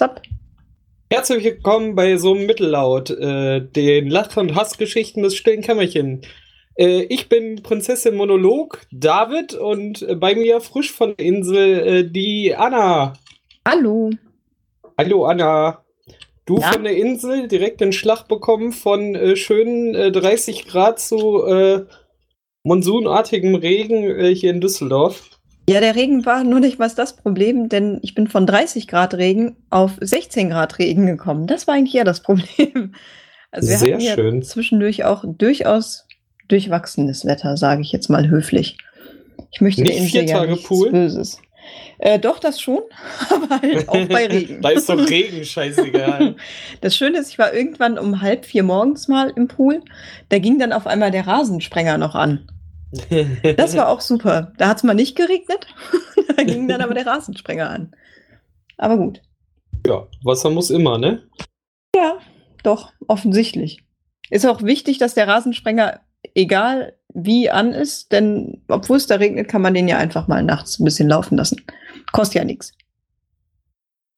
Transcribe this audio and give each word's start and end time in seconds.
Zapp. 0.00 0.22
Herzlich 1.10 1.44
willkommen 1.44 1.94
bei 1.94 2.16
so 2.16 2.32
einem 2.32 2.46
Mittellaut, 2.46 3.10
äh, 3.10 3.60
den 3.60 4.08
Lach- 4.08 4.34
und 4.38 4.54
Hassgeschichten 4.54 5.22
des 5.22 5.36
stillen 5.36 5.60
Kämmerchen. 5.60 6.22
Äh, 6.74 7.02
ich 7.10 7.28
bin 7.28 7.62
Prinzessin 7.62 8.14
Monolog, 8.14 8.80
David, 8.90 9.52
und 9.52 10.00
äh, 10.00 10.14
bei 10.14 10.34
mir 10.34 10.62
frisch 10.62 10.90
von 10.90 11.14
der 11.18 11.26
Insel 11.26 11.80
äh, 11.80 12.10
die 12.10 12.56
Anna. 12.56 13.12
Hallo. 13.68 14.08
Hallo 14.96 15.26
Anna. 15.26 15.84
Du 16.46 16.56
Ja? 16.56 16.72
von 16.72 16.84
der 16.84 16.96
Insel 16.96 17.46
direkt 17.46 17.82
den 17.82 17.92
Schlag 17.92 18.26
bekommen 18.26 18.72
von 18.72 19.14
äh, 19.14 19.36
schönen 19.36 19.94
äh, 19.94 20.10
30 20.10 20.66
Grad 20.66 20.98
zu 20.98 21.44
äh, 21.44 21.84
monsunartigem 22.62 23.54
Regen 23.54 24.04
äh, 24.04 24.34
hier 24.34 24.48
in 24.48 24.62
Düsseldorf. 24.62 25.39
Ja, 25.70 25.80
der 25.80 25.94
Regen 25.94 26.26
war 26.26 26.42
nur 26.42 26.58
nicht 26.58 26.80
mal 26.80 26.90
das 26.90 27.14
Problem, 27.14 27.68
denn 27.68 28.00
ich 28.02 28.16
bin 28.16 28.26
von 28.26 28.44
30 28.44 28.88
Grad 28.88 29.14
Regen 29.14 29.54
auf 29.70 29.92
16 30.00 30.50
Grad 30.50 30.80
Regen 30.80 31.06
gekommen. 31.06 31.46
Das 31.46 31.68
war 31.68 31.74
eigentlich 31.74 31.94
eher 31.94 32.04
das 32.04 32.20
Problem. 32.22 32.94
Also 33.52 33.68
wir 33.68 33.78
Sehr 33.78 33.94
hatten 33.94 34.04
ja 34.04 34.14
schön. 34.14 34.42
zwischendurch 34.44 35.02
auch 35.02 35.24
durchaus 35.26 36.06
durchwachsenes 36.46 37.24
Wetter, 37.24 37.56
sage 37.56 37.82
ich 37.82 37.90
jetzt 37.90 38.08
mal 38.08 38.28
höflich. 38.28 38.78
Ich 39.50 39.60
möchte 39.60 39.82
Nicht 39.82 40.12
vier 40.12 40.22
ja 40.22 40.38
Tage 40.38 40.52
nichts 40.52 40.68
Pool? 40.68 40.88
Böses. 40.92 41.40
Äh, 41.98 42.20
doch, 42.20 42.38
das 42.38 42.60
schon, 42.60 42.78
aber 43.28 43.60
halt 43.60 43.88
auch 43.88 44.04
bei 44.08 44.28
Regen. 44.28 44.62
da 44.62 44.68
ist 44.68 44.88
doch 44.88 45.04
Regen 45.04 45.44
scheißegal. 45.44 46.36
Das 46.80 46.94
Schöne 46.96 47.18
ist, 47.18 47.30
ich 47.30 47.40
war 47.40 47.52
irgendwann 47.52 47.98
um 47.98 48.22
halb 48.22 48.46
vier 48.46 48.62
morgens 48.62 49.08
mal 49.08 49.32
im 49.34 49.48
Pool. 49.48 49.82
Da 50.28 50.38
ging 50.38 50.60
dann 50.60 50.72
auf 50.72 50.86
einmal 50.86 51.10
der 51.10 51.26
Rasensprenger 51.26 51.98
noch 51.98 52.14
an. 52.14 52.46
Das 53.56 53.76
war 53.76 53.88
auch 53.88 54.00
super. 54.00 54.52
Da 54.58 54.68
hat 54.68 54.78
es 54.78 54.82
mal 54.82 54.94
nicht 54.94 55.16
geregnet. 55.16 55.66
da 56.36 56.42
ging 56.42 56.66
dann 56.68 56.80
aber 56.80 56.94
der 56.94 57.06
Rasensprenger 57.06 57.70
an. 57.70 57.94
Aber 58.78 58.96
gut. 58.96 59.20
ja, 59.86 60.06
Wasser 60.24 60.50
muss 60.50 60.70
immer, 60.70 60.98
ne? 60.98 61.22
Ja, 61.94 62.18
doch, 62.62 62.92
offensichtlich. 63.06 63.84
Ist 64.30 64.46
auch 64.46 64.62
wichtig, 64.62 64.98
dass 64.98 65.14
der 65.14 65.28
Rasensprenger, 65.28 66.00
egal 66.34 66.94
wie 67.12 67.50
an 67.50 67.72
ist, 67.72 68.12
denn 68.12 68.62
obwohl 68.68 68.96
es 68.96 69.06
da 69.06 69.16
regnet, 69.16 69.48
kann 69.48 69.62
man 69.62 69.74
den 69.74 69.88
ja 69.88 69.98
einfach 69.98 70.28
mal 70.28 70.42
nachts 70.42 70.78
ein 70.78 70.84
bisschen 70.84 71.08
laufen 71.08 71.36
lassen. 71.36 71.60
Kostet 72.12 72.36
ja 72.36 72.44
nichts. 72.44 72.72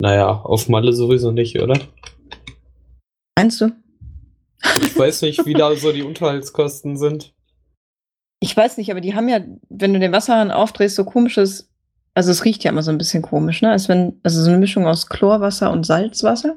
Naja, 0.01 0.29
auf 0.29 0.69
Malle 0.69 0.93
sowieso 0.93 1.31
nicht, 1.31 1.61
oder? 1.61 1.79
Meinst 3.37 3.61
du? 3.61 3.73
Ich 4.81 4.99
weiß 4.99 5.23
nicht, 5.23 5.45
wie 5.47 5.55
da 5.55 5.75
so 5.75 5.93
die 5.93 6.03
Unterhaltskosten 6.03 6.97
sind. 6.97 7.35
Ich 8.43 8.57
weiß 8.57 8.77
nicht, 8.77 8.91
aber 8.91 9.01
die 9.01 9.15
haben 9.15 9.29
ja, 9.29 9.41
wenn 9.69 9.93
du 9.95 10.01
den 10.01 10.13
Wasserhahn 10.13 10.51
aufdrehst, 10.51 10.97
so 10.97 11.05
komisches, 11.05 11.71
also 12.15 12.31
es 12.33 12.45
riecht 12.45 12.65
ja 12.65 12.71
immer 12.73 12.83
so 12.83 12.91
ein 12.91 12.99
bisschen 12.99 13.23
komisch, 13.23 13.63
ne? 13.63 13.71
Als 13.71 13.89
wenn, 13.89 14.19
also 14.25 14.43
so 14.43 14.51
eine 14.51 14.59
Mischung 14.59 14.87
aus 14.87 15.09
Chlorwasser 15.09 15.71
und 15.71 15.87
Salzwasser. 15.87 16.57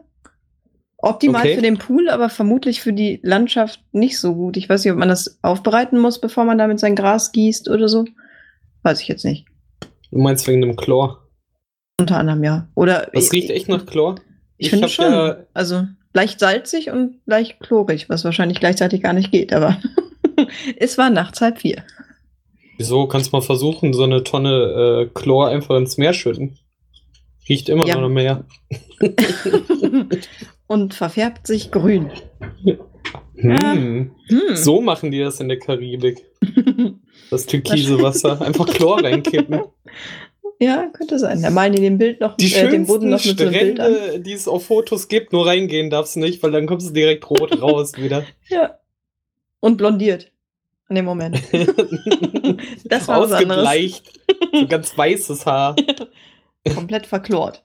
Optimal 0.98 1.42
Okay. 1.42 1.56
für 1.56 1.62
den 1.62 1.78
Pool, 1.78 2.10
aber 2.10 2.30
vermutlich 2.30 2.82
für 2.82 2.92
die 2.94 3.20
Landschaft 3.22 3.80
nicht 3.92 4.18
so 4.20 4.34
gut. 4.34 4.58
Ich 4.58 4.68
weiß 4.68 4.84
nicht, 4.84 4.94
ob 4.94 4.98
man 4.98 5.10
das 5.10 5.38
aufbereiten 5.44 6.00
muss, 6.00 6.20
bevor 6.20 6.46
man 6.46 6.58
damit 6.58 6.80
sein 6.80 6.96
Gras 6.96 7.32
gießt 7.32 7.70
oder 7.70 7.88
so. 7.88 8.06
Weiß 8.82 9.02
ich 9.02 9.08
jetzt 9.08 9.24
nicht. 9.26 9.46
Du 10.12 10.18
meinst 10.18 10.48
wegen 10.48 10.62
dem 10.62 10.76
Chlor? 10.76 11.28
Unter 12.00 12.18
anderem 12.18 12.44
ja. 12.44 12.68
Oder 12.76 13.10
Das 13.14 13.32
riecht 13.32 13.52
echt 13.52 13.70
nach 13.70 13.86
Chlor. 13.86 14.16
ich, 14.58 14.68
ich 14.68 14.70
finde 14.72 14.90
schon. 14.90 15.12
ja- 15.12 15.38
Also 15.54 15.84
leicht 16.14 16.40
salzig 16.40 16.90
und 16.90 17.20
leicht 17.28 17.60
chlorig, 17.60 18.10
was 18.10 18.24
wahrscheinlich 18.26 18.60
gleichzeitig 18.60 19.04
gar 19.04 19.14
nicht 19.14 19.32
geht, 19.32 19.54
aber 19.54 19.78
es 20.78 20.98
war 20.98 21.10
nachts 21.10 21.42
halb 21.42 21.60
vier. 21.60 21.84
Wieso 22.78 23.08
kannst 23.08 23.32
mal 23.32 23.42
versuchen, 23.42 23.94
so 23.94 24.04
eine 24.04 24.24
Tonne 24.24 25.08
äh, 25.08 25.10
Chlor 25.14 25.48
einfach 25.50 25.78
ins 25.78 25.98
Meer 25.98 26.14
schütten? 26.14 26.58
Riecht 27.48 27.70
immer 27.70 27.88
Ja. 27.88 28.00
noch 28.00 28.10
Meer. 28.10 28.46
und 30.68 30.94
verfärbt 30.94 31.48
sich 31.48 31.72
grün. 31.72 32.10
Hm. 33.36 34.12
Hm. 34.28 34.56
So 34.56 34.82
machen 34.82 35.12
die 35.12 35.20
das 35.20 35.40
in 35.40 35.50
der 35.50 35.60
Karibik. 35.60 36.26
Das 37.32 37.48
türkise 37.48 38.00
Wasser. 38.04 38.40
Einfach 38.40 38.68
Chlor 38.68 39.04
reinkippen. 39.04 39.62
Ja, 40.60 40.88
könnte 40.94 41.18
sein. 41.18 41.42
Da 41.42 41.50
malen 41.50 41.74
die 41.74 41.82
den 41.82 41.98
Bild 41.98 42.22
noch, 42.22 42.38
Die 42.38 42.54
äh, 42.54 42.70
den 42.70 42.86
Boden 42.86 43.10
noch 43.10 43.26
mit 43.26 43.40
so 43.40 43.44
einem 43.46 43.54
Bild 43.54 43.80
an. 43.80 43.94
Strände, 43.94 44.20
die 44.22 44.34
es 44.34 44.48
auf 44.48 44.66
Fotos 44.66 45.08
gibt, 45.08 45.34
nur 45.34 45.48
reingehen 45.48 45.90
darfst 45.90 46.16
du 46.16 46.20
nicht, 46.20 46.44
weil 46.44 46.52
dann 46.52 46.68
kommst 46.68 46.90
du 46.90 46.94
direkt 46.94 47.28
rot 47.30 47.60
raus 47.62 47.94
wieder. 47.98 48.26
Ja. 48.48 48.78
Und 49.60 49.78
blondiert. 49.78 50.32
Dem 50.90 51.06
Moment. 51.06 51.42
Das 52.86 53.08
war. 53.08 53.18
Ausgebleicht. 53.18 54.20
So 54.54 54.68
ganz 54.68 54.98
weißes 54.98 55.46
Haar. 55.46 55.76
Komplett 56.76 57.06
verklort. 57.08 57.64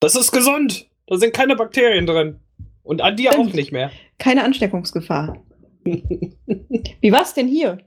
Das 0.00 0.14
ist 0.14 0.32
gesund. 0.32 0.86
Da 1.06 1.16
sind 1.16 1.34
keine 1.34 1.56
Bakterien 1.56 2.06
drin. 2.06 2.40
Und 2.82 3.02
an 3.02 3.16
dir 3.16 3.32
Stimmt. 3.32 3.50
auch 3.50 3.54
nicht 3.54 3.72
mehr. 3.72 3.90
Keine 4.18 4.44
Ansteckungsgefahr. 4.44 5.36
Wie 5.84 7.12
war's 7.12 7.34
denn 7.34 7.48
hier? 7.48 7.78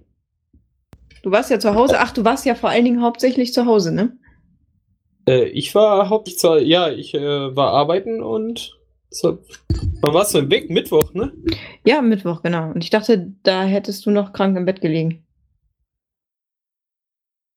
Du 1.23 1.31
warst 1.31 1.49
ja 1.49 1.59
zu 1.59 1.73
Hause. 1.73 1.99
Ach, 1.99 2.11
du 2.11 2.25
warst 2.25 2.45
ja 2.45 2.55
vor 2.55 2.69
allen 2.69 2.85
Dingen 2.85 3.01
hauptsächlich 3.01 3.53
zu 3.53 3.65
Hause, 3.65 3.93
ne? 3.93 4.17
Äh, 5.27 5.45
ich 5.45 5.73
war 5.73 6.09
hauptsächlich 6.09 6.39
zwar, 6.39 6.59
ja, 6.59 6.89
ich 6.89 7.13
äh, 7.13 7.55
war 7.55 7.71
arbeiten 7.71 8.21
und 8.21 8.77
so, 9.09 9.39
wann 10.03 10.13
warst 10.13 10.33
du 10.33 10.39
im 10.39 10.51
Weg? 10.51 10.69
Mittwoch, 10.69 11.13
ne? 11.13 11.31
Ja, 11.85 12.01
Mittwoch, 12.01 12.43
genau. 12.43 12.71
Und 12.71 12.83
ich 12.83 12.89
dachte, 12.89 13.33
da 13.43 13.63
hättest 13.63 14.05
du 14.05 14.11
noch 14.11 14.33
krank 14.33 14.55
im 14.57 14.65
Bett 14.65 14.81
gelegen. 14.81 15.25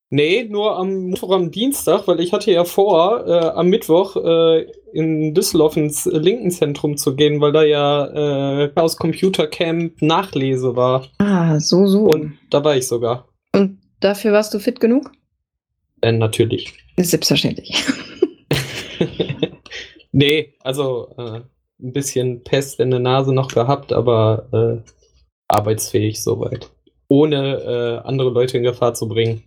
Nee, 0.08 0.44
nur 0.48 0.78
am 0.78 1.06
Mittwoch, 1.06 1.32
am 1.32 1.50
Dienstag, 1.50 2.06
weil 2.06 2.20
ich 2.20 2.32
hatte 2.32 2.52
ja 2.52 2.64
vor, 2.64 3.26
äh, 3.26 3.48
am 3.48 3.66
Mittwoch 3.68 4.14
äh, 4.16 4.66
in 4.92 5.34
Düsseldorf 5.34 5.76
ins 5.76 6.06
Linkenzentrum 6.06 6.96
zu 6.96 7.16
gehen, 7.16 7.40
weil 7.40 7.50
da 7.50 7.64
ja 7.64 8.62
äh, 8.64 8.72
aus 8.76 8.96
Computer 8.96 9.48
Camp 9.48 10.00
Nachlese 10.00 10.76
war. 10.76 11.08
Ah, 11.18 11.58
so, 11.58 11.88
so. 11.88 12.04
Und 12.04 12.38
da 12.50 12.62
war 12.62 12.76
ich 12.76 12.86
sogar. 12.86 13.28
Und 13.52 13.80
dafür 13.98 14.32
warst 14.32 14.54
du 14.54 14.60
fit 14.60 14.78
genug? 14.78 15.10
Äh, 16.02 16.12
natürlich. 16.12 16.72
Selbstverständlich. 16.96 17.84
nee, 20.12 20.54
also 20.60 21.14
äh, 21.18 21.40
ein 21.80 21.92
bisschen 21.92 22.42
Pest 22.42 22.80
in 22.80 22.90
der 22.90 23.00
Nase 23.00 23.32
noch 23.34 23.48
gehabt, 23.48 23.92
aber 23.92 24.82
äh, 24.84 24.90
arbeitsfähig 25.48 26.22
soweit. 26.22 26.70
Ohne 27.08 28.02
äh, 28.02 28.06
andere 28.08 28.30
Leute 28.30 28.56
in 28.56 28.62
Gefahr 28.64 28.94
zu 28.94 29.08
bringen. 29.08 29.42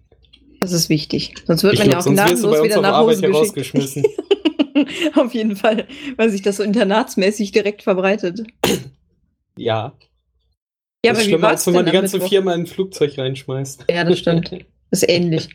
Das 0.61 0.71
ist 0.71 0.89
wichtig. 0.89 1.33
Sonst 1.45 1.63
wird 1.63 1.73
Ich 1.73 1.79
man 1.79 1.89
glaub, 1.89 2.05
ja 2.05 2.11
auch 2.11 2.13
gnadenlos 2.13 2.63
wieder 2.63 2.75
auf 2.77 2.81
nach 2.81 2.93
Arbeit 2.93 3.15
Hause 3.15 3.21
geschickt. 3.21 3.33
herausgeschmissen. 3.35 4.03
Auf 5.15 5.33
jeden 5.33 5.55
Fall, 5.57 5.87
weil 6.15 6.29
sich 6.29 6.41
das 6.41 6.57
so 6.57 6.63
internatsmäßig 6.63 7.51
direkt 7.51 7.83
verbreitet. 7.83 8.41
Ja. 9.57 9.93
Ja, 11.05 11.11
das 11.11 11.11
ist 11.11 11.17
aber 11.17 11.19
wie 11.19 11.23
schlimmer, 11.29 11.47
als 11.49 11.67
wenn 11.67 11.73
man 11.73 11.85
die 11.85 11.91
ganze 11.91 12.17
Mittwoch? 12.17 12.29
Firma 12.29 12.53
in 12.53 12.61
ein 12.61 12.67
Flugzeug 12.67 13.17
reinschmeißt. 13.17 13.85
Ja, 13.89 14.03
das 14.03 14.19
stimmt. 14.19 14.51
Ist 14.91 15.07
ähnlich. 15.07 15.49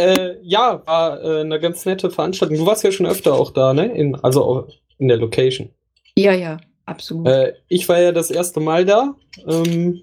Äh, 0.00 0.38
ja, 0.42 0.82
war 0.86 1.22
äh, 1.22 1.40
eine 1.40 1.60
ganz 1.60 1.84
nette 1.84 2.10
Veranstaltung. 2.10 2.56
Du 2.56 2.66
warst 2.66 2.84
ja 2.84 2.90
schon 2.90 3.06
öfter 3.06 3.34
auch 3.34 3.50
da, 3.50 3.74
ne? 3.74 3.86
In, 3.92 4.14
also 4.16 4.44
auch 4.44 4.68
in 4.98 5.08
der 5.08 5.18
Location. 5.18 5.70
Ja, 6.16 6.32
ja, 6.32 6.58
absolut. 6.86 7.28
Äh, 7.28 7.54
ich 7.68 7.88
war 7.88 8.00
ja 8.00 8.12
das 8.12 8.30
erste 8.30 8.60
Mal 8.60 8.86
da. 8.86 9.14
Ähm, 9.46 10.02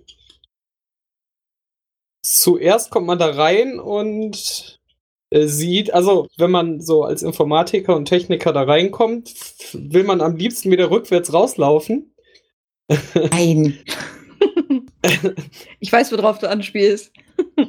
zuerst 2.22 2.92
kommt 2.92 3.08
man 3.08 3.18
da 3.18 3.32
rein 3.32 3.80
und 3.80 4.80
äh, 5.32 5.48
sieht, 5.48 5.94
also 5.94 6.28
wenn 6.38 6.52
man 6.52 6.80
so 6.80 7.04
als 7.04 7.24
Informatiker 7.24 7.96
und 7.96 8.06
Techniker 8.06 8.54
da 8.54 8.64
reinkommt, 8.64 9.34
will 9.74 10.04
man 10.04 10.22
am 10.22 10.36
liebsten 10.36 10.70
wieder 10.70 10.92
rückwärts 10.92 11.34
rauslaufen. 11.34 12.14
Nein. 13.32 13.80
ich 15.80 15.92
weiß, 15.92 16.12
worauf 16.12 16.40
du 16.40 16.50
anspielst. 16.50 17.12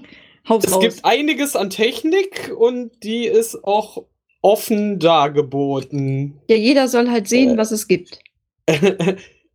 Haus 0.49 0.65
Es 0.65 0.73
raus. 0.73 0.81
gibt 0.83 1.05
einiges 1.05 1.57
an 1.57 1.71
Technik 1.71 2.53
und 2.57 2.91
die 3.03 3.27
ist 3.27 3.65
auch 3.65 4.05
offen 4.43 4.99
dargeboten. 4.99 6.41
ja, 6.49 6.57
jeder 6.57 6.89
soll 6.89 7.11
halt 7.11 7.29
sehen, 7.29 7.55
Äh. 7.55 7.57
was 7.59 7.71
es 7.73 7.89
gibt. 7.89 8.19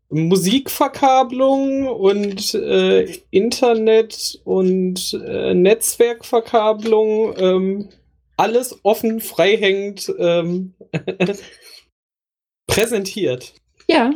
Musikverkabelung 0.09 1.87
und 1.87 2.53
äh, 2.53 3.05
Internet 3.31 4.39
und 4.43 5.19
äh, 5.25 5.53
Netzwerkverkabelung, 5.55 7.33
ähm, 7.37 7.89
alles 8.37 8.79
offen, 8.83 9.19
freihängend 9.21 10.13
ähm, 10.19 10.73
präsentiert. 12.67 13.53
Ja, 13.87 14.11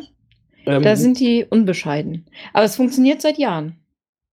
Ähm, 0.66 0.84
da 0.84 0.96
sind 0.96 1.20
die 1.20 1.46
unbescheiden. 1.50 2.26
Aber 2.54 2.66
es 2.66 2.76
funktioniert 2.76 3.22
seit 3.22 3.38
Jahren. 3.38 3.80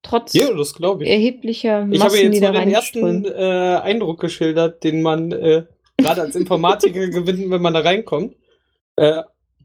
Trotz 0.04 0.34
ja, 0.34 0.52
das 0.52 0.74
glaube 0.74 1.02
ich. 1.02 1.10
erheblicher 1.10 1.88
Ich 1.90 2.00
habe 2.00 2.12
Massen, 2.12 2.30
die 2.30 2.38
jetzt 2.38 2.42
da 2.42 2.52
nur 2.52 2.60
den 2.60 2.70
ersten 2.70 3.24
äh, 3.24 3.80
Eindruck 3.82 4.20
geschildert, 4.20 4.84
den 4.84 5.02
man 5.02 5.32
äh, 5.32 5.64
gerade 5.96 6.20
als 6.20 6.36
Informatiker 6.36 7.06
gewinnt, 7.08 7.50
wenn 7.50 7.62
man 7.62 7.74
da 7.74 7.80
reinkommt. 7.80 8.36
Äh, 8.96 9.22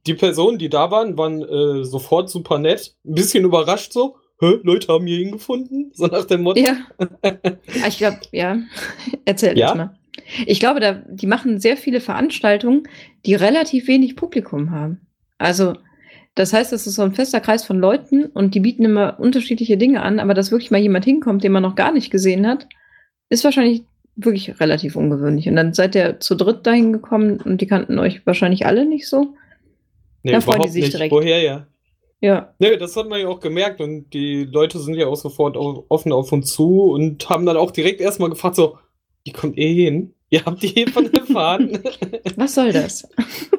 die 0.08 0.14
Personen, 0.14 0.58
die 0.58 0.70
da 0.70 0.90
waren, 0.92 1.18
waren 1.18 1.42
äh, 1.42 1.84
sofort 1.84 2.30
super 2.30 2.58
nett. 2.58 2.96
Ein 3.06 3.16
bisschen 3.16 3.44
überrascht 3.44 3.92
so. 3.92 4.16
Hä, 4.40 4.60
Leute 4.64 4.94
haben 4.94 5.06
hier 5.06 5.20
hingefunden? 5.20 5.92
So 5.94 6.08
nach 6.08 6.24
dem 6.24 6.44
Motto. 6.44 6.62
Ja. 6.62 6.78
Ah, 7.22 7.88
ich 7.88 7.98
glaube, 7.98 8.20
ja. 8.32 8.58
Erzähl 9.26 9.58
Ja? 9.58 9.76
mal. 9.76 10.00
Ich 10.46 10.62
glaube, 10.62 10.80
da, 10.80 10.94
die 10.94 11.28
machen 11.28 11.60
sehr 11.60 11.76
viele 11.76 12.00
Veranstaltungen, 12.00 12.84
die 13.26 13.36
relativ 13.36 13.88
wenig 13.88 14.16
Publikum 14.16 14.72
haben. 14.72 15.02
Also, 15.38 15.74
das 16.36 16.54
heißt, 16.54 16.72
es 16.74 16.88
ist 16.88 16.96
so 16.96 17.02
ein 17.02 17.14
fester 17.14 17.40
Kreis 17.42 17.66
von 17.66 17.80
Leuten 17.80 18.26
und 18.26 18.56
die 18.56 18.60
bieten 18.60 18.86
immer 18.86 19.20
unterschiedliche 19.20 19.78
Dinge 19.78 20.02
an, 20.02 20.20
aber 20.20 20.34
dass 20.34 20.52
wirklich 20.52 20.72
mal 20.72 20.80
jemand 20.80 21.06
hinkommt, 21.06 21.44
den 21.44 21.52
man 21.52 21.64
noch 21.64 21.76
gar 21.76 21.92
nicht 21.92 22.12
gesehen 22.12 22.48
hat, 22.48 22.68
ist 23.30 23.44
wahrscheinlich 23.44 23.84
wirklich 24.16 24.60
relativ 24.60 24.96
ungewöhnlich. 24.96 25.48
Und 25.48 25.56
dann 25.56 25.74
seid 25.74 25.96
ihr 25.96 26.20
zu 26.20 26.36
dritt 26.36 26.66
dahin 26.66 26.94
gekommen 26.94 27.40
und 27.44 27.62
die 27.62 27.68
kannten 27.68 28.00
euch 28.00 28.26
wahrscheinlich 28.26 28.66
alle 28.66 28.86
nicht 28.86 29.08
so. 29.08 29.36
Nee, 30.24 30.32
Da 30.32 30.42
freuen 30.42 30.64
die 30.64 30.70
sich 30.70 30.84
nicht. 30.84 30.94
direkt. 30.94 31.12
Woher 31.12 31.42
ja? 31.42 31.68
Ja, 32.22 32.54
Nee, 32.60 32.76
das 32.76 32.98
hat 32.98 33.08
man 33.08 33.22
ja 33.22 33.28
auch 33.30 33.40
gemerkt 33.40 33.80
und 33.80 34.14
die 34.14 34.44
Leute 34.44 34.78
sind 34.80 34.96
ja 34.96 35.08
auch 35.08 35.16
sofort 35.16 35.56
offen 35.56 36.12
auf 36.12 36.32
uns 36.34 36.52
zu 36.52 36.92
und 36.92 37.30
haben 37.30 37.46
dann 37.46 37.56
auch 37.56 37.72
direkt 37.72 38.02
erstmal 38.02 38.30
gefragt, 38.30 38.56
so, 38.58 38.78
wie 39.24 39.32
kommt 39.32 39.58
ihr 39.58 39.70
hin? 39.70 40.14
Ihr 40.30 40.44
habt 40.46 40.62
die 40.62 40.68
hiervon 40.68 41.12
erfahren. 41.14 41.80
was 42.36 42.56
soll 42.56 42.74
das? 42.74 43.08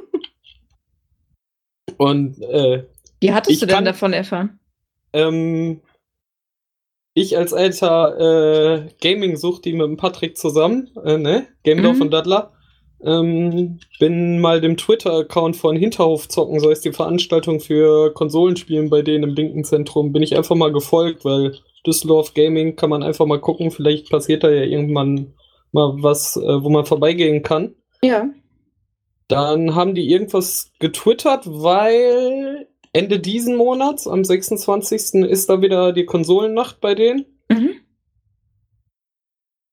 und 2.01 2.41
äh, 2.43 2.85
Wie 3.21 3.33
hattest 3.33 3.61
du 3.61 3.67
denn 3.67 3.75
kann- 3.77 3.85
davon 3.85 4.13
erfahren? 4.13 4.59
ähm, 5.13 5.81
ich 7.15 7.37
als 7.37 7.53
alter 7.53 8.19
äh, 8.85 8.89
Gaming-Suchti 9.03 9.73
mit 9.73 9.83
dem 9.83 9.97
Patrick 9.97 10.37
zusammen, 10.39 10.91
äh, 11.05 11.19
ne? 11.19 11.47
Gamedorf 11.65 11.97
Mhm. 11.97 12.03
und 12.03 12.11
Daddler, 12.13 12.53
ähm, 13.05 13.81
bin 13.99 14.39
mal 14.41 14.61
dem 14.61 14.77
Twitter-Account 14.77 15.57
von 15.57 15.77
Hinterhof 15.77 16.29
zocken, 16.29 16.61
so 16.61 16.71
ist 16.71 16.85
die 16.85 16.93
Veranstaltung 16.93 17.61
für 17.61 18.13
Konsolenspielen 18.15 18.91
bei 18.91 19.03
denen 19.03 19.25
im 19.25 19.35
Linken-Zentrum, 19.35 20.13
bin 20.13 20.23
ich 20.23 20.37
einfach 20.37 20.55
mal 20.57 20.73
gefolgt, 20.73 21.25
weil 21.25 21.57
Düsseldorf 21.87 22.33
Gaming 22.35 22.77
kann 22.77 22.91
man 22.91 23.03
einfach 23.03 23.27
mal 23.27 23.41
gucken, 23.41 23.71
vielleicht 23.71 24.11
passiert 24.11 24.45
da 24.45 24.51
ja 24.51 24.63
irgendwann 24.63 25.35
mal 25.73 25.95
was, 26.01 26.37
äh, 26.37 26.63
wo 26.63 26.69
man 26.71 26.85
vorbeigehen 26.87 27.43
kann. 27.43 27.75
Ja. 28.03 28.29
Dann 29.31 29.75
haben 29.77 29.95
die 29.95 30.11
irgendwas 30.11 30.73
getwittert, 30.81 31.45
weil 31.47 32.67
Ende 32.93 33.21
diesen 33.21 33.57
Monats, 33.57 34.09
am 34.09 34.25
26. 34.25 35.23
ist 35.23 35.49
da 35.49 35.63
wieder 35.63 35.93
die 35.93 36.05
Konsolennacht 36.05 36.81
bei 36.81 36.95
denen. 36.97 37.27
Mhm. 37.49 37.71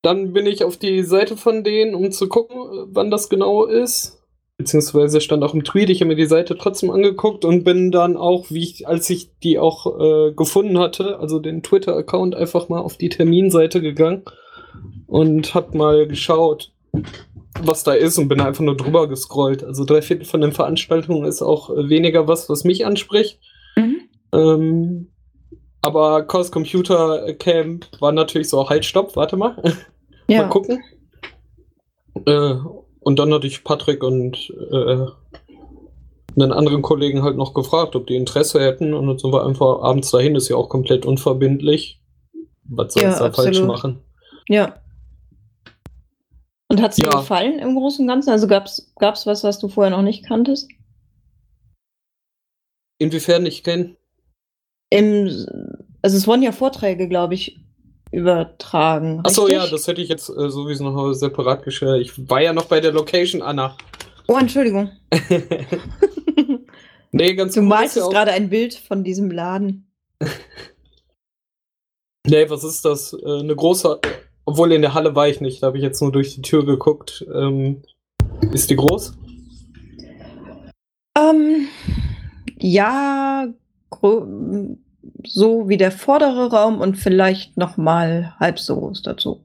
Dann 0.03 0.33
bin 0.33 0.45
ich 0.45 0.63
auf 0.63 0.77
die 0.77 1.01
Seite 1.03 1.35
von 1.35 1.63
denen, 1.63 1.95
um 1.95 2.11
zu 2.11 2.29
gucken, 2.29 2.55
wann 2.93 3.09
das 3.09 3.29
genau 3.29 3.65
ist. 3.65 4.21
Beziehungsweise 4.57 5.21
stand 5.21 5.43
auch 5.43 5.53
im 5.53 5.63
Tweet, 5.63 5.89
ich 5.89 6.01
habe 6.01 6.09
mir 6.09 6.15
die 6.15 6.25
Seite 6.25 6.57
trotzdem 6.57 6.89
angeguckt 6.89 7.43
und 7.43 7.63
bin 7.63 7.91
dann 7.91 8.15
auch, 8.15 8.49
wie 8.49 8.63
ich, 8.63 8.87
als 8.87 9.09
ich 9.09 9.37
die 9.39 9.59
auch 9.59 9.99
äh, 9.99 10.33
gefunden 10.33 10.79
hatte, 10.79 11.19
also 11.19 11.39
den 11.39 11.63
Twitter-Account, 11.63 12.35
einfach 12.35 12.69
mal 12.69 12.79
auf 12.79 12.97
die 12.97 13.09
Terminseite 13.09 13.81
gegangen 13.81 14.23
und 15.07 15.53
hab 15.53 15.75
mal 15.75 16.07
geschaut, 16.07 16.73
was 17.63 17.83
da 17.83 17.93
ist 17.93 18.17
und 18.17 18.27
bin 18.27 18.41
einfach 18.41 18.63
nur 18.63 18.77
drüber 18.77 19.07
gescrollt. 19.07 19.63
Also 19.63 19.85
drei 19.85 20.01
Viertel 20.01 20.25
von 20.25 20.41
den 20.41 20.51
Veranstaltungen 20.51 21.25
ist 21.25 21.41
auch 21.41 21.69
weniger 21.69 22.27
was, 22.27 22.49
was 22.49 22.63
mich 22.63 22.85
anspricht. 22.85 23.39
Mhm. 23.75 24.01
Ähm, 24.33 25.07
aber 25.81 26.23
Chaos 26.23 26.51
Computer 26.51 27.33
Camp 27.33 27.87
war 27.99 28.11
natürlich 28.11 28.49
so, 28.49 28.69
halt, 28.69 28.85
stopp, 28.85 29.15
warte 29.15 29.37
mal. 29.37 29.55
Ja. 30.29 30.41
Mal 30.41 30.49
gucken. 30.49 30.83
Äh, 32.25 32.55
und 32.99 33.17
dann 33.17 33.33
hatte 33.33 33.47
ich 33.47 33.63
Patrick 33.63 34.03
und 34.03 34.51
äh, 34.71 35.05
einen 36.35 36.51
anderen 36.51 36.81
Kollegen 36.81 37.23
halt 37.23 37.37
noch 37.37 37.53
gefragt, 37.53 37.95
ob 37.95 38.07
die 38.07 38.17
Interesse 38.17 38.59
hätten. 38.59 38.93
Und 38.93 39.07
dann 39.07 39.17
sind 39.17 39.31
wir 39.31 39.45
einfach 39.45 39.81
abends 39.81 40.11
dahin, 40.11 40.35
ist 40.35 40.49
ja 40.49 40.57
auch 40.57 40.67
komplett 40.67 41.05
unverbindlich. 41.05 42.01
Was 42.65 42.93
soll 42.93 43.03
Ja, 43.03 43.11
da 43.17 43.31
falsch 43.31 43.47
absolut. 43.59 43.67
machen? 43.67 43.99
Ja. 44.49 44.75
Und 46.69 46.81
hat 46.81 46.91
es 46.91 46.97
dir 46.97 47.05
Ja. 47.05 47.11
gefallen 47.19 47.59
im 47.59 47.75
Großen 47.75 48.03
und 48.03 48.07
Ganzen? 48.07 48.29
Also 48.29 48.47
gab 48.47 48.65
es 48.65 48.91
was, 48.99 49.43
was 49.43 49.59
du 49.59 49.67
vorher 49.69 49.95
noch 49.95 50.03
nicht 50.03 50.25
kanntest? 50.25 50.69
Inwiefern 52.99 53.45
ich 53.45 53.63
kenne? 53.63 53.95
Im, 54.89 55.27
also 56.01 56.17
es 56.17 56.27
wurden 56.27 56.43
ja 56.43 56.51
Vorträge, 56.51 57.07
glaube 57.07 57.35
ich, 57.35 57.59
übertragen. 58.11 59.21
Achso, 59.23 59.47
ja, 59.47 59.67
das 59.67 59.87
hätte 59.87 60.01
ich 60.01 60.09
jetzt 60.09 60.29
äh, 60.29 60.49
sowieso 60.49 60.89
noch 60.89 61.13
separat 61.13 61.63
gestellt. 61.63 62.01
Ich 62.01 62.29
war 62.29 62.41
ja 62.41 62.53
noch 62.53 62.65
bei 62.65 62.79
der 62.79 62.91
Location, 62.91 63.41
Anna. 63.41 63.77
Oh, 64.27 64.37
Entschuldigung. 64.37 64.91
nee, 67.11 67.35
ganz 67.35 67.53
Du 67.53 67.61
cool 67.61 67.67
malst 67.67 67.95
ja 67.95 68.01
jetzt 68.01 68.07
auch- 68.07 68.11
gerade 68.11 68.31
ein 68.31 68.49
Bild 68.49 68.73
von 68.73 69.03
diesem 69.03 69.31
Laden. 69.31 69.91
Nee, 72.29 72.49
was 72.49 72.65
ist 72.65 72.83
das? 72.83 73.13
Äh, 73.13 73.39
eine 73.39 73.55
große. 73.55 74.01
Obwohl 74.49 74.71
in 74.71 74.81
der 74.81 74.93
Halle 74.93 75.13
war 75.13 75.27
ich 75.27 75.41
nicht, 75.41 75.61
da 75.61 75.67
habe 75.67 75.77
ich 75.77 75.83
jetzt 75.83 76.01
nur 76.01 76.09
durch 76.13 76.33
die 76.33 76.41
Tür 76.41 76.65
geguckt. 76.65 77.25
Ähm, 77.35 77.81
ist 78.53 78.69
die 78.69 78.77
groß? 78.77 79.13
Ähm, 81.17 81.67
ja, 82.57 83.47
so 85.25 85.67
wie 85.67 85.75
der 85.75 85.91
vordere 85.91 86.49
Raum 86.49 86.79
und 86.79 86.95
vielleicht 86.95 87.57
noch 87.57 87.75
mal 87.75 88.35
halb 88.39 88.57
so 88.57 88.77
groß 88.77 89.01
dazu, 89.01 89.43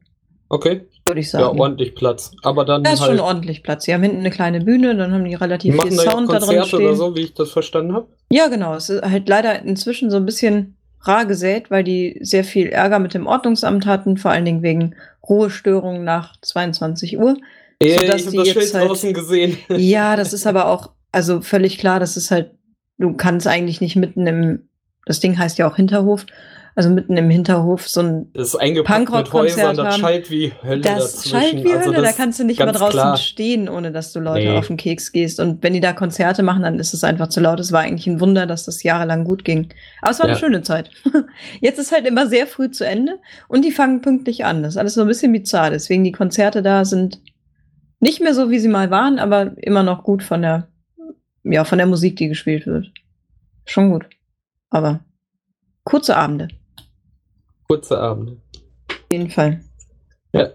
Okay. 0.49 0.82
würde 1.06 1.20
ich 1.20 1.32
Ja, 1.32 1.40
sagen. 1.40 1.58
ordentlich 1.60 1.96
Platz. 1.96 2.31
Aber 2.44 2.64
dann 2.64 2.84
da 2.84 2.93
ist 2.93 3.00
halt. 3.00 3.10
schon 3.10 3.20
ordentlich 3.20 3.64
Platz. 3.64 3.87
Sie 3.87 3.94
haben 3.94 4.02
hinten 4.04 4.19
eine 4.20 4.31
kleine 4.31 4.60
Bühne, 4.60 4.94
dann 4.96 5.12
haben 5.12 5.25
die 5.25 5.31
Die 5.31 5.34
relativ 5.37 5.72
viel 5.75 5.78
machen 5.82 5.96
da 5.96 6.04
ja 6.04 6.10
Sound 6.12 6.28
da 6.28 6.34
drin 6.38 6.46
Konzerte 6.46 6.69
stehen. 6.69 6.82
oder 6.87 6.94
so, 6.94 7.16
wie 7.16 7.20
ich 7.22 7.34
das 7.34 7.50
verstanden 7.50 7.93
habe. 7.94 8.06
Ja, 8.31 8.46
genau. 8.46 8.75
Es 8.76 8.88
ist 8.88 9.02
halt 9.02 9.28
leider 9.28 9.62
inzwischen 9.62 10.10
so 10.12 10.16
ein 10.19 10.26
bisschen 10.26 10.76
rar 11.02 11.26
gesät, 11.26 11.70
weil 11.70 11.84
die 11.84 12.19
sehr 12.22 12.44
viel 12.44 12.69
Ärger 12.69 12.99
mit 12.99 13.14
dem 13.14 13.26
Ordnungsamt 13.26 13.87
hatten, 13.87 14.16
vor 14.16 14.31
allen 14.31 14.44
Dingen 14.44 14.62
wegen 14.62 14.94
Ruhestörungen 15.28 16.04
nach 16.04 16.37
22 16.40 17.19
Uhr. 17.19 17.37
Ey, 17.81 17.99
Sodass 17.99 18.22
ich 18.22 18.28
die 18.31 18.37
das 18.37 18.46
jetzt 18.49 18.58
Schild 18.62 18.75
halt- 18.75 18.88
draußen 18.88 19.12
gesehen. 19.12 19.58
Ja, 19.76 20.16
das 20.16 20.32
ist 20.32 20.46
aber 20.46 20.66
auch, 20.69 20.90
also 21.10 21.40
völlig 21.40 21.78
klar, 21.78 21.99
das 22.00 22.16
ist 22.16 22.31
halt, 22.31 22.52
du 22.99 23.14
kannst 23.14 23.46
eigentlich 23.46 23.81
nicht 23.81 23.96
mitten 23.96 24.26
im, 24.26 24.69
das 25.06 25.20
Ding 25.20 25.37
heißt 25.38 25.58
ja 25.58 25.69
auch 25.69 25.76
Hinterhof, 25.76 26.26
also 26.74 26.88
mitten 26.90 27.16
im 27.16 27.28
Hinterhof 27.28 27.86
so 27.88 28.00
ein, 28.00 28.32
Das 28.32 28.48
ist 28.48 28.56
eingepackt 28.56 29.00
mit 29.00 29.08
Punkrock-Konzert 29.08 29.69
Häusern, 29.69 29.76
das 29.76 29.94
haben. 29.94 30.00
schallt 30.00 30.30
wie 30.30 30.52
Hölle 30.62 30.80
das 30.80 31.12
dazwischen. 31.16 31.30
schallt 31.30 31.64
wie 31.64 31.72
Also 31.74 31.84
Hölle, 31.86 31.96
da 31.96 32.02
das- 32.02 32.16
kannst 32.16 32.40
du 32.40 32.44
nicht 32.44 32.58
mal 32.60 32.66
draußen 32.72 32.90
klar. 32.92 33.16
stehen, 33.19 33.69
ohne 33.69 33.92
dass 33.92 34.12
du 34.12 34.20
Leute 34.20 34.48
Nee. 34.48 34.56
auf 34.56 34.66
den 34.69 34.76
Keks 34.78 35.12
gehst. 35.12 35.38
Und 35.40 35.62
wenn 35.62 35.74
die 35.74 35.80
da 35.80 35.92
Konzerte 35.92 36.42
machen, 36.42 36.62
dann 36.62 36.78
ist 36.78 36.94
es 36.94 37.04
einfach 37.04 37.28
zu 37.28 37.40
laut. 37.40 37.60
Es 37.60 37.72
war 37.72 37.80
eigentlich 37.82 38.06
ein 38.06 38.20
Wunder, 38.20 38.46
dass 38.46 38.64
das 38.64 38.82
jahrelang 38.82 39.24
gut 39.24 39.44
ging. 39.44 39.69
Aber 40.00 40.10
es 40.12 40.19
war 40.19 40.24
eine 40.24 40.32
Ja. 40.34 40.38
schöne 40.38 40.62
Zeit. 40.62 40.90
Jetzt 41.60 41.78
ist 41.78 41.92
halt 41.92 42.06
immer 42.06 42.26
sehr 42.26 42.46
früh 42.46 42.70
zu 42.70 42.84
Ende 42.86 43.18
und 43.48 43.64
die 43.64 43.70
fangen 43.72 44.00
pünktlich 44.00 44.44
an. 44.44 44.62
Das 44.62 44.75
ist 44.75 44.78
alles 44.78 44.94
so 44.94 45.02
ein 45.02 45.08
bisschen 45.08 45.32
bizarr. 45.32 45.70
Deswegen 45.70 46.04
die 46.04 46.12
Konzerte 46.12 46.62
da 46.62 46.84
sind 46.84 47.20
nicht 48.00 48.20
mehr 48.20 48.34
so, 48.34 48.50
wie 48.50 48.58
sie 48.58 48.68
mal 48.68 48.90
waren, 48.90 49.18
aber 49.18 49.52
immer 49.58 49.82
noch 49.82 50.02
gut 50.04 50.22
von 50.22 50.42
der, 50.42 50.68
ja, 51.44 51.64
von 51.64 51.78
der 51.78 51.87
Musik, 51.87 52.16
die 52.16 52.28
gespielt 52.28 52.66
wird. 52.66 52.90
Schon 53.64 53.90
gut. 53.90 54.06
Aber 54.70 55.00
kurze 55.85 56.16
Abende. 56.16 56.49
Kurze 57.73 57.99
Abende. 57.99 58.37
Auf 58.91 58.97
jeden 59.11 59.31
Fall. 59.31 59.62
Ja. 60.35 60.50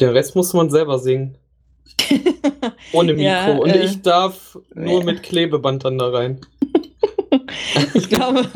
Der 0.00 0.14
Rest 0.14 0.34
muss 0.34 0.52
man 0.52 0.68
selber 0.68 0.98
singen. 0.98 1.38
Ohne 2.92 3.12
Mikro. 3.12 3.24
Ja, 3.24 3.56
Und 3.56 3.70
äh, 3.70 3.84
ich 3.84 4.02
darf 4.02 4.58
nur 4.74 5.04
mit 5.04 5.22
Klebeband 5.22 5.84
dann 5.84 5.96
da 5.96 6.08
rein. 6.08 6.40
Ich 7.94 8.08
glaube, 8.08 8.48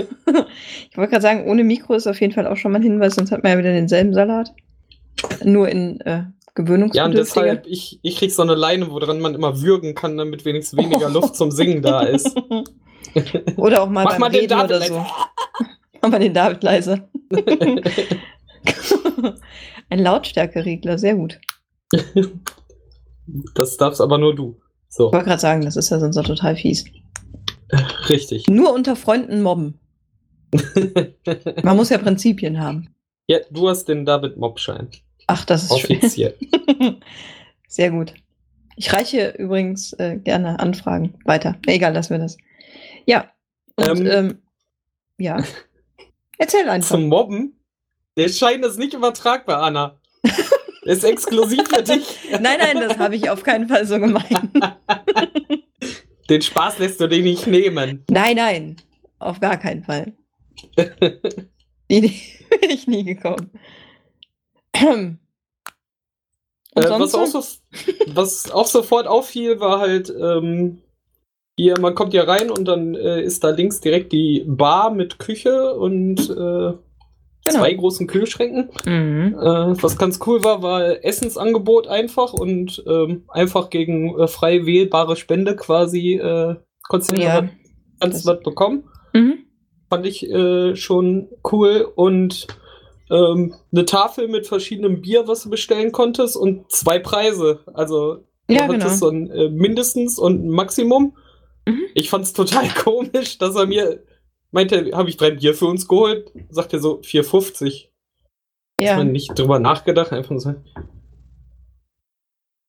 ich 0.91 0.97
wollte 0.97 1.11
gerade 1.11 1.23
sagen, 1.23 1.49
ohne 1.49 1.65
Mikro 1.65 1.95
ist 1.95 2.07
auf 2.07 2.21
jeden 2.21 2.33
Fall 2.33 2.47
auch 2.47 2.57
schon 2.57 2.73
mal 2.73 2.79
ein 2.79 2.83
Hinweis, 2.83 3.15
sonst 3.15 3.31
hat 3.31 3.43
man 3.43 3.53
ja 3.53 3.59
wieder 3.59 3.73
denselben 3.73 4.15
Salat. 4.15 4.53
Nur 5.45 5.69
in 5.69 6.01
äh, 6.03 6.25
Ja, 6.93 7.05
und 7.05 7.15
deshalb, 7.15 7.67
ich, 7.67 7.99
ich 8.03 8.17
krieg 8.17 8.33
so 8.33 8.43
eine 8.43 8.55
Leine, 8.55 8.91
woran 8.91 9.21
man 9.21 9.35
immer 9.35 9.61
würgen 9.61 9.95
kann, 9.95 10.17
damit 10.17 10.45
wenigstens 10.45 10.79
weniger 10.79 11.11
Luft 11.11 11.37
zum 11.37 11.51
Singen 11.51 11.83
da 11.83 12.03
ist. 12.03 12.35
Oder 13.57 13.83
auch 13.83 13.89
mal 13.89 14.05
Mach 14.05 14.13
beim 14.13 14.21
mal 14.21 14.31
den 14.31 14.41
Reden 14.41 14.51
David 14.51 14.77
oder 14.77 14.87
so. 14.87 15.07
Mach 16.01 16.11
mal 16.11 16.21
den 16.21 16.35
David 16.35 16.63
leise. 16.63 17.10
Ein 19.89 19.99
Lautstärkeregler, 19.99 20.99
sehr 20.99 21.15
gut. 21.17 21.41
Das 23.55 23.77
darfst 23.77 24.01
aber 24.01 24.19
nur 24.19 24.35
du. 24.35 24.61
So, 24.89 25.09
Ich 25.09 25.13
wollte 25.13 25.27
gerade 25.27 25.41
sagen, 25.41 25.65
das 25.65 25.77
ist 25.77 25.91
ja 25.91 25.99
sonst 26.01 26.17
total 26.25 26.57
fies. 26.57 26.85
richtig. 28.09 28.47
Nur 28.49 28.73
unter 28.75 28.97
Freunden 28.97 29.43
mobben. 29.43 29.79
Man 31.63 31.77
muss 31.77 31.91
ja 31.91 31.99
Prinzipien 31.99 32.59
haben. 32.61 32.89
ja, 33.29 33.39
du 33.51 33.69
hast 33.69 33.85
den 33.85 34.05
David 34.05 34.37
Mobschein. 34.37 34.89
Ach, 35.29 35.45
das 35.45 35.65
ist 35.65 35.79
schön. 35.79 35.97
Offiziell. 35.99 36.35
Sehr 37.69 37.91
gut. 37.93 38.15
Ich 38.75 38.93
reiche 38.93 39.29
übrigens 39.39 39.93
äh, 39.95 40.17
gerne 40.17 40.59
Anfragen 40.59 41.15
weiter. 41.25 41.57
Egal, 41.67 41.93
lassen 41.95 42.11
wir 42.15 42.19
das. 42.19 42.37
Ja. 43.07 43.31
Und, 43.77 44.01
Ähm. 44.01 44.07
ähm, 44.11 44.39
ja. 45.19 45.45
Erzähl 46.41 46.67
einfach. 46.71 46.89
Zum 46.89 47.09
Mobben? 47.09 47.61
Der 48.17 48.31
Schein 48.31 48.63
ist 48.63 48.79
nicht 48.79 48.95
übertragbar, 48.95 49.63
Anna. 49.63 50.01
ist 50.85 51.05
exklusiv 51.05 51.69
für 51.69 51.83
dich. 51.83 52.19
Nein, 52.31 52.59
nein, 52.59 52.81
das 52.81 52.99
habe 52.99 53.15
ich 53.15 53.29
auf 53.29 53.43
keinen 53.43 53.69
Fall 53.69 53.87
so 53.87 54.01
gemeint. 54.01 54.51
Den 56.31 56.41
Spaß 56.41 56.79
lässt 56.79 56.99
du 56.99 57.09
dir 57.09 57.23
nicht 57.23 57.47
nehmen. 57.47 58.05
Nein, 58.09 58.37
nein. 58.37 58.77
Auf 59.19 59.41
gar 59.41 59.59
keinen 59.59 59.85
Fall. 59.85 60.15
Die 61.91 62.01
bin 62.01 62.71
ich 62.71 62.87
nie 62.87 63.05
gekommen. 63.05 63.51
Äh, 66.77 66.89
was, 66.89 67.17
auch 67.17 67.27
so, 67.27 67.43
was, 68.15 68.49
auch 68.53 68.67
sofort 68.69 69.09
auffiel, 69.09 69.59
war 69.59 69.81
halt, 69.81 70.09
ähm, 70.09 70.81
hier, 71.57 71.79
man 71.79 71.95
kommt 71.95 72.15
ja 72.15 72.25
rein 72.25 72.51
und 72.51 72.67
dann 72.67 72.95
äh, 72.95 73.23
ist 73.23 73.45
da 73.45 73.51
links 73.51 73.81
direkt 73.81 74.13
die 74.13 74.45
Bar 74.47 74.91
mit 74.93 75.19
Küche 75.19 75.75
und 75.75 76.31
äh, 76.31 76.73
Genau. 77.45 77.61
zwei 77.61 77.73
großen 77.73 78.07
Kühlschränken. 78.07 78.69
Mhm. 78.85 79.35
Äh, 79.35 79.83
was 79.83 79.97
ganz 79.97 80.21
cool 80.27 80.45
war, 80.45 80.63
war 80.63 81.03
Essensangebot 81.05 81.87
einfach 81.87 82.35
und 82.35 82.83
ähm, 82.87 83.25
einfach 83.29 83.71
gegen 83.71 84.19
äh, 84.19 84.29
frei 84.29 84.67
wählbare 84.67 85.17
Spende 85.17 85.57
quasi 85.57 86.17
äh, 86.17 86.57
konntest 86.89 87.17
du 87.17 87.21
ja. 87.21 87.49
ganz 87.99 88.27
was 88.27 88.41
bekommen. 88.41 88.85
Mhm. 89.15 89.39
Fand 89.89 90.07
ich 90.07 90.29
äh, 90.31 90.77
schon 90.77 91.29
cool 91.51 91.89
und 91.95 92.47
ähm, 93.11 93.55
eine 93.73 93.87
Tafel 93.87 94.29
mit 94.29 94.47
verschiedenem 94.47 95.01
Bier, 95.01 95.27
was 95.27 95.43
du 95.45 95.51
bestellen 95.51 95.93
konntest 95.93 96.37
und 96.37 96.71
zwei 96.71 96.99
Preise. 96.99 97.61
Also 97.73 98.19
ja, 98.49 98.67
genau. 98.67 98.89
so 98.89 99.09
ein 99.09 99.31
äh, 99.31 99.49
mindestens 99.49 100.19
und 100.19 100.45
ein 100.45 100.51
Maximum. 100.51 101.17
Mhm. 101.71 101.83
Ich 101.95 102.11
fand 102.11 102.25
es 102.25 102.33
total 102.33 102.69
komisch, 102.75 103.39
dass 103.39 103.57
er 103.57 103.67
mir 103.67 104.03
meinte, 104.51 104.91
habe 104.93 105.09
ich 105.09 105.17
drei 105.17 105.31
Bier 105.31 105.55
für 105.55 105.67
uns 105.67 105.87
geholt, 105.87 106.33
sagt 106.51 106.73
er 106.73 106.81
so 106.81 107.01
4,50. 107.01 107.89
Ja. 108.81 108.93
Hat 108.93 108.99
man 108.99 109.13
nicht 109.13 109.39
drüber 109.39 109.59
nachgedacht, 109.59 110.13
einfach 110.13 110.31
nur 110.31 110.41
so. 110.41 110.55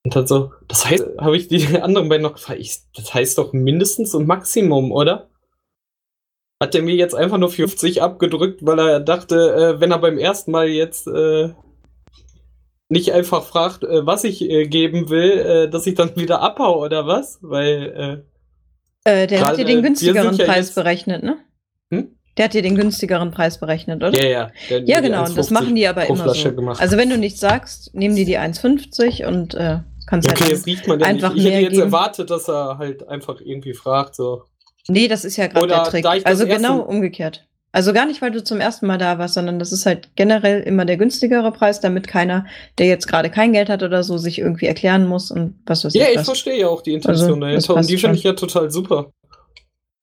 Und 0.03 0.15
dann 0.15 0.27
so, 0.27 0.51
das 0.67 0.85
heißt, 0.85 1.05
habe 1.19 1.37
ich 1.37 1.47
die 1.47 1.65
anderen 1.81 2.09
beiden 2.09 2.23
noch 2.23 2.33
gefragt, 2.33 2.59
ich, 2.59 2.79
das 2.95 3.13
heißt 3.13 3.37
doch 3.37 3.53
mindestens 3.53 4.13
und 4.13 4.27
Maximum, 4.27 4.91
oder? 4.91 5.29
Hat 6.61 6.75
er 6.75 6.83
mir 6.83 6.95
jetzt 6.95 7.15
einfach 7.15 7.37
nur 7.37 7.49
50 7.49 8.01
abgedrückt, 8.01 8.63
weil 8.63 8.79
er 8.79 8.99
dachte, 8.99 9.35
äh, 9.35 9.79
wenn 9.79 9.91
er 9.91 9.99
beim 9.99 10.19
ersten 10.19 10.51
Mal 10.51 10.67
jetzt 10.67 11.07
äh, 11.07 11.53
nicht 12.89 13.13
einfach 13.13 13.43
fragt, 13.45 13.83
äh, 13.83 14.05
was 14.05 14.23
ich 14.23 14.41
äh, 14.41 14.67
geben 14.67 15.09
will, 15.09 15.31
äh, 15.31 15.69
dass 15.69 15.87
ich 15.87 15.95
dann 15.95 16.15
wieder 16.15 16.41
abhau 16.41 16.83
oder 16.83 17.07
was? 17.07 17.39
Weil 17.41 18.25
äh, 19.03 19.27
der 19.27 19.45
hat 19.45 19.57
dir 19.57 19.65
den 19.65 19.81
günstigeren 19.81 20.37
Preis 20.37 20.75
ja 20.75 20.81
berechnet, 20.81 21.23
ne? 21.23 21.37
Hm? 21.91 22.15
Der 22.37 22.45
hat 22.45 22.53
dir 22.53 22.61
den 22.61 22.75
günstigeren 22.75 23.31
Preis 23.31 23.59
berechnet, 23.59 24.01
oder? 24.03 24.17
Ja, 24.17 24.29
ja. 24.29 24.51
Der, 24.69 24.83
ja, 24.83 24.99
genau. 25.01 25.25
Und 25.25 25.37
das 25.37 25.49
machen 25.49 25.75
die 25.75 25.87
aber 25.87 26.05
immer 26.05 26.33
so. 26.33 26.51
Gemacht. 26.51 26.79
Also 26.79 26.97
wenn 26.97 27.09
du 27.09 27.17
nichts 27.17 27.39
sagst, 27.39 27.93
nehmen 27.93 28.15
die 28.15 28.25
die 28.25 28.39
1,50 28.39 29.25
und 29.25 29.53
äh, 29.53 29.79
kannst 30.07 30.29
okay, 30.29 30.43
halt 30.43 30.51
jetzt 30.51 30.65
riecht 30.65 30.87
man 30.87 31.03
einfach 31.03 31.33
nicht. 31.33 31.45
Ich 31.45 31.51
hätte 31.51 31.63
jetzt 31.63 31.71
geben. 31.71 31.83
erwartet, 31.83 32.29
dass 32.29 32.47
er 32.47 32.77
halt 32.77 33.07
einfach 33.07 33.41
irgendwie 33.41 33.73
fragt, 33.73 34.15
so. 34.15 34.43
Nee, 34.87 35.07
das 35.07 35.25
ist 35.25 35.37
ja 35.37 35.47
gerade 35.47 35.67
der 35.67 35.83
Trick. 35.83 36.05
Also 36.25 36.47
genau 36.47 36.79
umgekehrt. 36.79 37.45
Also 37.73 37.93
gar 37.93 38.05
nicht, 38.05 38.21
weil 38.21 38.31
du 38.31 38.43
zum 38.43 38.59
ersten 38.59 38.85
Mal 38.85 38.97
da 38.97 39.17
warst, 39.17 39.35
sondern 39.35 39.57
das 39.57 39.71
ist 39.71 39.85
halt 39.85 40.09
generell 40.15 40.61
immer 40.61 40.83
der 40.83 40.97
günstigere 40.97 41.51
Preis, 41.51 41.79
damit 41.79 42.07
keiner, 42.07 42.45
der 42.77 42.87
jetzt 42.87 43.07
gerade 43.07 43.29
kein 43.29 43.53
Geld 43.53 43.69
hat 43.69 43.81
oder 43.81 44.03
so, 44.03 44.17
sich 44.17 44.39
irgendwie 44.39 44.65
erklären 44.65 45.07
muss 45.07 45.31
und 45.31 45.55
was 45.65 45.85
weiß 45.85 45.95
ich. 45.95 46.01
Ja, 46.01 46.07
ich 46.13 46.19
verstehe 46.21 46.59
ja 46.59 46.67
auch 46.67 46.81
die 46.81 46.93
Intention 46.93 47.29
also, 47.29 47.39
dahinter 47.39 47.75
und 47.75 47.89
die 47.89 47.97
finde 47.97 48.17
ich 48.17 48.23
ja 48.23 48.33
total 48.33 48.69
super. 48.71 49.11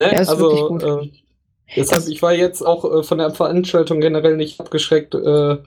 Ne? 0.01 0.11
Ja, 0.11 0.19
ist 0.19 0.29
also. 0.29 0.77
Äh, 0.79 1.09
Deshalb, 1.75 2.07
ich 2.07 2.21
war 2.23 2.33
jetzt 2.33 2.63
auch 2.63 2.83
äh, 2.85 3.03
von 3.03 3.19
der 3.19 3.29
Veranstaltung 3.29 3.99
generell 3.99 4.35
nicht 4.35 4.59
abgeschreckt, 4.59 5.13
äh, 5.13 5.57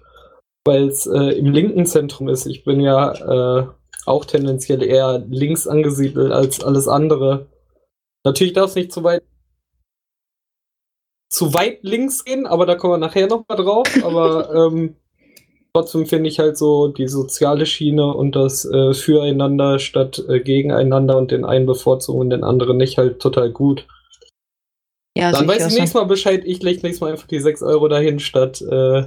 weil 0.65 0.89
es 0.89 1.07
äh, 1.07 1.39
im 1.39 1.53
linken 1.53 1.87
Zentrum 1.87 2.29
ist. 2.29 2.47
Ich 2.47 2.65
bin 2.65 2.81
ja 2.81 3.61
äh, 3.61 3.67
auch 4.07 4.25
tendenziell 4.25 4.83
eher 4.83 5.23
links 5.29 5.69
angesiedelt 5.69 6.33
als 6.33 6.63
alles 6.65 6.89
andere. 6.89 7.47
Natürlich 8.25 8.53
darf 8.53 8.71
es 8.71 8.75
nicht 8.75 8.93
zu 8.93 9.05
weit 9.05 9.23
zu 11.33 11.55
weit 11.55 11.79
links 11.83 12.25
gehen, 12.25 12.47
aber 12.47 12.67
da 12.67 12.75
kommen 12.75 12.95
wir 12.95 13.07
nachher 13.07 13.27
noch 13.27 13.45
mal 13.49 13.57
drauf. 13.57 13.89
Aber 14.05 14.55
ähm, 14.73 14.97
trotzdem 15.73 16.07
finde 16.07 16.29
ich 16.29 16.39
halt 16.39 16.59
so 16.59 16.89
die 16.89 17.09
soziale 17.09 17.67
Schiene 17.67 18.15
und 18.15 18.37
das 18.37 18.65
äh, 18.65 18.93
Füreinander 18.93 19.79
statt 19.79 20.23
äh, 20.29 20.41
Gegeneinander 20.41 21.17
und 21.17 21.31
den 21.31 21.45
einen 21.45 21.67
bevorzugen 21.67 22.21
und 22.21 22.31
den 22.31 22.45
anderen 22.45 22.77
nicht 22.77 22.99
halt 22.99 23.21
total 23.21 23.51
gut. 23.51 23.87
Ja, 25.17 25.33
Dann 25.33 25.49
weiß 25.49 25.67
ich 25.67 25.79
nächstes 25.79 25.95
Mal 25.95 26.05
Bescheid, 26.05 26.43
ich 26.45 26.63
lege 26.63 26.81
nächstes 26.83 27.01
Mal 27.01 27.13
einfach 27.13 27.27
die 27.27 27.41
6 27.41 27.63
Euro 27.63 27.89
dahin, 27.89 28.19
statt 28.19 28.63
äh, 28.63 29.05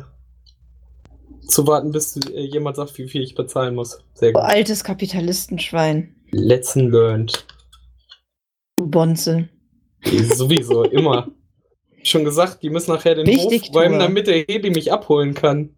zu 1.48 1.68
warten, 1.68 1.92
bis 1.92 2.18
äh, 2.18 2.42
jemand 2.42 2.76
sagt, 2.76 2.98
wie 2.98 3.08
viel 3.08 3.24
ich 3.24 3.36
bezahlen 3.36 3.76
muss. 3.76 4.00
Sehr 4.14 4.34
gut. 4.34 4.42
Altes 4.42 4.84
Kapitalistenschwein. 4.84 6.16
Lesson 6.32 6.92
learned. 6.92 7.46
Bonze. 8.78 9.50
Sowieso, 10.04 10.84
immer. 10.84 11.28
Schon 12.06 12.24
gesagt, 12.24 12.62
die 12.62 12.70
müssen 12.70 12.92
nachher 12.92 13.16
den 13.16 13.26
Wichtig, 13.26 13.70
Hof 13.70 13.76
räumen, 13.76 14.00
damit 14.00 14.28
der 14.28 14.46
Heli 14.48 14.70
mich 14.70 14.92
abholen 14.92 15.34
kann. 15.34 15.76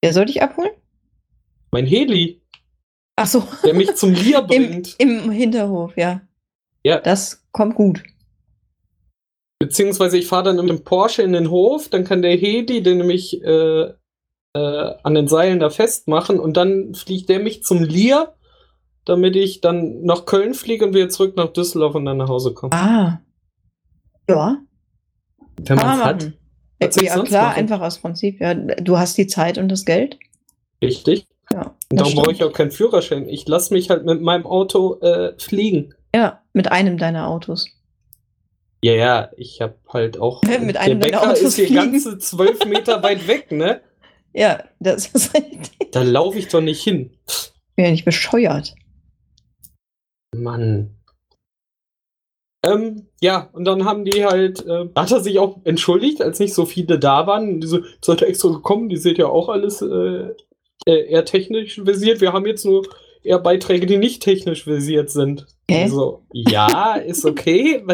Wer 0.00 0.12
soll 0.12 0.26
dich 0.26 0.40
abholen? 0.40 0.70
Mein 1.72 1.86
Heli. 1.86 2.40
Ach 3.16 3.26
so. 3.26 3.46
Der 3.64 3.74
mich 3.74 3.94
zum 3.96 4.12
Lier 4.12 4.42
bringt. 4.46 4.94
Im, 4.98 5.24
Im 5.24 5.30
Hinterhof, 5.30 5.96
ja. 5.96 6.20
Ja. 6.84 7.00
Das 7.00 7.44
kommt 7.50 7.74
gut. 7.74 8.02
Beziehungsweise 9.58 10.18
ich 10.18 10.26
fahre 10.26 10.44
dann 10.44 10.56
mit 10.56 10.68
dem 10.68 10.84
Porsche 10.84 11.22
in 11.22 11.32
den 11.32 11.50
Hof, 11.50 11.88
dann 11.88 12.04
kann 12.04 12.22
der 12.22 12.36
Hedi 12.36 12.82
den 12.82 12.98
nämlich 12.98 13.42
äh, 13.42 13.92
äh, 14.54 14.94
an 15.02 15.14
den 15.14 15.28
Seilen 15.28 15.60
da 15.60 15.70
festmachen 15.70 16.38
und 16.40 16.56
dann 16.56 16.94
fliegt 16.94 17.28
der 17.28 17.40
mich 17.40 17.62
zum 17.62 17.82
Lier, 17.82 18.34
damit 19.04 19.36
ich 19.36 19.60
dann 19.60 20.02
nach 20.02 20.24
Köln 20.24 20.54
fliege 20.54 20.84
und 20.84 20.94
wieder 20.94 21.08
zurück 21.08 21.36
nach 21.36 21.52
Düsseldorf 21.52 21.94
und 21.94 22.04
dann 22.04 22.16
nach 22.16 22.28
Hause 22.28 22.54
komme. 22.54 22.72
Ah. 22.72 23.20
Ja. 24.28 24.58
Wenn 25.60 25.76
man 25.76 25.98
es 25.98 26.04
hat. 26.04 26.32
Ja, 27.00 27.22
klar, 27.22 27.48
machen? 27.48 27.58
einfach 27.58 27.80
aus 27.80 27.98
Prinzip. 27.98 28.40
Ja, 28.40 28.54
du 28.54 28.98
hast 28.98 29.16
die 29.16 29.26
Zeit 29.26 29.58
und 29.58 29.68
das 29.68 29.84
Geld. 29.84 30.18
Richtig. 30.82 31.26
Ja, 31.52 31.74
und 31.90 32.00
darum 32.00 32.14
brauche 32.14 32.32
ich 32.32 32.42
auch 32.42 32.52
keinen 32.52 32.70
Führerschein. 32.70 33.28
Ich 33.28 33.46
lasse 33.46 33.72
mich 33.72 33.90
halt 33.90 34.04
mit 34.04 34.20
meinem 34.20 34.46
Auto 34.46 34.98
äh, 35.00 35.38
fliegen. 35.38 35.94
Ja, 36.14 36.42
mit 36.52 36.72
einem 36.72 36.98
deiner 36.98 37.28
Autos. 37.28 37.68
Ja, 38.84 38.94
ja, 38.94 39.30
ich 39.36 39.60
habe 39.60 39.76
halt 39.88 40.18
auch. 40.18 40.42
Mit 40.60 40.76
einem 40.76 40.98
der 40.98 41.10
Bäcker 41.10 41.36
ist 41.36 41.54
hier 41.54 41.72
ganze 41.72 42.18
zwölf 42.18 42.64
Meter 42.64 43.02
weit 43.02 43.26
weg, 43.28 43.52
ne? 43.52 43.80
Ja, 44.34 44.64
das 44.80 45.08
ist 45.08 45.34
richtig. 45.34 45.90
Da 45.92 46.02
laufe 46.02 46.38
ich 46.38 46.48
doch 46.48 46.62
nicht 46.62 46.82
hin. 46.82 47.10
Bin 47.76 47.84
ja 47.84 47.90
nicht 47.90 48.06
bescheuert. 48.06 48.74
Mann. 50.34 50.96
Ähm, 52.64 53.08
ja, 53.20 53.48
und 53.52 53.64
dann 53.64 53.84
haben 53.84 54.04
die 54.04 54.24
halt, 54.24 54.64
äh, 54.66 54.88
hat 54.94 55.10
er 55.10 55.20
sich 55.20 55.38
auch 55.38 55.58
entschuldigt, 55.64 56.22
als 56.22 56.38
nicht 56.38 56.54
so 56.54 56.64
viele 56.64 56.98
da 56.98 57.26
waren. 57.26 57.60
Diese 57.60 57.82
sollte 58.00 58.26
extra 58.26 58.48
gekommen, 58.50 58.88
die 58.88 58.96
seht 58.96 59.18
ja 59.18 59.26
auch 59.26 59.48
alles 59.48 59.82
äh, 59.82 60.30
äh, 60.86 61.10
eher 61.10 61.24
technisch 61.24 61.80
versiert. 61.82 62.20
Wir 62.20 62.32
haben 62.32 62.46
jetzt 62.46 62.64
nur 62.64 62.84
eher 63.24 63.38
Beiträge, 63.38 63.86
die 63.86 63.98
nicht 63.98 64.22
technisch 64.22 64.64
versiert 64.64 65.10
sind. 65.10 65.46
Hä? 65.68 65.84
Also, 65.84 66.22
ja, 66.32 66.94
ist 66.94 67.24
okay. 67.24 67.82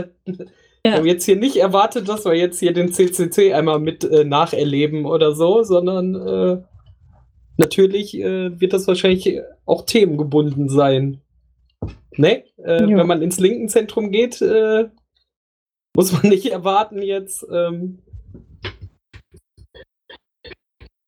Wir 0.84 0.94
haben 0.94 1.06
jetzt 1.06 1.24
hier 1.24 1.36
nicht 1.36 1.56
erwartet, 1.56 2.08
dass 2.08 2.24
wir 2.24 2.34
jetzt 2.34 2.60
hier 2.60 2.72
den 2.72 2.92
CCC 2.92 3.52
einmal 3.52 3.78
mit 3.78 4.04
äh, 4.04 4.24
nacherleben 4.24 5.04
oder 5.04 5.34
so, 5.34 5.62
sondern 5.62 6.14
äh, 6.14 6.62
natürlich 7.58 8.16
äh, 8.18 8.58
wird 8.58 8.72
das 8.72 8.86
wahrscheinlich 8.86 9.40
auch 9.66 9.84
themengebunden 9.84 10.70
sein. 10.70 11.20
Ne? 12.16 12.44
Äh, 12.56 12.86
wenn 12.86 13.06
man 13.06 13.22
ins 13.22 13.38
linken 13.38 13.68
Zentrum 13.68 14.10
geht, 14.10 14.40
äh, 14.42 14.88
muss 15.96 16.12
man 16.12 16.28
nicht 16.28 16.46
erwarten 16.46 17.02
jetzt 17.02 17.46
ähm, 17.52 18.02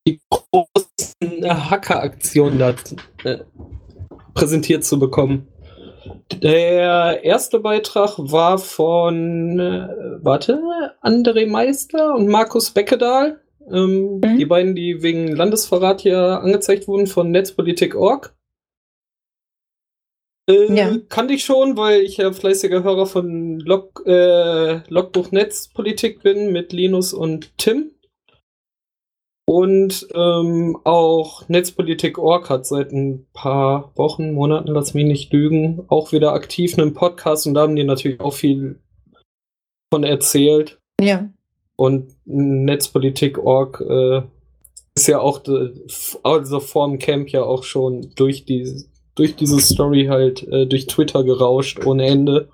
die 0.07 0.21
großen 0.31 1.45
Hackeraktionen 1.71 2.59
da 2.59 2.75
äh, 3.25 3.39
präsentiert 4.35 4.85
zu 4.85 4.99
bekommen. 4.99 5.49
Der 6.43 7.25
erste 7.25 7.61
Beitrag 7.61 8.17
war 8.19 8.59
von, 8.59 9.59
äh, 9.59 9.89
warte, 10.23 10.61
André 11.03 11.47
Meister 11.47 12.15
und 12.15 12.29
Markus 12.29 12.71
Beckedahl. 12.71 13.41
Ähm, 13.71 14.17
mhm. 14.17 14.39
Die 14.39 14.47
beiden, 14.47 14.75
die 14.75 15.03
wegen 15.03 15.29
Landesverrat 15.29 16.01
hier 16.01 16.41
angezeigt 16.43 16.89
wurden 16.89 17.07
von 17.07 17.31
Netzpolitik.org. 17.31 18.35
Äh, 20.49 20.75
ja. 20.75 20.97
Kannte 21.09 21.35
ich 21.35 21.45
schon, 21.45 21.77
weil 21.77 22.03
ich 22.03 22.19
ja 22.19 22.33
fleißiger 22.33 22.83
Hörer 22.83 23.07
von 23.07 23.61
Log, 23.61 24.03
äh, 24.07 24.81
Logbuch 24.89 25.31
Netzpolitik 25.33 26.23
bin 26.23 26.53
mit 26.53 26.73
Linus 26.73 27.13
und 27.13 27.57
Tim. 27.59 27.93
Und 29.51 30.07
ähm, 30.15 30.79
auch 30.85 31.49
Netzpolitik.org 31.49 32.49
hat 32.51 32.67
seit 32.67 32.93
ein 32.93 33.27
paar 33.33 33.91
Wochen, 33.97 34.33
Monaten, 34.33 34.69
lass 34.69 34.95
mich 34.95 35.05
nicht 35.05 35.33
lügen, 35.33 35.85
auch 35.89 36.13
wieder 36.13 36.35
aktiv 36.35 36.79
einen 36.79 36.95
Podcast 36.95 37.49
und 37.49 37.55
da 37.55 37.63
haben 37.63 37.75
die 37.75 37.83
natürlich 37.83 38.21
auch 38.21 38.33
viel 38.33 38.79
von 39.93 40.05
erzählt. 40.05 40.79
Ja. 41.01 41.29
Und 41.75 42.15
Netzpolitik.org 42.27 43.81
äh, 43.81 44.23
ist 44.95 45.09
ja 45.09 45.19
auch, 45.19 45.43
also 46.23 46.61
vorm 46.61 46.99
Camp 46.99 47.31
ja 47.31 47.43
auch 47.43 47.65
schon 47.65 48.13
durch, 48.15 48.45
die, 48.45 48.85
durch 49.21 49.37
diese 49.37 49.61
Story 49.61 50.07
halt 50.07 50.49
äh, 50.49 50.67
durch 50.67 50.87
Twitter 50.87 51.23
gerauscht 51.25 51.85
ohne 51.85 52.07
Ende. 52.07 52.49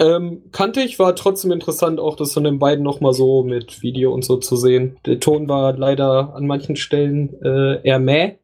Ähm, 0.00 0.44
kannte 0.52 0.82
ich, 0.82 1.00
war 1.00 1.16
trotzdem 1.16 1.50
interessant, 1.50 1.98
auch 1.98 2.14
das 2.14 2.32
von 2.32 2.44
den 2.44 2.60
beiden 2.60 2.84
nochmal 2.84 3.12
so 3.12 3.42
mit 3.42 3.82
Video 3.82 4.14
und 4.14 4.24
so 4.24 4.36
zu 4.36 4.54
sehen. 4.54 4.98
Der 5.04 5.18
Ton 5.18 5.48
war 5.48 5.76
leider 5.76 6.34
an 6.36 6.46
manchen 6.46 6.76
Stellen 6.76 7.34
äh, 7.42 7.82
eher 7.82 7.98
mäh. 7.98 8.38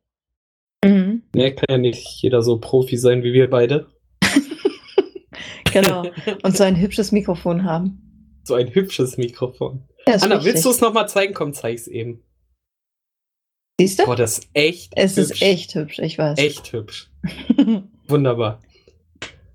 Mhm. 0.84 1.22
Ne, 1.36 1.54
kann 1.54 1.66
ja 1.68 1.78
nicht 1.78 2.20
jeder 2.20 2.42
so 2.42 2.58
Profi 2.58 2.96
sein 2.96 3.22
wie 3.22 3.32
wir 3.32 3.48
beide. 3.48 3.86
genau. 5.72 6.02
Und 6.42 6.56
so 6.56 6.64
ein 6.64 6.80
hübsches 6.80 7.12
Mikrofon 7.12 7.62
haben. 7.62 8.40
So 8.42 8.54
ein 8.54 8.74
hübsches 8.74 9.18
Mikrofon. 9.18 9.84
Anna, 10.06 10.20
wichtig. 10.20 10.44
willst 10.44 10.64
du 10.64 10.70
es 10.70 10.80
nochmal 10.80 11.08
zeigen? 11.08 11.32
Komm, 11.32 11.52
zeig's 11.52 11.86
eben. 11.86 12.24
Siehst 13.80 13.98
du? 13.98 14.04
Boah, 14.04 14.14
das 14.14 14.40
ist 14.40 14.48
echt 14.52 14.92
Es 14.94 15.16
hübsch. 15.16 15.30
ist 15.30 15.42
echt 15.42 15.74
hübsch, 15.74 15.98
ich 16.00 16.18
weiß. 16.18 16.38
Echt 16.38 16.70
hübsch. 16.70 17.10
Wunderbar. 18.08 18.60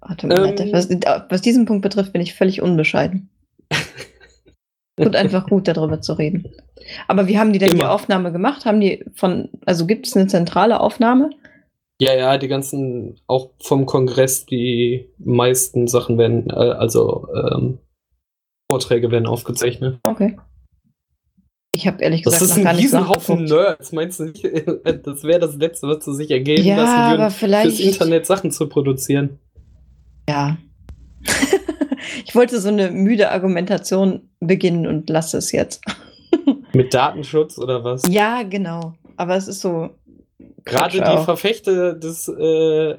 Warte 0.01 0.25
mal, 0.25 0.60
ähm, 0.60 0.74
was, 0.74 0.89
was, 1.29 1.41
diesen 1.44 1.65
Punkt 1.65 1.84
betrifft, 1.84 2.12
bin 2.12 2.24
ich 2.24 2.34
völlig 2.34 2.60
unbescheiden. 2.60 3.29
Und 5.00 5.15
einfach 5.15 5.48
gut, 5.48 5.67
darüber 5.67 6.01
zu 6.01 6.13
reden. 6.13 6.50
Aber 7.08 7.27
wie 7.27 7.38
haben 7.38 7.53
die 7.53 7.60
denn 7.60 7.74
Immer. 7.74 7.79
die 7.82 7.86
Aufnahme 7.86 8.32
gemacht? 8.32 8.65
Haben 8.65 8.82
die 8.82 9.05
von, 9.13 9.50
also 9.63 9.86
gibt 9.86 10.08
es 10.08 10.15
eine 10.15 10.25
zentrale 10.25 10.79
Aufnahme? 10.79 11.29
Ja, 12.01 12.15
ja, 12.15 12.39
die 12.39 12.48
ganzen, 12.48 13.20
auch 13.27 13.51
vom 13.62 13.86
Kongress, 13.86 14.48
die 14.48 15.08
meisten 15.20 15.88
Sachen 15.88 16.17
werden, 16.17 16.50
äh, 16.50 16.53
also 16.53 17.27
ähm, 17.36 17.77
Vorträge 18.72 19.12
werden 19.12 19.27
aufgezeichnet. 19.27 20.00
Okay. 20.01 20.36
Ich 21.75 21.86
habe 21.88 22.01
ehrlich 22.01 22.24
gesagt 22.24 22.41
das 22.41 22.50
ist 22.50 22.55
noch 22.58 22.63
gar 22.63 22.74
ein 22.74 22.79
Riesenhaufen 22.79 23.44
Nerds. 23.44 23.91
Meinst 23.91 24.20
du 24.22 24.25
nicht, 24.25 24.44
das 25.03 25.24
wäre 25.24 25.39
das 25.39 25.55
Letzte, 25.55 25.88
was 25.88 26.05
sie 26.05 26.15
sich 26.15 26.32
ergeben 26.32 26.63
ja, 26.63 26.77
lassen 26.77 27.12
würden, 27.12 27.22
aber 27.22 27.32
vielleicht... 27.32 27.75
fürs 27.75 27.79
Internet 27.94 28.25
Sachen 28.25 28.51
zu 28.51 28.70
produzieren? 28.70 29.39
Ja. 30.29 30.58
ich 32.25 32.34
wollte 32.34 32.62
so 32.62 32.70
eine 32.70 32.91
müde 32.91 33.32
Argumentation 33.32 34.29
beginnen 34.39 34.88
und 34.88 35.10
lasse 35.10 35.38
es 35.38 35.51
jetzt. 35.51 35.84
Mit 36.74 36.94
Datenschutz 36.94 37.58
oder 37.58 37.84
was? 37.84 38.03
Ja, 38.10 38.44
genau. 38.44 38.94
Aber 39.17 39.36
es 39.36 39.50
ist 39.50 39.60
so. 39.60 39.89
Gerade 40.63 40.98
die 40.98 41.24
Verfechter 41.24 41.94
des, 41.94 42.27
äh, 42.27 42.96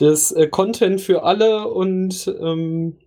des 0.00 0.32
äh, 0.32 0.48
Content 0.48 1.00
für 1.00 1.24
alle 1.24 1.68
und 1.68 2.32
ähm, 2.40 2.98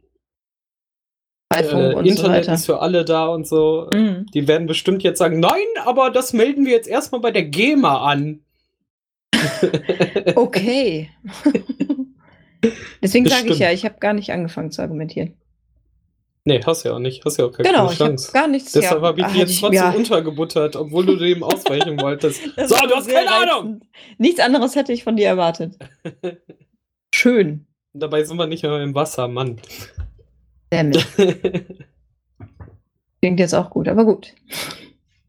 äh, 1.55 1.93
und 1.93 2.05
Internet 2.05 2.45
so 2.45 2.51
ist 2.51 2.65
für 2.65 2.79
alle 2.81 3.05
da 3.05 3.27
und 3.27 3.47
so. 3.47 3.89
Mhm. 3.91 4.25
Die 4.33 4.47
werden 4.47 4.67
bestimmt 4.67 5.03
jetzt 5.03 5.19
sagen, 5.19 5.39
nein, 5.39 5.65
aber 5.85 6.09
das 6.09 6.33
melden 6.33 6.65
wir 6.65 6.73
jetzt 6.73 6.87
erstmal 6.87 7.21
bei 7.21 7.31
der 7.31 7.43
GEMA 7.43 8.09
an. 8.09 8.41
okay. 10.35 11.09
Deswegen 13.01 13.27
sage 13.27 13.49
ich 13.49 13.59
ja, 13.59 13.71
ich 13.71 13.85
habe 13.85 13.95
gar 13.99 14.13
nicht 14.13 14.31
angefangen 14.31 14.71
zu 14.71 14.81
argumentieren. 14.81 15.33
Nee, 16.43 16.61
hast 16.65 16.83
ja 16.83 16.93
auch 16.93 16.99
nicht. 16.99 17.25
Hast 17.25 17.37
ja 17.37 17.45
auch 17.45 17.51
keine 17.51 17.69
genau, 17.69 17.89
Chance. 17.91 18.31
gar 18.31 18.47
nichts. 18.47 18.71
Deshalb 18.71 19.01
habe 19.01 19.19
ich 19.19 19.27
dich 19.27 19.35
jetzt 19.35 19.59
trotzdem 19.59 19.79
ja. 19.79 19.89
untergebuttert, 19.89 20.77
obwohl 20.77 21.05
du 21.05 21.17
dem 21.17 21.43
ausweichen 21.43 21.99
wolltest. 21.99 22.41
so, 22.41 22.75
du 22.87 22.95
hast 22.95 23.09
keine 23.09 23.29
reizend. 23.29 23.51
Ahnung! 23.51 23.81
Nichts 24.17 24.39
anderes 24.39 24.75
hätte 24.77 24.93
ich 24.93 25.03
von 25.03 25.17
dir 25.17 25.27
erwartet. 25.27 25.77
Schön. 27.13 27.67
Dabei 27.91 28.23
sind 28.23 28.37
wir 28.37 28.47
nicht 28.47 28.63
mehr 28.63 28.81
im 28.81 28.95
Wasser, 28.95 29.27
Mann. 29.27 29.59
Klingt 33.21 33.39
jetzt 33.39 33.53
auch 33.53 33.69
gut, 33.69 33.87
aber 33.87 34.05
gut. 34.05 34.33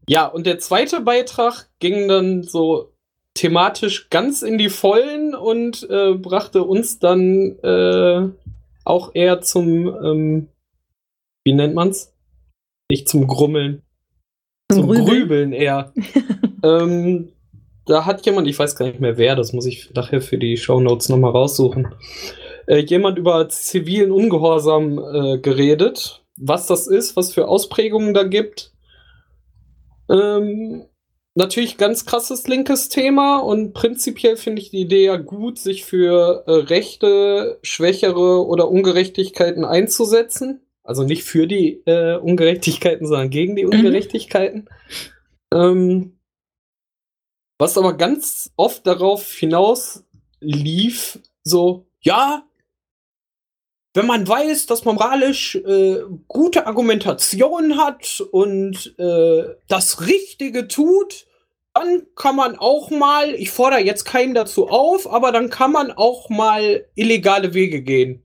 Ja, 0.07 0.25
und 0.25 0.45
der 0.45 0.59
zweite 0.59 1.01
Beitrag 1.01 1.67
ging 1.79 2.07
dann 2.07 2.43
so 2.43 2.93
thematisch 3.35 4.09
ganz 4.09 4.41
in 4.41 4.57
die 4.57 4.69
Vollen 4.69 5.35
und 5.35 5.87
äh, 5.89 6.13
brachte 6.13 6.63
uns 6.63 6.99
dann 6.99 7.57
äh, 7.63 8.29
auch 8.83 9.11
eher 9.13 9.41
zum, 9.41 9.87
ähm, 10.03 10.47
wie 11.45 11.53
nennt 11.53 11.75
man's? 11.75 12.13
Nicht 12.91 13.07
zum 13.07 13.27
Grummeln. 13.27 13.83
Zum, 14.71 14.93
zum 14.93 15.05
Grübeln 15.05 15.53
eher. 15.53 15.93
ähm, 16.63 17.31
da 17.85 18.05
hat 18.05 18.25
jemand, 18.25 18.47
ich 18.47 18.57
weiß 18.57 18.75
gar 18.75 18.87
nicht 18.87 18.99
mehr 18.99 19.17
wer, 19.17 19.35
das 19.35 19.53
muss 19.53 19.65
ich 19.65 19.93
nachher 19.93 20.21
für 20.21 20.37
die 20.37 20.57
Shownotes 20.57 21.09
nochmal 21.09 21.31
raussuchen, 21.31 21.93
äh, 22.69 22.77
jemand 22.77 23.17
über 23.17 23.49
zivilen 23.49 24.11
Ungehorsam 24.11 24.99
äh, 24.99 25.37
geredet. 25.39 26.23
Was 26.37 26.67
das 26.67 26.87
ist, 26.87 27.15
was 27.15 27.33
für 27.33 27.47
Ausprägungen 27.47 28.13
da 28.13 28.23
gibt. 28.23 28.71
Ähm, 30.09 30.85
natürlich 31.33 31.77
ganz 31.77 32.05
krasses 32.05 32.47
linkes 32.47 32.87
Thema 32.87 33.39
und 33.39 33.73
prinzipiell 33.73 34.37
finde 34.37 34.61
ich 34.61 34.69
die 34.69 34.81
Idee 34.81 35.05
ja 35.05 35.17
gut, 35.17 35.57
sich 35.57 35.83
für 35.83 36.43
äh, 36.45 36.51
Rechte, 36.51 37.59
Schwächere 37.63 38.45
oder 38.45 38.69
Ungerechtigkeiten 38.69 39.65
einzusetzen. 39.65 40.61
Also 40.83 41.03
nicht 41.03 41.23
für 41.23 41.47
die 41.47 41.81
äh, 41.85 42.17
Ungerechtigkeiten, 42.17 43.07
sondern 43.07 43.31
gegen 43.31 43.55
die 43.55 43.65
mhm. 43.65 43.71
Ungerechtigkeiten. 43.71 44.69
Mhm. 45.51 45.59
Ähm, 45.59 46.19
was 47.57 47.77
aber 47.77 47.97
ganz 47.97 48.51
oft 48.55 48.85
darauf 48.85 49.31
hinaus 49.31 50.05
lief, 50.39 51.19
so, 51.43 51.87
ja, 52.01 52.43
wenn 53.99 54.07
man 54.07 54.25
weiß, 54.25 54.65
dass 54.65 54.85
man 54.85 54.95
moralisch 54.95 55.55
äh, 55.55 55.97
gute 56.29 56.67
Argumentation 56.67 57.75
hat 57.75 58.23
und 58.31 58.95
äh, 58.97 59.43
das 59.67 60.07
Richtige 60.07 60.69
tut, 60.69 61.27
dann 61.73 62.03
kann 62.15 62.37
man 62.37 62.55
auch 62.55 62.91
mal, 62.91 63.35
ich 63.35 63.51
fordere 63.51 63.81
jetzt 63.81 64.05
keinen 64.05 64.33
dazu 64.33 64.69
auf, 64.69 65.11
aber 65.11 65.33
dann 65.33 65.49
kann 65.49 65.73
man 65.73 65.91
auch 65.91 66.29
mal 66.29 66.85
illegale 66.95 67.53
Wege 67.53 67.81
gehen. 67.81 68.23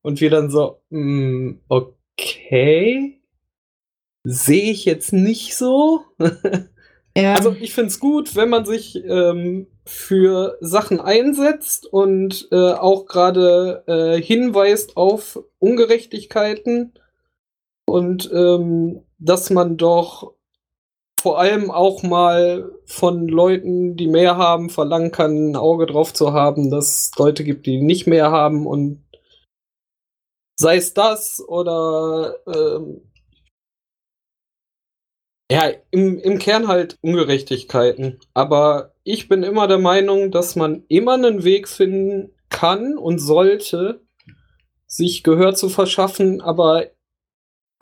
Und 0.00 0.22
wir 0.22 0.30
dann 0.30 0.48
so, 0.48 0.80
mh, 0.88 0.98
hm, 0.98 1.60
okay, 1.68 3.20
sehe 4.22 4.70
ich 4.70 4.86
jetzt 4.86 5.12
nicht 5.12 5.56
so. 5.56 6.06
ja. 7.16 7.34
Also 7.34 7.52
ich 7.52 7.74
finde 7.74 7.88
es 7.88 8.00
gut, 8.00 8.34
wenn 8.34 8.48
man 8.48 8.64
sich 8.64 8.96
ähm, 9.04 9.68
für 9.86 10.56
Sachen 10.60 11.00
einsetzt 11.00 11.86
und 11.86 12.48
äh, 12.50 12.72
auch 12.72 13.06
gerade 13.06 13.84
äh, 13.86 14.20
hinweist 14.20 14.96
auf 14.96 15.40
Ungerechtigkeiten 15.58 16.92
und 17.86 18.30
ähm, 18.32 19.04
dass 19.18 19.50
man 19.50 19.76
doch 19.76 20.34
vor 21.20 21.38
allem 21.38 21.70
auch 21.70 22.02
mal 22.02 22.70
von 22.84 23.28
Leuten, 23.28 23.96
die 23.96 24.08
mehr 24.08 24.36
haben, 24.36 24.68
verlangen 24.68 25.10
kann, 25.10 25.52
ein 25.52 25.56
Auge 25.56 25.86
drauf 25.86 26.12
zu 26.12 26.32
haben, 26.32 26.70
dass 26.70 27.06
es 27.06 27.18
Leute 27.18 27.44
gibt, 27.44 27.66
die 27.66 27.80
nicht 27.80 28.06
mehr 28.06 28.30
haben 28.30 28.66
und 28.66 29.02
sei 30.56 30.76
es 30.76 30.92
das 30.92 31.42
oder 31.46 32.36
ähm, 32.46 33.00
ja, 35.50 35.70
im, 35.90 36.18
im 36.18 36.38
Kern 36.38 36.68
halt 36.68 36.96
Ungerechtigkeiten. 37.02 38.18
Aber 38.32 38.92
ich 39.02 39.28
bin 39.28 39.42
immer 39.42 39.68
der 39.68 39.78
Meinung, 39.78 40.30
dass 40.30 40.56
man 40.56 40.84
immer 40.88 41.14
einen 41.14 41.44
Weg 41.44 41.68
finden 41.68 42.30
kann 42.48 42.96
und 42.96 43.18
sollte, 43.18 44.00
sich 44.86 45.22
Gehör 45.22 45.54
zu 45.54 45.68
verschaffen, 45.68 46.40
aber 46.40 46.86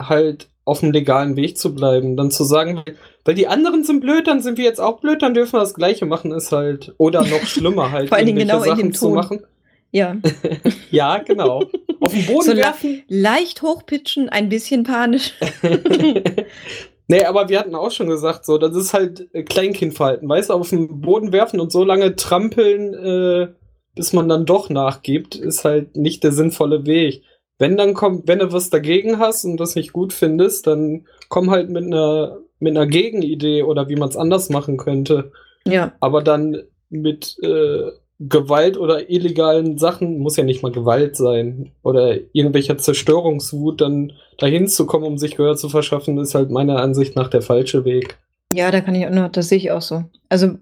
halt 0.01 0.49
auf 0.65 0.79
dem 0.79 0.91
legalen 0.91 1.35
Weg 1.35 1.57
zu 1.57 1.75
bleiben. 1.75 2.17
Dann 2.17 2.31
zu 2.31 2.43
sagen, 2.43 2.83
weil 3.25 3.35
die 3.35 3.47
anderen 3.47 3.83
sind 3.83 3.99
blöd, 3.99 4.27
dann 4.27 4.41
sind 4.41 4.57
wir 4.57 4.65
jetzt 4.65 4.81
auch 4.81 4.99
blöd, 4.99 5.21
dann 5.21 5.33
dürfen 5.33 5.53
wir 5.53 5.59
das 5.59 5.73
Gleiche 5.73 6.05
machen, 6.05 6.31
ist 6.31 6.51
halt, 6.51 6.93
oder 6.97 7.23
noch 7.25 7.43
schlimmer 7.45 7.91
halt, 7.91 8.09
Vor 8.09 8.17
allen 8.17 8.27
Dingen 8.27 8.39
genau 8.39 8.59
Sachen 8.59 8.79
in 8.79 8.87
dem 8.87 8.93
zu 8.93 9.07
Ton. 9.07 9.15
machen. 9.15 9.45
Ja. 9.91 10.17
ja, 10.91 11.19
genau. 11.19 11.69
Auf 11.99 12.11
dem 12.11 12.25
Boden 12.25 12.51
so 12.51 12.57
werfen. 12.57 13.03
Leicht 13.07 13.61
hochpitchen, 13.61 14.27
ein 14.29 14.49
bisschen 14.49 14.83
panisch. 14.83 15.33
nee, 17.07 17.23
aber 17.23 17.49
wir 17.49 17.59
hatten 17.59 17.75
auch 17.75 17.91
schon 17.91 18.07
gesagt, 18.07 18.45
so, 18.45 18.57
das 18.57 18.75
ist 18.75 18.93
halt 18.93 19.29
äh, 19.33 19.43
Kleinkindverhalten, 19.43 20.27
weißt 20.27 20.49
du, 20.49 20.53
auf 20.53 20.69
dem 20.69 21.01
Boden 21.01 21.31
werfen 21.31 21.59
und 21.59 21.71
so 21.71 21.83
lange 21.83 22.15
trampeln, 22.15 22.93
äh, 22.93 23.53
bis 23.95 24.13
man 24.13 24.27
dann 24.27 24.45
doch 24.45 24.69
nachgibt, 24.69 25.35
ist 25.35 25.65
halt 25.65 25.95
nicht 25.95 26.23
der 26.23 26.31
sinnvolle 26.31 26.85
Weg. 26.85 27.23
Wenn 27.59 27.77
dann 27.77 27.93
kommt, 27.93 28.27
wenn 28.27 28.39
du 28.39 28.51
was 28.51 28.69
dagegen 28.69 29.19
hast 29.19 29.45
und 29.45 29.57
das 29.57 29.75
nicht 29.75 29.93
gut 29.93 30.11
findest, 30.11 30.65
dann 30.67 31.05
komm 31.29 31.51
halt 31.51 31.69
mit 31.69 31.83
einer 31.83 32.39
mit 32.63 32.75
einer 32.75 32.87
Gegenidee 32.87 33.61
oder 33.63 33.89
wie 33.89 33.95
man 33.95 34.09
es 34.09 34.17
anders 34.17 34.49
machen 34.49 34.77
könnte. 34.77 35.31
Ja. 35.65 35.93
Aber 35.99 36.23
dann 36.23 36.63
mit 36.89 37.37
äh, 37.43 37.91
Gewalt 38.29 38.77
oder 38.77 39.09
illegalen 39.09 39.77
Sachen, 39.77 40.19
muss 40.19 40.37
ja 40.37 40.43
nicht 40.43 40.63
mal 40.63 40.71
Gewalt 40.71 41.15
sein, 41.15 41.71
oder 41.81 42.17
irgendwelcher 42.31 42.77
Zerstörungswut, 42.77 43.81
dann 43.81 44.13
dahin 44.37 44.67
zu 44.67 44.85
kommen, 44.85 45.05
um 45.05 45.17
sich 45.17 45.35
Gehör 45.35 45.55
zu 45.55 45.69
verschaffen, 45.69 46.17
ist 46.17 46.35
halt 46.35 46.49
meiner 46.49 46.77
Ansicht 46.77 47.15
nach 47.15 47.29
der 47.29 47.41
falsche 47.41 47.85
Weg. 47.85 48.17
Ja, 48.53 48.71
da 48.71 48.81
kann 48.81 48.95
ich 48.95 49.05
auch 49.05 49.11
noch, 49.11 49.31
das 49.31 49.49
sehe 49.49 49.57
ich 49.57 49.71
auch 49.71 49.81
so. 49.81 50.03
Also 50.29 50.57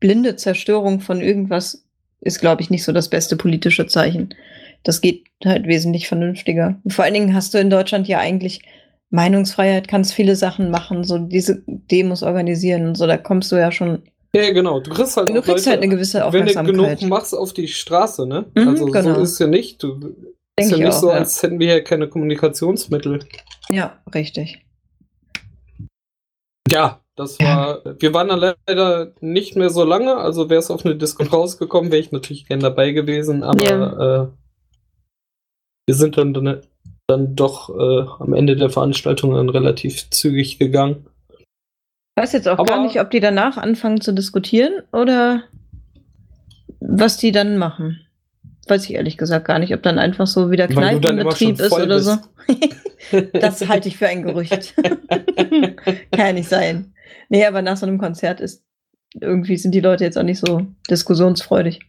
blinde 0.00 0.36
Zerstörung 0.36 1.00
von 1.00 1.20
irgendwas 1.20 1.84
ist, 2.20 2.40
glaube 2.40 2.62
ich, 2.62 2.70
nicht 2.70 2.84
so 2.84 2.92
das 2.92 3.08
beste 3.08 3.36
politische 3.36 3.86
Zeichen. 3.86 4.34
Das 4.84 5.00
geht 5.00 5.24
halt 5.44 5.66
wesentlich 5.66 6.08
vernünftiger. 6.08 6.80
vor 6.88 7.04
allen 7.04 7.14
Dingen 7.14 7.34
hast 7.34 7.52
du 7.54 7.58
in 7.58 7.70
Deutschland 7.70 8.08
ja 8.08 8.18
eigentlich 8.18 8.62
Meinungsfreiheit, 9.10 9.88
kannst 9.88 10.14
viele 10.14 10.36
Sachen 10.36 10.70
machen, 10.70 11.04
so 11.04 11.18
diese 11.18 11.62
Demos 11.66 12.22
organisieren 12.22 12.86
und 12.86 12.96
so, 12.96 13.06
da 13.06 13.16
kommst 13.16 13.52
du 13.52 13.56
ja 13.56 13.70
schon. 13.70 14.02
Ja, 14.34 14.50
genau. 14.52 14.80
Du 14.80 14.90
kriegst 14.90 15.16
halt, 15.16 15.28
du 15.28 15.34
kriegst 15.34 15.48
Leute, 15.48 15.70
halt 15.70 15.82
eine 15.82 15.88
gewisse 15.88 16.24
Aufmerksamkeit. 16.24 16.66
Wenn 16.66 16.78
du 16.78 16.96
genug 16.96 17.10
machst 17.10 17.34
auf 17.34 17.52
die 17.52 17.68
Straße, 17.68 18.26
ne? 18.26 18.46
Mhm, 18.54 18.68
also 18.68 18.86
genau. 18.86 19.14
so 19.14 19.20
ist 19.20 19.38
ja 19.38 19.46
nicht. 19.46 19.82
Du 19.82 19.96
Denk 19.98 20.16
ist 20.58 20.70
ja 20.70 20.76
nicht 20.78 20.86
auch, 20.88 20.92
so, 20.92 21.10
ja. 21.10 21.16
als 21.16 21.42
hätten 21.42 21.58
wir 21.58 21.72
hier 21.72 21.84
keine 21.84 22.08
Kommunikationsmittel. 22.08 23.20
Ja, 23.68 24.02
richtig. 24.14 24.64
Ja, 26.70 27.00
das 27.16 27.38
war, 27.40 27.84
ja. 27.84 27.94
wir 27.98 28.14
waren 28.14 28.28
da 28.28 28.54
leider 28.66 29.12
nicht 29.20 29.56
mehr 29.56 29.68
so 29.68 29.84
lange, 29.84 30.16
also 30.16 30.48
wäre 30.48 30.60
es 30.60 30.70
auf 30.70 30.86
eine 30.86 30.96
Disco 30.96 31.24
rausgekommen, 31.24 31.92
wäre 31.92 32.00
ich 32.00 32.12
natürlich 32.12 32.46
gern 32.46 32.60
dabei 32.60 32.92
gewesen, 32.92 33.42
aber 33.42 33.64
ja. 33.64 34.22
äh, 34.22 34.28
wir 35.86 35.94
sind 35.94 36.16
dann, 36.16 36.32
dann, 36.32 36.62
dann 37.06 37.36
doch 37.36 37.68
äh, 37.68 38.06
am 38.18 38.32
Ende 38.32 38.56
der 38.56 38.70
Veranstaltung 38.70 39.34
dann 39.34 39.50
relativ 39.50 40.08
zügig 40.08 40.58
gegangen. 40.58 41.06
Ich 42.14 42.22
weiß 42.22 42.32
jetzt 42.32 42.48
auch 42.48 42.58
aber, 42.58 42.64
gar 42.64 42.82
nicht, 42.82 43.00
ob 43.00 43.10
die 43.10 43.20
danach 43.20 43.56
anfangen 43.56 44.00
zu 44.00 44.12
diskutieren 44.12 44.82
oder 44.92 45.44
was 46.80 47.16
die 47.16 47.32
dann 47.32 47.56
machen. 47.56 48.06
Weiß 48.68 48.84
ich 48.84 48.94
ehrlich 48.94 49.16
gesagt 49.16 49.46
gar 49.46 49.58
nicht, 49.58 49.74
ob 49.74 49.82
dann 49.82 49.98
einfach 49.98 50.26
so 50.26 50.50
wieder 50.50 50.68
Kneipenbetrieb 50.68 51.58
ist 51.58 51.72
oder 51.72 51.96
bist. 51.96 52.06
so. 52.06 53.20
das 53.32 53.66
halte 53.66 53.88
ich 53.88 53.96
für 53.96 54.08
ein 54.08 54.22
Gerücht. 54.22 54.74
Kann 54.76 55.76
ja 56.16 56.32
nicht 56.32 56.48
sein. 56.48 56.92
Nee, 57.30 57.46
aber 57.46 57.62
nach 57.62 57.78
so 57.78 57.86
einem 57.86 57.98
Konzert 57.98 58.40
ist 58.40 58.62
irgendwie 59.18 59.56
sind 59.56 59.72
die 59.74 59.80
Leute 59.80 60.04
jetzt 60.04 60.18
auch 60.18 60.22
nicht 60.22 60.38
so 60.38 60.66
diskussionsfreudig. 60.90 61.80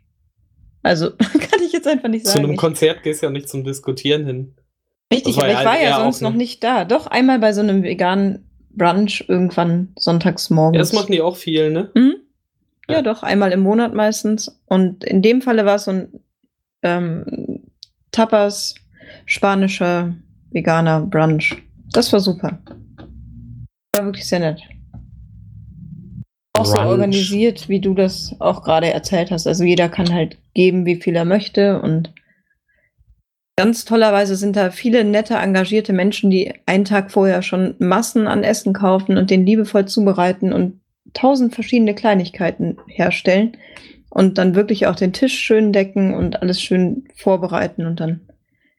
Also 0.84 1.12
kann 1.18 1.62
ich 1.66 1.74
jetzt 1.74 1.88
einfach 1.88 2.10
nicht 2.10 2.26
sagen. 2.26 2.42
Zu 2.42 2.48
einem 2.48 2.58
Konzert 2.58 3.04
gehst 3.04 3.22
du 3.22 3.26
ja 3.26 3.32
nicht 3.32 3.50
zum 3.50 3.66
Diskutieren 3.66 4.26
hin. 4.26 4.56
Richtig, 5.12 5.38
aber 5.38 5.50
ich 5.50 5.56
halt 5.58 5.68
war 5.68 5.82
ja 5.82 6.00
sonst 6.00 6.22
noch 6.22 6.34
nicht 6.34 6.64
da. 6.64 6.86
Doch 6.86 7.08
einmal 7.08 7.40
bei 7.40 7.54
so 7.54 7.62
einem 7.62 7.84
veganen 7.84 8.50
Brunch 8.76 9.26
irgendwann 9.28 9.90
sonntags 9.98 10.50
morgens. 10.50 10.76
Ja, 10.76 10.80
das 10.80 10.94
machen 10.94 11.12
die 11.12 11.22
auch 11.22 11.38
viel, 11.38 11.72
ne? 11.72 11.92
Mhm. 11.94 12.16
Ja, 12.88 12.96
ja, 12.96 13.02
doch, 13.02 13.24
einmal 13.24 13.52
im 13.52 13.62
Monat 13.62 13.94
meistens. 13.94 14.60
Und 14.66 15.04
in 15.04 15.22
dem 15.22 15.42
Falle 15.42 15.66
war 15.66 15.76
es 15.76 15.86
so 15.86 15.92
ein 15.92 16.20
ähm, 16.82 17.62
Tapas, 18.12 18.76
spanischer, 19.26 20.14
veganer 20.52 21.02
Brunch. 21.02 21.56
Das 21.92 22.12
war 22.12 22.20
super. 22.20 22.60
War 23.96 24.06
wirklich 24.06 24.28
sehr 24.28 24.40
nett. 24.40 24.62
Auch 26.54 26.66
so 26.66 26.78
organisiert, 26.78 27.68
wie 27.70 27.80
du 27.80 27.94
das 27.96 28.36
auch 28.40 28.64
gerade 28.64 28.94
erzählt 28.94 29.32
hast. 29.32 29.48
Also 29.48 29.64
jeder 29.64 29.90
kann 29.90 30.14
halt 30.14 30.38
geben, 30.54 30.86
wie 30.86 30.98
viel 30.98 31.16
er 31.16 31.26
möchte. 31.26 31.82
Und 31.82 32.14
ganz 33.56 33.86
tollerweise 33.86 34.36
sind 34.36 34.56
da 34.56 34.72
viele 34.72 35.04
nette, 35.04 35.36
engagierte 35.36 35.94
Menschen, 35.94 36.30
die 36.30 36.54
einen 36.66 36.86
Tag 36.86 37.12
vorher 37.12 37.42
schon 37.42 37.76
Massen 37.80 38.28
an 38.28 38.44
Essen 38.44 38.74
kaufen 38.74 39.18
und 39.18 39.30
den 39.30 39.46
liebevoll 39.46 39.86
zubereiten 39.86 40.54
und 40.54 40.80
tausend 41.14 41.54
verschiedene 41.54 41.94
Kleinigkeiten 41.94 42.78
herstellen 42.88 43.58
und 44.10 44.38
dann 44.38 44.56
wirklich 44.56 44.88
auch 44.88 44.96
den 44.96 45.14
Tisch 45.14 45.38
schön 45.38 45.74
decken 45.74 46.14
und 46.14 46.42
alles 46.42 46.62
schön 46.62 47.08
vorbereiten 47.16 47.86
und 47.86 48.00
dann 48.00 48.22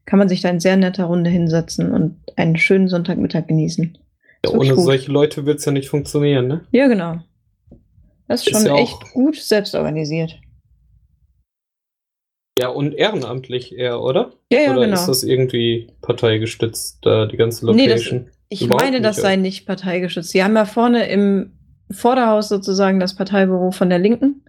kann 0.06 0.18
man 0.18 0.28
sich 0.28 0.40
da 0.40 0.50
in 0.50 0.60
sehr 0.60 0.76
netter 0.76 1.04
Runde 1.04 1.30
hinsetzen 1.30 1.92
und 1.92 2.16
einen 2.36 2.58
schönen 2.58 2.88
Sonntagmittag 2.88 3.46
genießen. 3.46 3.96
Ja, 4.44 4.50
ohne 4.52 4.74
gut. 4.74 4.84
solche 4.84 5.10
Leute 5.10 5.46
wird 5.46 5.60
es 5.60 5.64
ja 5.64 5.72
nicht 5.72 5.88
funktionieren, 5.88 6.46
ne? 6.46 6.66
Ja, 6.72 6.88
genau. 6.88 7.20
Das 8.28 8.40
ist, 8.40 8.48
ist 8.48 8.58
schon 8.58 8.66
ja 8.66 8.82
echt 8.82 9.12
gut 9.12 9.36
selbst 9.36 9.74
organisiert. 9.74 10.38
Ja, 12.58 12.68
und 12.68 12.92
ehrenamtlich 12.92 13.76
eher, 13.76 14.00
oder? 14.00 14.32
Ja, 14.52 14.60
ja, 14.60 14.72
oder 14.72 14.82
genau. 14.84 14.94
ist 14.94 15.06
das 15.06 15.24
irgendwie 15.24 15.88
parteigestützt, 16.02 16.98
da 17.02 17.26
die 17.26 17.36
ganze 17.36 17.66
Location? 17.66 18.18
Nee, 18.18 18.24
das, 18.24 18.34
ich 18.48 18.62
Überhaupt 18.62 18.84
meine, 18.84 19.00
das 19.00 19.16
sei 19.16 19.34
nicht 19.36 19.66
parteigestützt. 19.66 20.30
Sie 20.30 20.44
haben 20.44 20.54
ja 20.54 20.64
vorne 20.64 21.08
im 21.08 21.52
Vorderhaus 21.90 22.48
sozusagen 22.48 23.00
das 23.00 23.16
Parteibüro 23.16 23.72
von 23.72 23.90
der 23.90 23.98
Linken. 23.98 24.44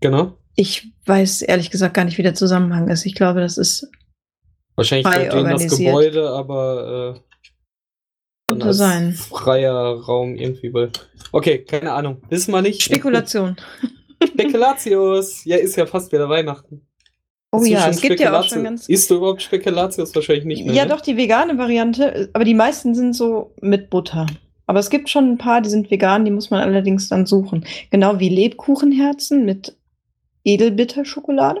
Genau. 0.00 0.34
Ich 0.54 0.92
weiß 1.06 1.42
ehrlich 1.42 1.70
gesagt 1.70 1.94
gar 1.94 2.04
nicht, 2.04 2.18
wie 2.18 2.22
der 2.22 2.34
Zusammenhang 2.34 2.88
ist. 2.88 3.06
Ich 3.06 3.14
glaube, 3.14 3.40
das 3.40 3.58
ist. 3.58 3.90
Wahrscheinlich 4.76 5.10
gehört 5.10 5.32
denen 5.32 5.50
das 5.50 5.78
Gebäude, 5.78 6.30
aber 6.30 7.16
äh, 7.16 7.20
Könnte 8.46 8.72
sein. 8.72 9.14
freier 9.14 10.00
Raum 10.00 10.36
irgendwie. 10.36 10.72
Weil, 10.72 10.92
okay, 11.32 11.64
keine 11.64 11.92
Ahnung. 11.92 12.22
Wissen 12.28 12.52
wir 12.52 12.62
nicht. 12.62 12.82
Spekulation. 12.82 13.56
Spekulatius. 14.24 15.44
Ja, 15.44 15.56
ist 15.56 15.76
ja 15.76 15.86
fast 15.86 16.12
wieder 16.12 16.28
Weihnachten. 16.28 16.86
Oh 17.54 17.62
ja, 17.64 17.86
es 17.88 18.00
gibt 18.00 18.18
ja 18.18 18.38
auch 18.38 18.44
schon 18.44 18.64
ganz. 18.64 18.88
Isst 18.88 19.10
du 19.10 19.16
überhaupt 19.16 19.42
Spekulatius? 19.42 20.14
Wahrscheinlich 20.14 20.46
nicht 20.46 20.64
mehr. 20.64 20.74
Ja, 20.74 20.84
ne? 20.84 20.90
doch, 20.90 21.02
die 21.02 21.18
vegane 21.18 21.58
Variante, 21.58 22.30
aber 22.32 22.44
die 22.44 22.54
meisten 22.54 22.94
sind 22.94 23.14
so 23.14 23.52
mit 23.60 23.90
Butter. 23.90 24.26
Aber 24.66 24.78
es 24.78 24.88
gibt 24.88 25.10
schon 25.10 25.32
ein 25.32 25.38
paar, 25.38 25.60
die 25.60 25.68
sind 25.68 25.90
vegan, 25.90 26.24
die 26.24 26.30
muss 26.30 26.50
man 26.50 26.60
allerdings 26.60 27.08
dann 27.08 27.26
suchen. 27.26 27.66
Genau 27.90 28.18
wie 28.18 28.30
Lebkuchenherzen 28.30 29.44
mit 29.44 29.76
Edelbitterschokolade. 30.44 31.60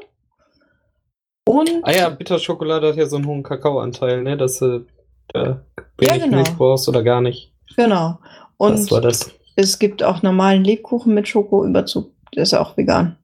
Und 1.44 1.70
ah 1.82 1.92
ja, 1.92 2.08
Bitterschokolade 2.08 2.88
hat 2.88 2.96
ja 2.96 3.06
so 3.06 3.16
einen 3.16 3.26
hohen 3.26 3.42
Kakaoanteil, 3.42 4.22
ne? 4.22 4.38
Dass 4.38 4.60
du 4.60 4.86
da 5.28 5.62
wenig 5.98 6.10
ja, 6.10 6.24
genau. 6.24 6.36
Milch 6.38 6.56
brauchst 6.56 6.88
oder 6.88 7.02
gar 7.02 7.20
nicht. 7.20 7.52
Genau. 7.76 8.18
Und 8.56 8.74
Was 8.74 8.90
war 8.90 9.00
das? 9.02 9.30
es 9.56 9.78
gibt 9.78 10.02
auch 10.02 10.22
normalen 10.22 10.64
Lebkuchen 10.64 11.12
mit 11.12 11.28
Schokoüberzug. 11.28 12.10
Der 12.34 12.44
ist 12.44 12.54
auch 12.54 12.76
vegan. 12.78 13.16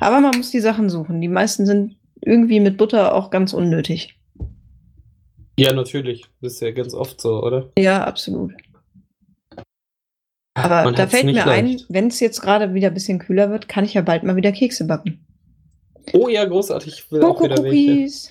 Aber 0.00 0.20
man 0.20 0.36
muss 0.36 0.50
die 0.50 0.60
Sachen 0.60 0.88
suchen. 0.88 1.20
Die 1.20 1.28
meisten 1.28 1.66
sind 1.66 1.96
irgendwie 2.24 2.60
mit 2.60 2.76
Butter 2.76 3.14
auch 3.14 3.30
ganz 3.30 3.52
unnötig. 3.52 4.18
Ja, 5.58 5.72
natürlich. 5.72 6.24
Das 6.40 6.54
ist 6.54 6.60
ja 6.60 6.72
ganz 6.72 6.94
oft 6.94 7.20
so, 7.20 7.42
oder? 7.42 7.70
Ja, 7.78 8.04
absolut. 8.04 8.52
Aber 10.54 10.84
Man 10.84 10.94
da 10.94 11.06
fällt 11.06 11.24
mir 11.26 11.32
leicht. 11.32 11.48
ein, 11.48 11.80
wenn 11.88 12.08
es 12.08 12.20
jetzt 12.20 12.40
gerade 12.40 12.74
wieder 12.74 12.88
ein 12.88 12.94
bisschen 12.94 13.18
kühler 13.18 13.50
wird, 13.50 13.68
kann 13.68 13.84
ich 13.84 13.94
ja 13.94 14.02
bald 14.02 14.22
mal 14.22 14.36
wieder 14.36 14.52
Kekse 14.52 14.86
backen. 14.86 15.26
Oh 16.12 16.28
ja, 16.28 16.44
großartig. 16.44 16.94
Ich 16.94 17.12
will 17.12 17.20
Schoko 17.20 17.38
auch 17.38 17.42
wieder 17.44 17.60
Cookies. 17.60 18.30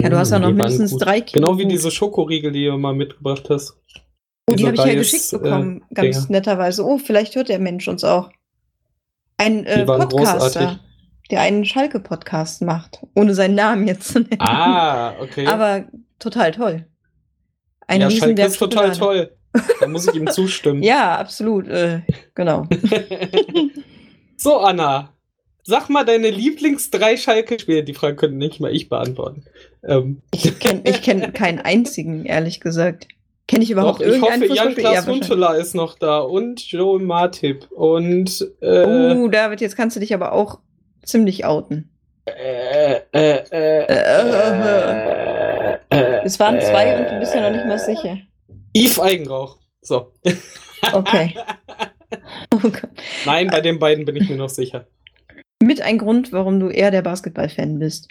Ja, 0.00 0.08
du 0.08 0.16
hast 0.16 0.32
ja 0.32 0.40
noch 0.40 0.48
mindestens 0.48 0.92
gut. 0.92 1.04
drei 1.04 1.20
Kilo. 1.20 1.46
Genau 1.46 1.58
wie 1.58 1.66
diese 1.66 1.90
Schokoriegel, 1.90 2.50
die 2.50 2.66
du 2.66 2.76
mal 2.76 2.94
mitgebracht 2.94 3.48
hast. 3.50 3.78
Oh, 4.50 4.54
die 4.54 4.66
habe 4.66 4.74
ich 4.76 4.84
ja 4.84 4.94
geschickt 4.94 5.30
bekommen, 5.30 5.82
äh, 5.90 5.94
ganz 5.94 6.26
Dinger. 6.26 6.38
netterweise. 6.38 6.84
Oh, 6.84 6.98
vielleicht 6.98 7.36
hört 7.36 7.48
der 7.48 7.60
Mensch 7.60 7.86
uns 7.86 8.02
auch. 8.02 8.30
Ein 9.36 9.64
äh, 9.64 9.84
Podcaster, 9.84 10.08
großartig. 10.08 10.78
Der 11.34 11.42
einen 11.42 11.64
Schalke-Podcast 11.64 12.62
macht, 12.62 13.00
ohne 13.16 13.34
seinen 13.34 13.56
Namen 13.56 13.88
jetzt 13.88 14.12
zu 14.12 14.20
nennen. 14.20 14.40
Ah, 14.40 15.14
okay. 15.20 15.48
Aber 15.48 15.84
total 16.20 16.52
toll. 16.52 16.86
Ein 17.88 18.02
ja, 18.02 18.10
Schalke 18.10 18.42
ist 18.42 18.58
total 18.58 18.92
toll. 18.92 19.30
Da 19.78 19.86
muss 19.86 20.08
ich 20.08 20.16
ihm 20.16 20.26
zustimmen. 20.26 20.82
ja, 20.82 21.16
absolut. 21.16 21.68
Äh, 21.68 22.00
genau. 22.34 22.66
so, 24.36 24.58
Anna. 24.58 25.12
Sag 25.62 25.88
mal 25.90 26.04
deine 26.04 26.30
Lieblings 26.30 26.90
drei 26.90 27.16
Schalke-Spiele. 27.16 27.84
Die 27.84 27.94
Frage 27.94 28.16
könnte 28.16 28.36
nicht 28.36 28.58
mal 28.58 28.74
ich 28.74 28.88
beantworten. 28.88 29.44
Ähm. 29.84 30.22
Ich 30.32 30.58
kenne 30.58 30.82
ich 30.82 31.02
kenn 31.02 31.32
keinen 31.32 31.60
einzigen, 31.60 32.24
ehrlich 32.24 32.58
gesagt. 32.58 33.06
Kenne 33.46 33.62
ich 33.62 33.70
überhaupt 33.70 34.00
Doch, 34.00 34.06
irgendeinen 34.06 34.42
Ich 34.42 34.50
hoffe, 34.50 34.58
Jan-Klaas 34.58 35.06
Huntela 35.06 35.54
ist 35.54 35.76
noch 35.76 35.96
da 35.96 36.18
und 36.18 36.60
Joel 36.68 37.00
Martip 37.00 37.70
und 37.70 38.44
äh, 38.60 39.14
Oh, 39.14 39.28
David, 39.28 39.60
jetzt 39.60 39.76
kannst 39.76 39.94
du 39.94 40.00
dich 40.00 40.14
aber 40.14 40.32
auch 40.32 40.58
ziemlich 41.04 41.44
outen. 41.44 41.90
Äh, 42.26 43.00
äh, 43.12 43.44
äh, 43.50 44.24
es 46.24 46.40
waren 46.40 46.60
zwei 46.60 46.98
und 46.98 47.10
du 47.10 47.18
bist 47.20 47.34
ja 47.34 47.42
noch 47.42 47.50
nicht 47.50 47.66
mal 47.66 47.78
sicher. 47.78 48.18
Yves 48.74 48.98
Eigenrauch. 48.98 49.58
So. 49.82 50.12
Okay. 50.92 51.34
Oh 52.52 52.60
Nein, 53.26 53.48
bei 53.48 53.60
den 53.60 53.80
beiden 53.80 54.04
bin 54.04 54.14
ich 54.14 54.28
mir 54.28 54.36
noch 54.36 54.48
sicher. 54.48 54.86
Mit 55.60 55.80
ein 55.80 55.98
Grund, 55.98 56.32
warum 56.32 56.60
du 56.60 56.68
eher 56.68 56.92
der 56.92 57.02
Basketball-Fan 57.02 57.80
bist. 57.80 58.08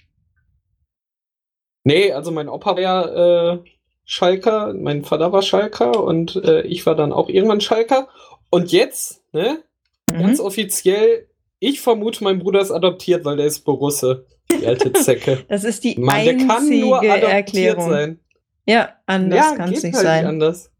Nee, 1.85 2.11
also 2.11 2.31
mein 2.31 2.49
Opa 2.49 2.75
war 2.75 2.81
ja 2.81 3.53
äh, 3.53 3.59
Schalker, 4.05 4.73
mein 4.73 5.03
Vater 5.03 5.31
war 5.31 5.41
Schalker 5.41 6.03
und 6.03 6.35
äh, 6.35 6.61
ich 6.63 6.85
war 6.85 6.95
dann 6.95 7.13
auch 7.13 7.29
irgendwann 7.29 7.61
Schalker. 7.61 8.09
Und 8.49 8.71
jetzt, 8.71 9.23
ne, 9.33 9.63
mhm. 10.11 10.19
ganz 10.19 10.39
offiziell, 10.39 11.27
ich 11.63 11.81
vermute, 11.81 12.23
mein 12.23 12.39
Bruder 12.39 12.61
ist 12.61 12.71
adoptiert, 12.71 13.23
weil 13.23 13.37
der 13.37 13.45
ist 13.45 13.61
Borusse, 13.61 14.25
die 14.51 14.67
alte 14.67 14.91
Zecke. 14.91 15.45
das 15.47 15.63
ist 15.63 15.83
die 15.83 15.97
Mann, 15.97 16.15
einzige 16.15 16.37
der 16.37 16.47
kann 16.47 16.69
nur 16.69 17.03
Erklärung. 17.03 17.89
Sein. 17.89 18.19
Ja, 18.65 18.89
anders 19.05 19.45
ja, 19.51 19.55
kann 19.55 19.73
es 19.73 19.83
nicht 19.83 19.95
halt 19.95 20.05
sein. 20.05 20.23
Nicht 20.23 20.29
anders. 20.29 20.71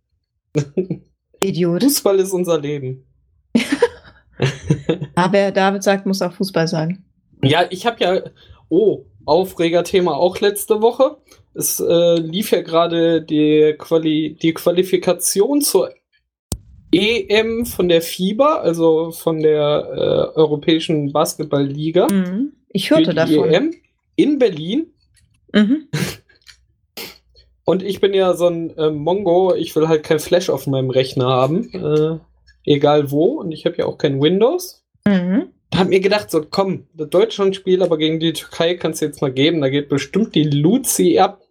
Idiot. 1.39 1.83
Fußball 1.83 2.19
ist 2.19 2.31
unser 2.31 2.59
Leben. 2.59 3.05
Aber 5.15 5.51
David 5.51 5.83
sagt, 5.83 6.05
muss 6.05 6.21
auch 6.21 6.33
Fußball 6.33 6.67
sagen. 6.67 7.05
Ja, 7.41 7.65
ich 7.69 7.85
habe 7.85 8.03
ja, 8.03 8.21
oh, 8.69 9.05
Aufregerthema 9.25 10.13
auch 10.13 10.39
letzte 10.41 10.81
Woche. 10.81 11.17
Es 11.53 11.79
äh, 11.79 12.15
lief 12.15 12.51
ja 12.51 12.61
gerade 12.61 13.21
die, 13.21 13.75
Quali 13.77 14.37
die 14.41 14.53
Qualifikation 14.53 15.61
zur 15.61 15.93
EM 16.93 17.65
von 17.65 17.89
der 17.89 18.01
FIBA, 18.01 18.57
also 18.57 19.11
von 19.11 19.41
der 19.41 20.31
äh, 20.35 20.37
Europäischen 20.37 21.11
Basketballliga. 21.11 22.07
Mhm. 22.11 22.53
Ich 22.69 22.91
hörte 22.91 23.13
davon. 23.13 23.49
EM 23.49 23.73
in 24.15 24.39
Berlin. 24.39 24.93
Mhm. 25.53 25.87
Und 27.65 27.81
ich 27.81 28.01
bin 28.01 28.13
ja 28.13 28.33
so 28.33 28.47
ein 28.47 28.75
äh, 28.77 28.89
Mongo, 28.89 29.55
ich 29.55 29.75
will 29.75 29.87
halt 29.87 30.03
kein 30.03 30.19
Flash 30.19 30.49
auf 30.49 30.67
meinem 30.67 30.89
Rechner 30.89 31.27
haben, 31.27 31.71
äh, 31.73 32.19
egal 32.65 33.09
wo. 33.11 33.39
Und 33.39 33.51
ich 33.51 33.65
habe 33.65 33.77
ja 33.77 33.85
auch 33.85 33.97
kein 33.97 34.21
Windows. 34.21 34.83
Mhm. 35.05 35.47
Da 35.69 35.79
hab 35.79 35.87
mir 35.87 36.01
gedacht, 36.01 36.29
so 36.29 36.43
komm, 36.47 36.87
das 36.93 37.09
Deutschland-Spiel, 37.09 37.81
aber 37.81 37.97
gegen 37.97 38.19
die 38.19 38.33
Türkei 38.33 38.75
kannst 38.75 39.01
du 39.01 39.05
jetzt 39.05 39.21
mal 39.21 39.31
geben. 39.31 39.61
Da 39.61 39.69
geht 39.69 39.89
bestimmt 39.89 40.35
die 40.35 40.43
Luzi 40.43 41.17
ab. 41.19 41.42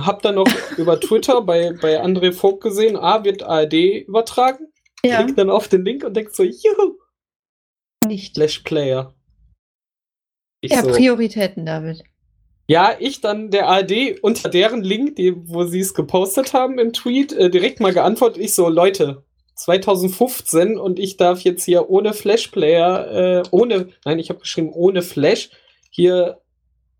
Hab 0.00 0.22
dann 0.22 0.36
noch 0.36 0.48
über 0.76 0.98
Twitter 1.00 1.42
bei, 1.42 1.72
bei 1.80 2.02
André 2.02 2.32
Vogt 2.32 2.62
gesehen, 2.62 2.96
A, 2.96 3.24
wird 3.24 3.42
ARD 3.42 3.74
übertragen. 4.06 4.72
Ja. 5.04 5.22
Klick 5.22 5.36
dann 5.36 5.50
auf 5.50 5.68
den 5.68 5.84
Link 5.84 6.04
und 6.04 6.16
denk 6.16 6.30
so, 6.30 6.42
juhu, 6.44 6.98
Nicht. 8.06 8.34
Flash 8.34 8.60
Player. 8.60 9.14
Ich 10.60 10.70
Ja, 10.72 10.82
so, 10.82 10.90
Prioritäten, 10.90 11.66
David. 11.66 12.04
ja, 12.68 12.94
ich 12.98 13.20
dann 13.20 13.50
der 13.50 13.68
ARD 13.68 14.20
unter 14.22 14.48
deren 14.48 14.82
Link, 14.82 15.16
die, 15.16 15.34
wo 15.48 15.64
sie 15.64 15.80
es 15.80 15.92
gepostet 15.92 16.52
haben 16.52 16.78
im 16.78 16.92
Tweet, 16.92 17.32
äh, 17.32 17.50
direkt 17.50 17.80
mal 17.80 17.92
geantwortet. 17.92 18.40
Ich 18.40 18.54
so, 18.54 18.68
Leute, 18.68 19.24
2015 19.56 20.78
und 20.78 20.98
ich 20.98 21.16
darf 21.16 21.40
jetzt 21.40 21.64
hier 21.64 21.90
ohne 21.90 22.14
Flash 22.14 22.48
Player, 22.48 23.10
äh, 23.10 23.42
ohne, 23.50 23.88
nein, 24.04 24.18
ich 24.18 24.30
habe 24.30 24.40
geschrieben 24.40 24.70
ohne 24.72 25.02
Flash, 25.02 25.50
hier 25.90 26.40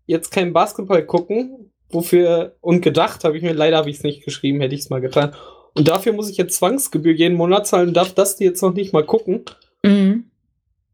jetzt 0.05 0.31
kein 0.31 0.53
Basketball 0.53 1.05
gucken. 1.05 1.72
Wofür 1.93 2.55
und 2.61 2.81
gedacht 2.81 3.23
habe 3.23 3.37
ich 3.37 3.43
mir, 3.43 3.53
leider 3.53 3.77
habe 3.77 3.89
ich 3.89 3.97
es 3.97 4.03
nicht 4.03 4.23
geschrieben, 4.25 4.61
hätte 4.61 4.75
ich 4.75 4.81
es 4.81 4.89
mal 4.89 5.01
getan. 5.01 5.35
Und 5.75 5.87
dafür 5.87 6.13
muss 6.13 6.29
ich 6.29 6.37
jetzt 6.37 6.55
Zwangsgebühr 6.57 7.13
jeden 7.13 7.35
Monat 7.37 7.67
zahlen 7.67 7.89
und 7.89 7.93
darf 7.95 8.13
das 8.13 8.39
jetzt 8.39 8.61
noch 8.61 8.73
nicht 8.73 8.93
mal 8.93 9.05
gucken. 9.05 9.43
Mhm. 9.83 10.25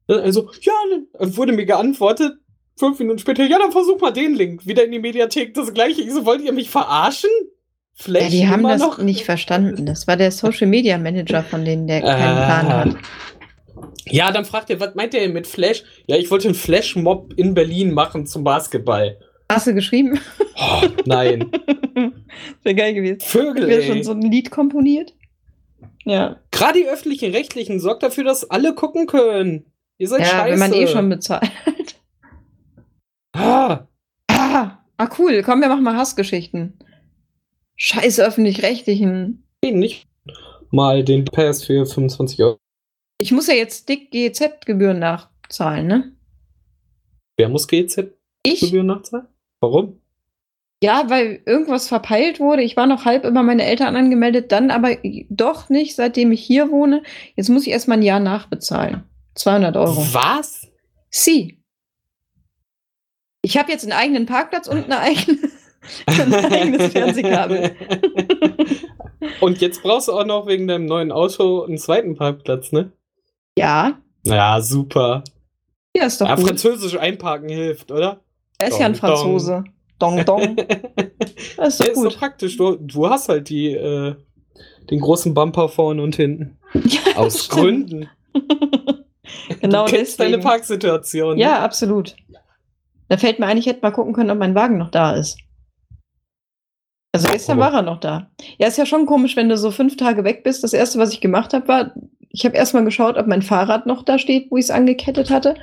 Also, 0.07 0.49
ja, 0.61 0.73
dann 1.19 1.37
wurde 1.37 1.51
mir 1.53 1.65
geantwortet, 1.65 2.33
fünf 2.77 2.97
Minuten 2.99 3.19
später, 3.19 3.45
ja, 3.45 3.59
dann 3.59 3.71
versuch 3.71 3.99
mal 3.99 4.11
den 4.11 4.33
Link. 4.35 4.65
Wieder 4.65 4.83
in 4.85 4.91
die 4.91 4.99
Mediathek, 4.99 5.53
das 5.53 5.73
gleiche. 5.73 6.01
Ich 6.01 6.11
so, 6.13 6.25
wollt 6.25 6.41
ihr 6.41 6.51
mich 6.53 6.69
verarschen? 6.69 7.29
Flash 7.93 8.23
Ja, 8.23 8.29
die 8.29 8.47
haben 8.47 8.63
das 8.63 8.79
noch? 8.81 8.97
nicht 8.99 9.25
verstanden. 9.25 9.85
Das 9.85 10.07
war 10.07 10.15
der 10.17 10.31
Social 10.31 10.67
Media 10.67 10.97
Manager 10.97 11.43
von 11.43 11.65
denen, 11.65 11.85
der 11.87 12.01
keinen 12.01 12.15
Plan 12.37 12.67
Ah. 12.67 12.85
hat. 12.85 12.95
Ja, 14.05 14.31
dann 14.31 14.45
fragt 14.45 14.69
er, 14.69 14.79
was 14.79 14.95
meint 14.95 15.13
er 15.13 15.27
mit 15.29 15.45
Flash? 15.45 15.83
Ja, 16.07 16.15
ich 16.17 16.31
wollte 16.31 16.47
einen 16.47 16.55
Flash-Mob 16.55 17.33
in 17.35 17.53
Berlin 17.53 17.91
machen 17.91 18.25
zum 18.25 18.43
Basketball. 18.43 19.17
Hast 19.51 19.67
du 19.67 19.73
geschrieben? 19.73 20.19
Oh, 20.55 20.87
nein. 21.05 21.51
Wäre 22.63 22.75
geil 22.75 22.93
gewesen. 22.93 23.19
Vögel, 23.21 23.67
Wäre 23.67 23.81
schon 23.83 24.03
so 24.03 24.11
ein 24.11 24.21
Lied 24.21 24.51
komponiert. 24.51 25.13
Ja. 26.05 26.39
Gerade 26.51 26.79
die 26.79 26.87
öffentlichen 26.87 27.31
Rechtlichen 27.31 27.79
sorgt 27.79 28.03
dafür, 28.03 28.23
dass 28.23 28.49
alle 28.49 28.75
gucken 28.75 29.07
können. 29.07 29.65
Ihr 29.97 30.07
seid 30.07 30.21
Ja, 30.21 30.25
scheiße. 30.27 30.51
wenn 30.51 30.59
man 30.59 30.73
eh 30.73 30.87
schon 30.87 31.09
bezahlt. 31.09 31.49
Ah, 33.33 33.87
Ah, 34.27 34.79
ah, 34.97 35.09
cool. 35.19 35.41
Komm, 35.43 35.61
wir 35.61 35.69
machen 35.69 35.83
mal 35.83 35.95
Hassgeschichten. 35.95 36.77
Scheiß 37.75 38.19
öffentlich-rechtlichen. 38.19 39.43
nee, 39.63 39.71
nicht 39.71 40.07
mal 40.71 41.03
den 41.03 41.25
Pass 41.25 41.63
für 41.63 41.85
25 41.85 42.43
Euro. 42.43 42.57
Ich 43.19 43.31
muss 43.31 43.47
ja 43.47 43.53
jetzt 43.53 43.87
dick 43.89 44.11
GZ-Gebühren 44.11 44.99
nachzahlen, 44.99 45.87
ne? 45.87 46.11
Wer 47.37 47.49
muss 47.49 47.67
GZ-Gebühren 47.67 48.15
Ich? 48.43 48.73
nachzahlen? 48.73 49.27
Warum? 49.59 49.99
Ja, 50.81 51.09
weil 51.09 51.41
irgendwas 51.45 51.89
verpeilt 51.89 52.39
wurde. 52.39 52.61
Ich 52.63 52.77
war 52.77 52.87
noch 52.87 53.03
halb 53.05 53.25
über 53.25 53.43
meine 53.43 53.65
Eltern 53.65 53.95
angemeldet, 53.97 54.51
dann 54.53 54.71
aber 54.71 54.95
doch 55.29 55.67
nicht, 55.69 55.95
seitdem 55.95 56.31
ich 56.31 56.41
hier 56.41 56.71
wohne. 56.71 57.03
Jetzt 57.35 57.49
muss 57.49 57.67
ich 57.67 57.73
erstmal 57.73 57.97
ein 57.97 58.03
Jahr 58.03 58.21
nachbezahlen. 58.21 59.03
200 59.35 59.75
Euro. 59.75 59.97
Was? 60.13 60.67
Sie. 61.09 61.61
Ich 63.41 63.57
habe 63.57 63.71
jetzt 63.71 63.83
einen 63.83 63.91
eigenen 63.93 64.25
Parkplatz 64.25 64.67
und 64.67 64.85
eine 64.85 64.99
eigene, 64.99 65.37
ein 66.07 66.33
eigenes 66.33 66.91
Fernsehkabel. 66.91 67.75
Und 69.41 69.59
jetzt 69.59 69.83
brauchst 69.83 70.07
du 70.07 70.13
auch 70.13 70.25
noch 70.25 70.47
wegen 70.47 70.67
deinem 70.67 70.85
neuen 70.85 71.11
Auto 71.11 71.63
einen 71.63 71.77
zweiten 71.77 72.15
Parkplatz, 72.15 72.71
ne? 72.71 72.91
Ja, 73.57 73.99
Ja, 74.23 74.61
super. 74.61 75.23
ja, 75.95 76.05
ist 76.05 76.21
doch 76.21 76.27
Ja, 76.27 76.35
gut. 76.35 76.47
Französisch 76.47 76.97
einparken 76.97 77.49
hilft, 77.49 77.91
oder? 77.91 78.21
Er 78.59 78.67
ist 78.67 78.79
ja 78.79 78.85
ein 78.87 78.93
Dong, 78.93 79.01
dong. 79.01 79.09
Franzose. 79.17 79.63
Dong, 79.99 80.25
dong. 80.25 80.55
Das 81.57 81.79
ist 81.79 81.79
Ja, 81.79 81.85
doch 81.85 81.91
ist 81.91 81.97
doch 81.97 82.03
gut. 82.03 82.17
praktisch. 82.17 82.57
Du, 82.57 82.75
du 82.75 83.09
hast 83.09 83.29
halt 83.29 83.49
die, 83.49 83.71
äh, 83.71 84.15
den 84.89 84.99
großen 84.99 85.33
Bumper 85.33 85.69
vorne 85.69 86.01
und 86.01 86.15
hinten. 86.15 86.57
Ja, 86.73 87.15
Aus 87.17 87.45
stimmt. 87.45 87.59
Gründen. 87.89 88.09
Genau 89.61 89.85
du 89.85 89.91
kennst 89.91 90.19
deine 90.19 90.31
deswegen. 90.37 90.47
Parksituation. 90.47 91.35
ne? 91.35 91.41
Ja, 91.41 91.59
absolut. 91.63 92.15
Da 93.09 93.17
fällt 93.17 93.39
mir 93.39 93.45
ein, 93.47 93.57
ich 93.57 93.65
hätte 93.65 93.79
mal 93.81 93.91
gucken 93.91 94.13
können, 94.13 94.29
ob 94.31 94.37
mein 94.37 94.55
Wagen 94.55 94.77
noch 94.77 94.89
da 94.91 95.13
ist. 95.15 95.37
Also 97.11 97.27
gestern 97.31 97.57
war 97.57 97.73
er 97.73 97.81
noch 97.81 97.99
da. 97.99 98.29
Ja, 98.59 98.67
ist 98.67 98.77
ja 98.77 98.85
schon 98.85 99.05
komisch, 99.07 99.35
wenn 99.35 99.49
du 99.49 99.57
so 99.57 99.71
fünf 99.71 99.97
Tage 99.97 100.23
weg 100.23 100.43
bist. 100.43 100.63
Das 100.63 100.73
erste, 100.73 100.99
was 100.99 101.11
ich 101.13 101.21
gemacht 101.21 101.53
habe, 101.53 101.67
war, 101.67 101.93
ich 102.29 102.45
habe 102.45 102.55
erstmal 102.55 102.83
geschaut, 102.85 103.17
ob 103.17 103.25
mein 103.27 103.41
Fahrrad 103.41 103.85
noch 103.87 104.03
da 104.03 104.19
steht, 104.19 104.49
wo 104.51 104.57
ich 104.57 104.65
es 104.65 104.71
angekettet 104.71 105.31
hatte, 105.31 105.55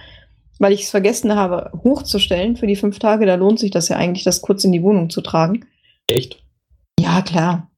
weil 0.59 0.73
ich 0.73 0.83
es 0.83 0.91
vergessen 0.91 1.35
habe, 1.35 1.71
hochzustellen 1.85 2.57
für 2.57 2.67
die 2.67 2.77
fünf 2.77 2.99
Tage. 2.99 3.27
Da 3.27 3.35
lohnt 3.35 3.59
sich 3.59 3.71
das 3.71 3.89
ja 3.89 3.97
eigentlich, 3.97 4.25
das 4.25 4.43
kurz 4.43 4.65
in 4.65 4.73
die 4.73 4.83
Wohnung 4.83 5.11
zu 5.11 5.21
tragen. 5.21 5.67
Echt? 6.09 6.43
Ja, 6.99 7.23
klar. 7.23 7.71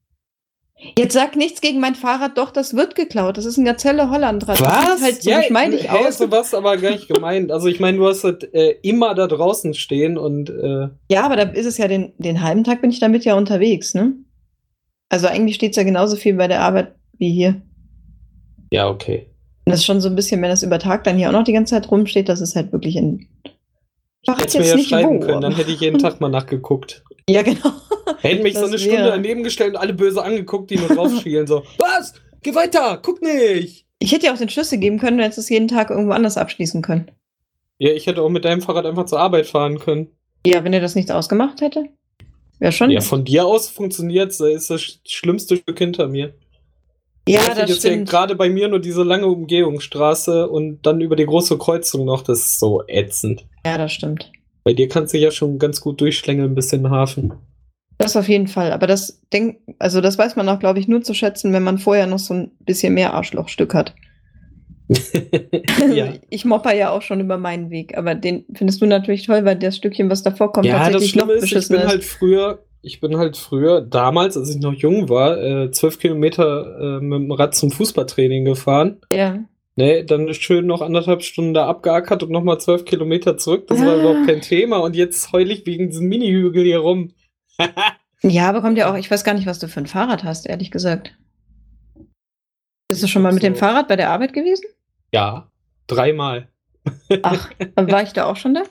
Jetzt 0.97 1.15
sag 1.15 1.35
nichts 1.35 1.61
gegen 1.61 1.81
mein 1.81 1.97
Fahrrad, 1.97 2.39
doch, 2.39 2.53
das 2.53 2.77
wird 2.77 2.95
geklaut. 2.95 3.37
Das 3.37 3.45
ist 3.45 3.57
ein 3.57 3.65
Gazelle 3.65 4.11
Hollandrad. 4.11 4.61
Das 4.61 4.99
sieht 4.99 5.03
halt 5.03 5.23
so 5.23 5.31
geschmeidig 5.31 5.91
hä, 5.91 6.07
aus. 6.07 6.19
so 6.19 6.31
was 6.31 6.55
aber 6.55 6.77
gar 6.77 6.93
nicht 6.93 7.09
gemeint. 7.09 7.51
Also 7.51 7.67
ich 7.67 7.81
meine, 7.81 7.99
du 7.99 8.07
hast 8.07 8.23
halt 8.23 8.55
äh, 8.55 8.77
immer 8.83 9.17
da 9.17 9.27
draußen 9.27 9.75
stehen 9.75 10.17
und 10.17 10.51
äh, 10.51 10.89
Ja, 11.11 11.25
aber 11.25 11.35
da 11.35 11.43
ist 11.43 11.67
es 11.67 11.79
ja 11.79 11.89
den, 11.89 12.13
den 12.19 12.43
halben 12.43 12.63
Tag 12.63 12.81
bin 12.81 12.91
ich 12.91 13.01
damit 13.01 13.25
ja 13.25 13.35
unterwegs, 13.35 13.95
ne? 13.95 14.15
Also 15.09 15.27
eigentlich 15.27 15.57
steht 15.57 15.73
es 15.73 15.77
ja 15.77 15.83
genauso 15.83 16.15
viel 16.15 16.35
bei 16.35 16.47
der 16.47 16.61
Arbeit 16.61 16.95
wie 17.17 17.33
hier. 17.33 17.61
ja, 18.71 18.89
okay. 18.89 19.28
Und 19.69 19.73
das 19.73 19.81
ist 19.81 19.87
schon 19.87 20.01
so 20.01 20.09
ein 20.09 20.17
bisschen, 20.17 20.41
wenn 20.41 20.49
das 20.51 20.63
über 20.63 20.79
Tag 20.79 21.05
dann 21.05 21.17
hier 21.19 21.29
auch 21.29 21.33
noch 21.33 21.45
die 21.45 21.53
ganze 21.53 21.75
Zeit 21.75 21.91
rumsteht, 21.91 22.29
das 22.29 22.41
ist 22.41 22.57
halt 22.57 22.73
wirklich 22.73 22.97
ein. 22.97 23.29
Ich 24.23 24.29
weiß 24.29 24.39
Hättest 24.41 24.55
mir 24.59 24.63
jetzt 24.63 24.71
ja 24.71 24.77
nicht 24.77 24.89
schreiben 24.89 25.21
wo. 25.23 25.27
können, 25.27 25.41
dann 25.43 25.55
hätte 25.55 25.71
ich 25.71 25.81
jeden 25.81 25.99
Tag 26.01 26.21
mal 26.21 26.29
nachgeguckt. 26.29 27.03
ja, 27.29 27.43
genau. 27.43 27.71
Hätten 28.21 28.43
mich 28.43 28.55
so 28.55 28.63
Das 28.63 28.71
eine 28.71 28.79
Stunde 28.79 29.05
daneben 29.05 29.43
gestellt 29.45 29.75
und 29.75 29.81
alle 29.81 29.93
böse 29.95 30.23
angeguckt, 30.23 30.71
die 30.71 30.77
nur 30.77 30.89
draufschielen. 30.89 31.47
So, 31.47 31.63
was? 31.79 32.15
Geh 32.43 32.55
weiter, 32.55 32.99
guck 33.03 33.21
nicht. 33.23 33.87
Ich 34.01 34.13
hätte 34.13 34.27
ja 34.27 34.33
auch 34.33 34.39
den 34.39 34.49
Schlüssel 34.49 34.79
geben 34.79 34.99
können, 34.99 35.19
du 35.19 35.25
hättest 35.25 35.39
es 35.39 35.49
jeden 35.49 35.69
Tag 35.69 35.91
irgendwo 35.91 36.13
anders 36.13 36.37
abschließen 36.37 36.83
können. 36.83 37.11
Ja, 37.79 37.91
ich 37.93 38.07
hätte 38.07 38.23
auch 38.23 38.29
mit 38.31 38.45
deinem 38.45 38.61
Fahrrad 38.63 38.87
einfach 38.87 39.07
zur 39.07 39.21
Arbeit 39.21 39.47
fahren 39.47 39.79
können. 39.79 40.09
Ja, 40.47 40.65
wenn 40.65 40.73
er 40.73 40.81
das 40.81 40.95
nicht 40.95 41.13
ausgemacht 41.13 41.61
hätte. 41.61 41.85
Wäre 42.59 42.73
schon. 42.73 42.91
Ja, 42.91 43.01
von 43.03 43.25
dir 43.25 43.45
aus 43.47 43.69
funktioniert 43.69 44.31
es, 44.33 44.41
ist 44.41 44.71
das 44.71 44.81
sch- 44.81 44.99
schlimmste 45.07 45.57
Stück 45.57 45.79
hinter 45.79 46.09
mir. 46.09 46.35
Ja 47.31 47.55
das 47.55 47.71
ist 47.71 47.85
ja 47.85 47.91
stimmt. 47.93 48.09
gerade 48.09 48.35
bei 48.35 48.49
mir 48.49 48.69
nur 48.69 48.81
diese 48.81 49.03
lange 49.03 49.27
Umgehungsstraße 49.27 50.49
und 50.49 50.81
dann 50.83 51.01
über 51.01 51.17
die 51.17 51.27
große 51.27 51.59
Kreuzung 51.59 52.05
noch. 52.05 52.23
Das 52.23 52.39
ist 52.41 52.59
so 52.61 52.83
ätzend. 52.87 53.47
Ja, 53.65 53.79
das 53.79 53.93
stimmt. 53.93 54.31
Bei 54.65 54.73
dir 54.73 54.89
kannst 54.89 55.15
du 55.15 55.19
ja 55.19 55.31
schon 55.31 55.59
ganz 55.59 55.81
gut 55.81 56.01
durchschlängeln 56.01 56.55
bis 56.55 56.73
in 56.73 56.83
den 56.83 56.91
Hafen. 56.91 57.33
Das 57.99 58.17
auf 58.17 58.29
jeden 58.29 58.47
Fall. 58.47 58.73
Aber 58.73 58.87
das 58.87 59.21
denk, 59.33 59.59
also 59.79 60.01
das 60.01 60.19
weiß 60.19 60.37
man 60.37 60.49
auch, 60.49 60.61
glaube 60.61 60.79
ich, 60.79 60.89
nur 60.89 61.03
zu 61.03 61.15
schätzen, 61.15 61.53
wenn 61.53 61.65
man 61.65 61.79
vorher 61.79 62.07
noch 62.07 62.21
so 62.21 62.35
ein 62.35 62.53
bisschen 62.61 62.95
mehr 62.95 63.15
Arschlochstück 63.15 63.75
hat. 63.75 63.95
ja. 65.93 66.15
Ich 66.31 66.45
mopper 66.45 66.75
ja 66.75 66.91
auch 66.91 67.03
schon 67.03 67.21
über 67.21 67.39
meinen 67.39 67.71
Weg, 67.71 67.97
aber 67.97 68.15
den 68.15 68.45
findest 68.55 68.81
du 68.81 68.87
natürlich 68.87 69.27
toll, 69.27 69.45
weil 69.45 69.57
das 69.57 69.77
Stückchen, 69.77 70.11
was 70.11 70.23
davor 70.23 70.53
kommt, 70.53 70.67
ja, 70.67 70.79
das 70.79 70.93
tatsächlich 70.93 71.17
noch 71.17 71.25
Schlimme 71.25 71.39
ist, 71.39 71.53
ich 71.53 71.69
bin 71.69 71.81
ist. 71.81 71.87
halt 71.87 72.05
früher, 72.05 72.65
ich 72.89 73.01
bin 73.01 73.17
halt 73.19 73.37
früher, 73.37 73.81
damals, 73.83 74.37
als 74.37 74.51
ich 74.51 74.61
noch 74.61 74.73
jung 74.73 75.09
war, 75.09 75.37
äh, 75.39 75.71
zwölf 75.71 75.99
Kilometer 75.99 76.99
äh, 76.99 77.01
mit 77.01 77.21
dem 77.21 77.31
Rad 77.33 77.55
zum 77.55 77.71
Fußballtraining 77.71 78.45
gefahren. 78.45 79.01
ja. 79.13 79.39
Ne, 79.77 80.05
dann 80.05 80.35
schön 80.35 80.67
noch 80.67 80.81
anderthalb 80.83 81.23
Stunden 81.23 81.55
da 81.55 81.69
abgeackert 81.69 82.25
und 82.25 82.33
nochmal 82.33 82.59
zwölf 82.59 82.85
Kilometer 82.85 83.37
zurück. 83.37 83.69
Das 83.69 83.79
war 83.81 83.93
Ah. 83.95 84.01
überhaupt 84.01 84.27
kein 84.27 84.41
Thema. 84.41 84.79
Und 84.79 84.97
jetzt 84.97 85.31
heul 85.33 85.49
ich 85.53 85.65
wegen 85.67 85.89
diesem 85.91 86.09
Mini-Hügel 86.09 86.65
hier 86.65 86.81
rum. 86.81 87.13
ja, 88.23 88.49
aber 88.49 88.61
kommt 88.61 88.77
ja 88.77 88.91
auch, 88.91 88.97
ich 88.97 89.09
weiß 89.09 89.23
gar 89.23 89.35
nicht, 89.35 89.47
was 89.47 89.61
du 89.61 89.69
für 89.69 89.79
ein 89.79 89.87
Fahrrad 89.87 90.25
hast, 90.25 90.47
ehrlich 90.49 90.73
gesagt. 90.73 91.17
Bist 92.89 93.05
du 93.05 93.07
schon 93.07 93.23
mal 93.23 93.33
mit 93.33 93.45
dem. 93.45 93.55
Fahrrad 93.55 93.87
bei 93.87 93.95
der 93.95 94.11
Arbeit 94.11 94.33
gewesen? 94.33 94.65
Ja, 95.13 95.49
dreimal. 95.87 96.49
Ach, 97.23 97.49
war 97.77 98.03
ich 98.03 98.13
da 98.13 98.25
auch 98.25 98.37
schon 98.37 98.55
da? 98.55 98.63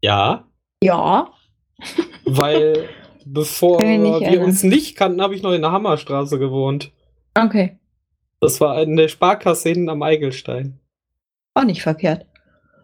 Ja, 0.00 0.46
Ja. 0.80 1.32
Weil 2.24 2.88
bevor 3.24 3.80
wir 3.80 3.86
erinnern. 4.22 4.44
uns 4.44 4.62
nicht 4.62 4.96
kannten, 4.96 5.22
habe 5.22 5.34
ich 5.34 5.42
noch 5.42 5.52
in 5.52 5.62
der 5.62 5.72
Hammerstraße 5.72 6.38
gewohnt. 6.38 6.92
Okay. 7.34 7.78
Das 8.40 8.60
war 8.60 8.80
in 8.82 8.96
der 8.96 9.08
Sparkasse 9.08 9.70
hinten 9.70 9.88
am 9.88 10.02
Eigelstein. 10.02 10.78
Auch 11.54 11.64
nicht 11.64 11.82
verkehrt. 11.82 12.26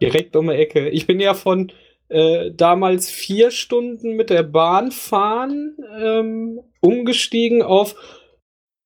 Direkt 0.01 0.35
um 0.35 0.47
die 0.47 0.53
Ecke. 0.55 0.89
Ich 0.89 1.07
bin 1.07 1.19
ja 1.19 1.33
von 1.33 1.71
äh, 2.09 2.51
damals 2.51 3.09
vier 3.09 3.51
Stunden 3.51 4.15
mit 4.15 4.29
der 4.29 4.43
Bahn 4.43 4.91
fahren 4.91 5.77
ähm, 5.97 6.59
umgestiegen 6.81 7.61
auf 7.63 7.95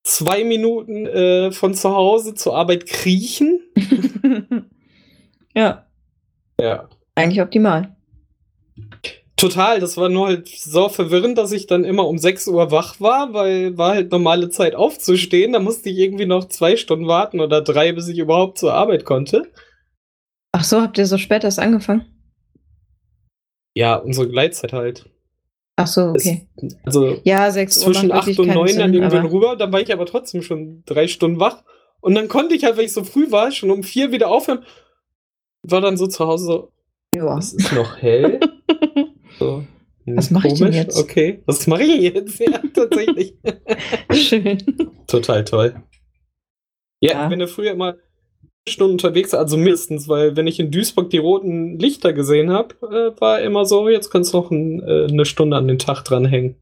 zwei 0.03 0.43
Minuten 0.43 1.05
äh, 1.07 1.51
von 1.51 1.73
zu 1.73 1.89
Hause 1.93 2.35
zur 2.35 2.55
Arbeit 2.55 2.85
kriechen. 2.85 3.59
ja, 5.55 5.85
Ja. 6.59 6.87
eigentlich 7.15 7.41
optimal. 7.41 7.95
Total, 9.39 9.79
das 9.79 9.95
war 9.95 10.09
nur 10.09 10.27
halt 10.27 10.49
so 10.49 10.89
verwirrend, 10.89 11.37
dass 11.37 11.53
ich 11.53 11.65
dann 11.65 11.85
immer 11.85 12.07
um 12.07 12.17
6 12.17 12.47
Uhr 12.49 12.71
wach 12.71 12.99
war, 12.99 13.33
weil 13.33 13.77
war 13.77 13.93
halt 13.93 14.11
normale 14.11 14.49
Zeit 14.49 14.75
aufzustehen. 14.75 15.53
Da 15.53 15.59
musste 15.59 15.89
ich 15.89 15.97
irgendwie 15.97 16.25
noch 16.25 16.49
zwei 16.49 16.75
Stunden 16.75 17.07
warten 17.07 17.39
oder 17.39 17.61
drei, 17.61 17.93
bis 17.93 18.09
ich 18.09 18.17
überhaupt 18.17 18.57
zur 18.57 18.73
Arbeit 18.73 19.05
konnte. 19.05 19.49
Ach 20.51 20.63
so, 20.63 20.81
habt 20.81 20.97
ihr 20.97 21.05
so 21.05 21.17
spät 21.17 21.45
erst 21.45 21.59
angefangen? 21.59 22.05
Ja, 23.75 23.95
unsere 23.95 24.27
Gleitzeit 24.27 24.73
halt. 24.73 25.09
Ach 25.77 25.87
so, 25.87 26.09
okay. 26.09 26.47
Es, 26.57 26.75
also 26.83 27.21
ja, 27.23 27.49
6 27.49 27.77
Uhr 27.77 27.83
zwischen 27.93 28.11
8 28.11 28.39
und 28.39 28.47
9 28.47 28.67
Sinn, 28.67 28.79
dann 28.79 28.93
irgendwann 28.93 29.27
rüber, 29.27 29.55
dann 29.55 29.71
war 29.71 29.79
ich 29.79 29.93
aber 29.93 30.05
trotzdem 30.05 30.41
schon 30.41 30.83
drei 30.85 31.07
Stunden 31.07 31.39
wach. 31.39 31.63
Und 32.01 32.15
dann 32.15 32.27
konnte 32.27 32.55
ich 32.55 32.65
halt, 32.65 32.75
wenn 32.75 32.85
ich 32.85 32.93
so 32.93 33.05
früh 33.05 33.31
war, 33.31 33.51
schon 33.51 33.71
um 33.71 33.83
vier 33.83 34.11
wieder 34.11 34.27
aufhören. 34.27 34.65
War 35.63 35.79
dann 35.79 35.95
so 35.95 36.07
zu 36.07 36.27
Hause 36.27 36.45
so, 36.45 36.71
ja. 37.15 37.37
es 37.37 37.53
ist 37.53 37.71
noch 37.71 38.01
hell. 38.01 38.39
so, 39.39 39.63
was 40.05 40.31
mache 40.31 40.47
ich 40.49 40.53
denn 40.55 40.73
jetzt? 40.73 40.97
Okay, 40.97 41.41
was 41.45 41.65
mache 41.67 41.83
ich 41.83 42.13
jetzt? 42.13 42.39
Ja, 42.39 42.61
tatsächlich. 42.73 43.33
Schön. 44.13 44.57
Total 45.07 45.43
toll. 45.45 45.75
Ja, 47.01 47.11
Ja. 47.23 47.29
wenn 47.31 47.39
du 47.39 47.47
früher 47.47 47.71
immer 47.71 47.95
Stunden 48.67 48.93
unterwegs, 48.93 49.33
also 49.33 49.57
mindestens, 49.57 50.07
weil 50.07 50.35
wenn 50.35 50.45
ich 50.47 50.59
in 50.59 50.69
Duisburg 50.71 51.09
die 51.09 51.17
roten 51.17 51.79
Lichter 51.79 52.13
gesehen 52.13 52.51
habe, 52.51 52.75
äh, 53.15 53.19
war 53.21 53.41
immer 53.41 53.65
so, 53.65 53.89
jetzt 53.89 54.09
kannst 54.11 54.33
du 54.33 54.37
noch 54.37 54.51
ein, 54.51 54.81
äh, 54.83 55.07
eine 55.09 55.25
Stunde 55.25 55.57
an 55.57 55.67
den 55.67 55.79
Tag 55.79 56.03
dranhängen. 56.03 56.55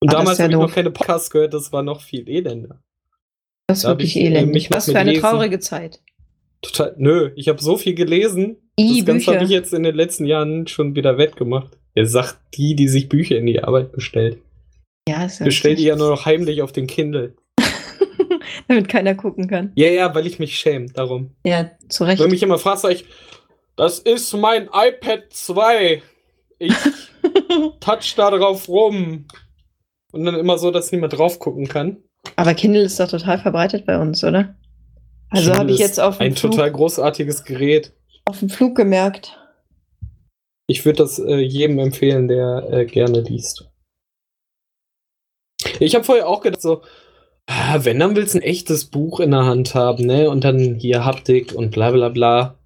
Und 0.00 0.10
Ah, 0.12 0.18
damals 0.18 0.38
ja 0.38 0.44
habe 0.44 0.52
ich 0.54 0.58
noch 0.60 0.72
keine 0.72 0.90
Podcasts 0.90 1.30
gehört, 1.30 1.54
das 1.54 1.72
war 1.72 1.82
noch 1.82 2.02
viel 2.02 2.28
elender. 2.28 2.82
Das 3.68 3.78
ist 3.78 3.84
Da 3.84 3.90
wirklich 3.90 4.16
ich, 4.16 4.22
äh, 4.22 4.26
elendig. 4.26 4.70
Was 4.70 4.90
für 4.90 4.98
eine 4.98 5.12
Lesen- 5.12 5.22
traurige 5.22 5.58
Zeit. 5.60 6.02
Total, 6.60 6.94
nö, 6.98 7.30
ich 7.36 7.48
habe 7.48 7.62
so 7.62 7.76
viel 7.78 7.94
gelesen. 7.94 8.56
I, 8.78 8.98
das 8.98 9.06
Ganze 9.06 9.12
Bücher. 9.26 9.34
habe 9.34 9.44
ich 9.44 9.50
jetzt 9.50 9.72
in 9.72 9.82
den 9.84 9.94
letzten 9.94 10.26
Jahren 10.26 10.66
schon 10.66 10.94
wieder 10.96 11.16
wettgemacht. 11.16 11.78
Er 11.94 12.06
sagt 12.06 12.38
die, 12.54 12.74
die 12.74 12.88
sich 12.88 13.08
Bücher 13.08 13.36
in 13.36 13.46
die 13.46 13.62
Arbeit 13.62 13.92
bestellt. 13.92 14.38
Ja, 15.08 15.24
ist 15.24 15.38
ja 15.38 15.44
Bestell 15.44 15.76
die 15.76 15.84
ja 15.84 15.96
nur 15.96 16.10
noch 16.10 16.24
heimlich 16.26 16.62
auf 16.62 16.72
den 16.72 16.86
Kindle. 16.86 17.34
Damit 18.68 18.88
keiner 18.88 19.14
gucken 19.14 19.48
kann. 19.48 19.72
Ja, 19.76 19.88
ja, 19.88 20.14
weil 20.14 20.26
ich 20.26 20.38
mich 20.38 20.56
schäme, 20.58 20.86
darum. 20.86 21.30
Ja, 21.44 21.70
zu 21.88 22.04
Recht. 22.04 22.20
Wenn 22.22 22.30
mich 22.30 22.42
immer 22.42 22.58
fragst, 22.58 22.82
sag 22.82 22.92
ich, 22.92 23.04
das 23.76 23.98
ist 23.98 24.32
mein 24.34 24.68
iPad 24.72 25.24
2. 25.30 26.02
Ich 26.58 26.74
touch 27.80 28.14
da 28.16 28.30
drauf 28.30 28.68
rum. 28.68 29.26
Und 30.12 30.24
dann 30.24 30.36
immer 30.36 30.58
so, 30.58 30.70
dass 30.70 30.92
niemand 30.92 31.16
drauf 31.16 31.38
gucken 31.38 31.68
kann. 31.68 31.98
Aber 32.36 32.54
Kindle 32.54 32.82
ist 32.82 32.98
doch 32.98 33.08
total 33.08 33.38
verbreitet 33.38 33.84
bei 33.84 33.98
uns, 33.98 34.24
oder? 34.24 34.54
Also 35.30 35.52
habe 35.54 35.72
ich 35.72 35.78
jetzt 35.78 36.00
auf 36.00 36.18
dem, 36.18 36.26
Ein 36.28 36.36
Flug, 36.36 36.52
total 36.52 36.70
großartiges 36.72 37.44
Gerät. 37.44 37.92
auf 38.24 38.38
dem 38.38 38.48
Flug 38.48 38.76
gemerkt. 38.76 39.38
Ich 40.66 40.84
würde 40.84 40.98
das 40.98 41.18
äh, 41.18 41.36
jedem 41.36 41.78
empfehlen, 41.78 42.28
der 42.28 42.68
äh, 42.70 42.86
gerne 42.86 43.20
liest. 43.20 43.68
Ich 45.80 45.94
habe 45.94 46.04
vorher 46.04 46.28
auch 46.28 46.40
gedacht, 46.40 46.62
so, 46.62 46.82
ah, 47.46 47.78
wenn, 47.84 47.98
dann 47.98 48.16
willst 48.16 48.34
du 48.34 48.38
ein 48.38 48.42
echtes 48.42 48.86
Buch 48.86 49.20
in 49.20 49.30
der 49.32 49.44
Hand 49.44 49.74
haben, 49.74 50.06
ne? 50.06 50.30
Und 50.30 50.44
dann 50.44 50.76
hier 50.76 51.04
Haptik 51.04 51.54
und 51.54 51.70
bla 51.70 51.90
bla 51.90 52.08
bla. 52.08 52.58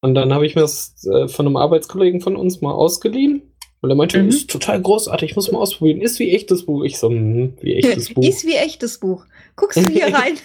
Und 0.00 0.14
dann 0.14 0.32
habe 0.32 0.46
ich 0.46 0.54
mir 0.54 0.62
das 0.62 1.04
äh, 1.06 1.28
von 1.28 1.46
einem 1.46 1.56
Arbeitskollegen 1.56 2.20
von 2.20 2.36
uns 2.36 2.60
mal 2.60 2.72
ausgeliehen. 2.72 3.42
Und 3.80 3.90
er 3.90 3.96
meinte, 3.96 4.22
Mhm. 4.22 4.28
ist 4.28 4.50
total 4.50 4.80
großartig, 4.80 5.36
muss 5.36 5.52
mal 5.52 5.58
ausprobieren. 5.60 6.00
Ist 6.00 6.18
wie 6.18 6.30
echtes 6.34 6.66
Buch. 6.66 6.84
Ich 6.84 6.98
so, 6.98 7.08
hm, 7.10 7.56
wie 7.60 7.74
echtes 7.74 8.08
Buch. 8.14 8.22
Ist 8.24 8.44
wie 8.46 8.54
echtes 8.56 8.98
Buch. 8.98 9.24
Guckst 9.56 9.76
du 9.78 9.88
hier 9.88 10.06
rein? 10.14 10.36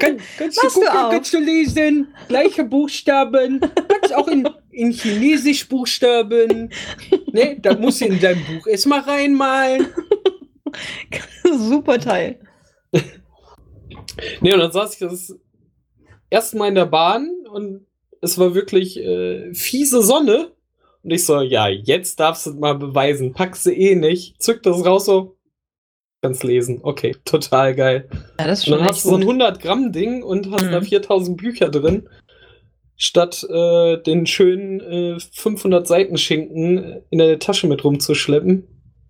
Kann, 0.00 0.18
kannst 0.38 0.62
Machst 0.62 0.76
du 0.76 0.80
du 0.80 0.86
gucken, 0.86 1.04
auch. 1.04 1.10
kannst 1.10 1.34
du 1.34 1.38
lesen, 1.38 2.14
gleiche 2.28 2.64
Buchstaben, 2.64 3.60
kannst 3.60 4.14
auch 4.14 4.28
in, 4.28 4.48
in 4.70 4.92
Chinesisch 4.92 5.68
Buchstaben. 5.68 6.70
Ne, 7.32 7.58
da 7.60 7.74
musst 7.76 8.00
du 8.00 8.06
in 8.06 8.20
dein 8.20 8.38
Buch 8.44 8.66
erstmal 8.66 9.00
reinmalen. 9.00 9.88
Super 11.44 11.98
Teil. 11.98 12.38
Nee, 14.40 14.52
und 14.52 14.60
dann 14.60 14.72
saß 14.72 14.94
ich 14.94 14.98
das 15.00 15.36
erste 16.30 16.56
Mal 16.56 16.68
in 16.68 16.74
der 16.74 16.86
Bahn 16.86 17.30
und 17.50 17.86
es 18.20 18.38
war 18.38 18.54
wirklich 18.54 18.98
äh, 18.98 19.52
fiese 19.54 20.02
Sonne. 20.02 20.52
Und 21.02 21.10
ich 21.12 21.24
so, 21.24 21.40
ja, 21.40 21.68
jetzt 21.68 22.18
darfst 22.18 22.46
du 22.46 22.50
es 22.50 22.56
mal 22.56 22.74
beweisen. 22.74 23.32
Packst 23.32 23.66
du 23.66 23.70
eh 23.70 23.94
nicht. 23.94 24.42
Zück 24.42 24.62
das 24.62 24.84
raus 24.84 25.06
so. 25.06 25.37
Kannst 26.20 26.42
lesen. 26.42 26.80
Okay, 26.82 27.14
total 27.24 27.74
geil. 27.76 28.08
Ja, 28.40 28.46
das 28.48 28.60
ist 28.60 28.66
Und 28.66 28.70
schon 28.70 28.78
dann 28.78 28.86
echt 28.88 28.94
hast 28.96 29.04
du 29.04 29.08
so 29.10 29.14
ein 29.16 29.20
gut. 29.20 29.28
100 29.30 29.60
Gramm 29.60 29.92
Ding 29.92 30.22
und 30.24 30.50
hast 30.50 30.66
Mhm. 30.66 30.72
da 30.72 30.80
4000 30.80 31.36
Bücher 31.36 31.68
drin. 31.68 32.08
Statt 32.96 33.46
äh, 33.48 34.02
den 34.02 34.26
schönen 34.26 34.80
äh, 34.80 35.20
500 35.20 35.86
Seiten 35.86 36.16
Schinken 36.18 37.02
in 37.10 37.18
der 37.18 37.38
Tasche 37.38 37.68
mit 37.68 37.84
rumzuschleppen, 37.84 38.66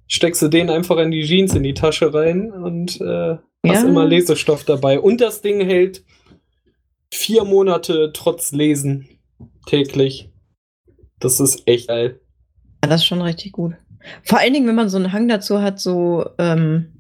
steckst 0.07 0.43
du 0.43 0.49
den 0.49 0.69
einfach 0.69 0.99
in 0.99 1.11
die 1.11 1.25
Jeans 1.25 1.55
in 1.55 1.63
die 1.63 1.73
Tasche 1.73 2.13
rein 2.13 2.53
und 2.53 3.01
äh, 3.01 3.37
hast 3.67 3.83
Ja. 3.83 3.89
immer 3.89 4.05
Lesestoff 4.05 4.65
dabei. 4.65 5.01
Und 5.01 5.23
das 5.23 5.41
Ding 5.41 5.63
hält 5.63 6.05
vier 7.11 7.45
Monate 7.45 8.11
trotz 8.13 8.53
Lesen 8.53 9.09
täglich. 9.67 10.31
Das 11.21 11.41
ist 11.41 11.63
echt 11.67 11.89
geil. 11.89 12.21
Ja, 12.85 12.91
das 12.91 13.01
ist 13.01 13.07
schon 13.07 13.23
richtig 13.23 13.53
gut. 13.53 13.73
Vor 14.25 14.39
allen 14.39 14.53
Dingen, 14.53 14.69
wenn 14.69 14.75
man 14.75 14.91
so 14.91 14.99
einen 14.99 15.13
Hang 15.13 15.27
dazu 15.29 15.63
hat, 15.63 15.81
so 15.81 16.27
ähm, 16.39 16.98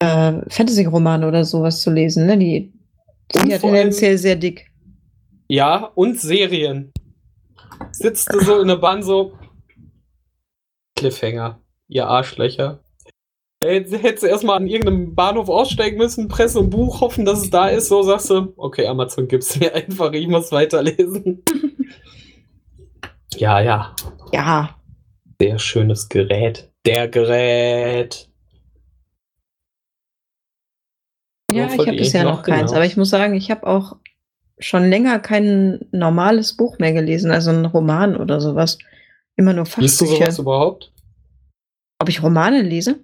äh, 0.00 0.40
Fantasy-Romane 0.48 1.26
oder 1.26 1.44
sowas 1.44 1.80
zu 1.80 1.90
lesen, 1.90 2.26
ne? 2.26 2.38
Die 2.38 2.72
sind 3.32 3.50
ja 3.50 3.58
tendenziell 3.58 4.16
sehr 4.18 4.36
dick. 4.36 4.70
Ja, 5.48 5.90
und 5.94 6.20
Serien. 6.20 6.92
Sitzt 7.92 8.32
du 8.32 8.40
so 8.40 8.60
in 8.60 8.68
der 8.68 8.76
Bahn 8.76 9.02
so. 9.02 9.32
Cliffhanger, 10.96 11.60
ihr 11.88 12.06
Arschlöcher. 12.06 12.80
Hätt- 13.64 13.90
Hättest 14.02 14.22
du 14.22 14.26
erstmal 14.28 14.56
an 14.56 14.66
irgendeinem 14.66 15.14
Bahnhof 15.14 15.48
aussteigen 15.48 15.96
müssen, 15.96 16.28
Presse 16.28 16.60
und 16.60 16.70
Buch, 16.70 17.00
hoffen, 17.00 17.24
dass 17.24 17.40
es 17.42 17.50
da 17.50 17.68
ist, 17.68 17.88
so 17.88 18.02
sagst 18.02 18.30
du, 18.30 18.52
okay, 18.56 18.86
Amazon 18.86 19.26
gibt's 19.28 19.58
mir 19.58 19.74
einfach, 19.74 20.12
ich 20.12 20.28
muss 20.28 20.52
weiterlesen. 20.52 21.42
ja, 23.36 23.60
ja, 23.60 23.94
Ja, 24.32 24.76
sehr 25.40 25.58
schönes 25.58 26.08
Gerät. 26.08 26.70
Der 26.86 27.08
Gerät. 27.08 28.27
Ja, 31.52 31.66
ich 31.72 31.78
habe 31.78 31.92
bisher 31.96 32.24
noch 32.24 32.36
noch 32.38 32.42
keins. 32.42 32.56
hinaus? 32.58 32.72
Aber 32.72 32.84
ich 32.84 32.96
muss 32.96 33.10
sagen, 33.10 33.34
ich 33.34 33.50
habe 33.50 33.66
auch 33.66 33.96
schon 34.58 34.88
länger 34.90 35.18
kein 35.20 35.80
normales 35.92 36.56
Buch 36.56 36.78
mehr 36.78 36.92
gelesen, 36.92 37.30
also 37.30 37.50
ein 37.50 37.64
Roman 37.64 38.16
oder 38.16 38.40
sowas. 38.40 38.78
Immer 39.36 39.52
nur 39.52 39.64
Liest 39.76 40.00
du 40.00 40.04
Fachbücher. 40.06 40.24
sowas 40.26 40.38
überhaupt? 40.40 40.92
Ob 42.00 42.08
ich 42.08 42.22
Romane 42.22 42.62
lese? 42.62 43.00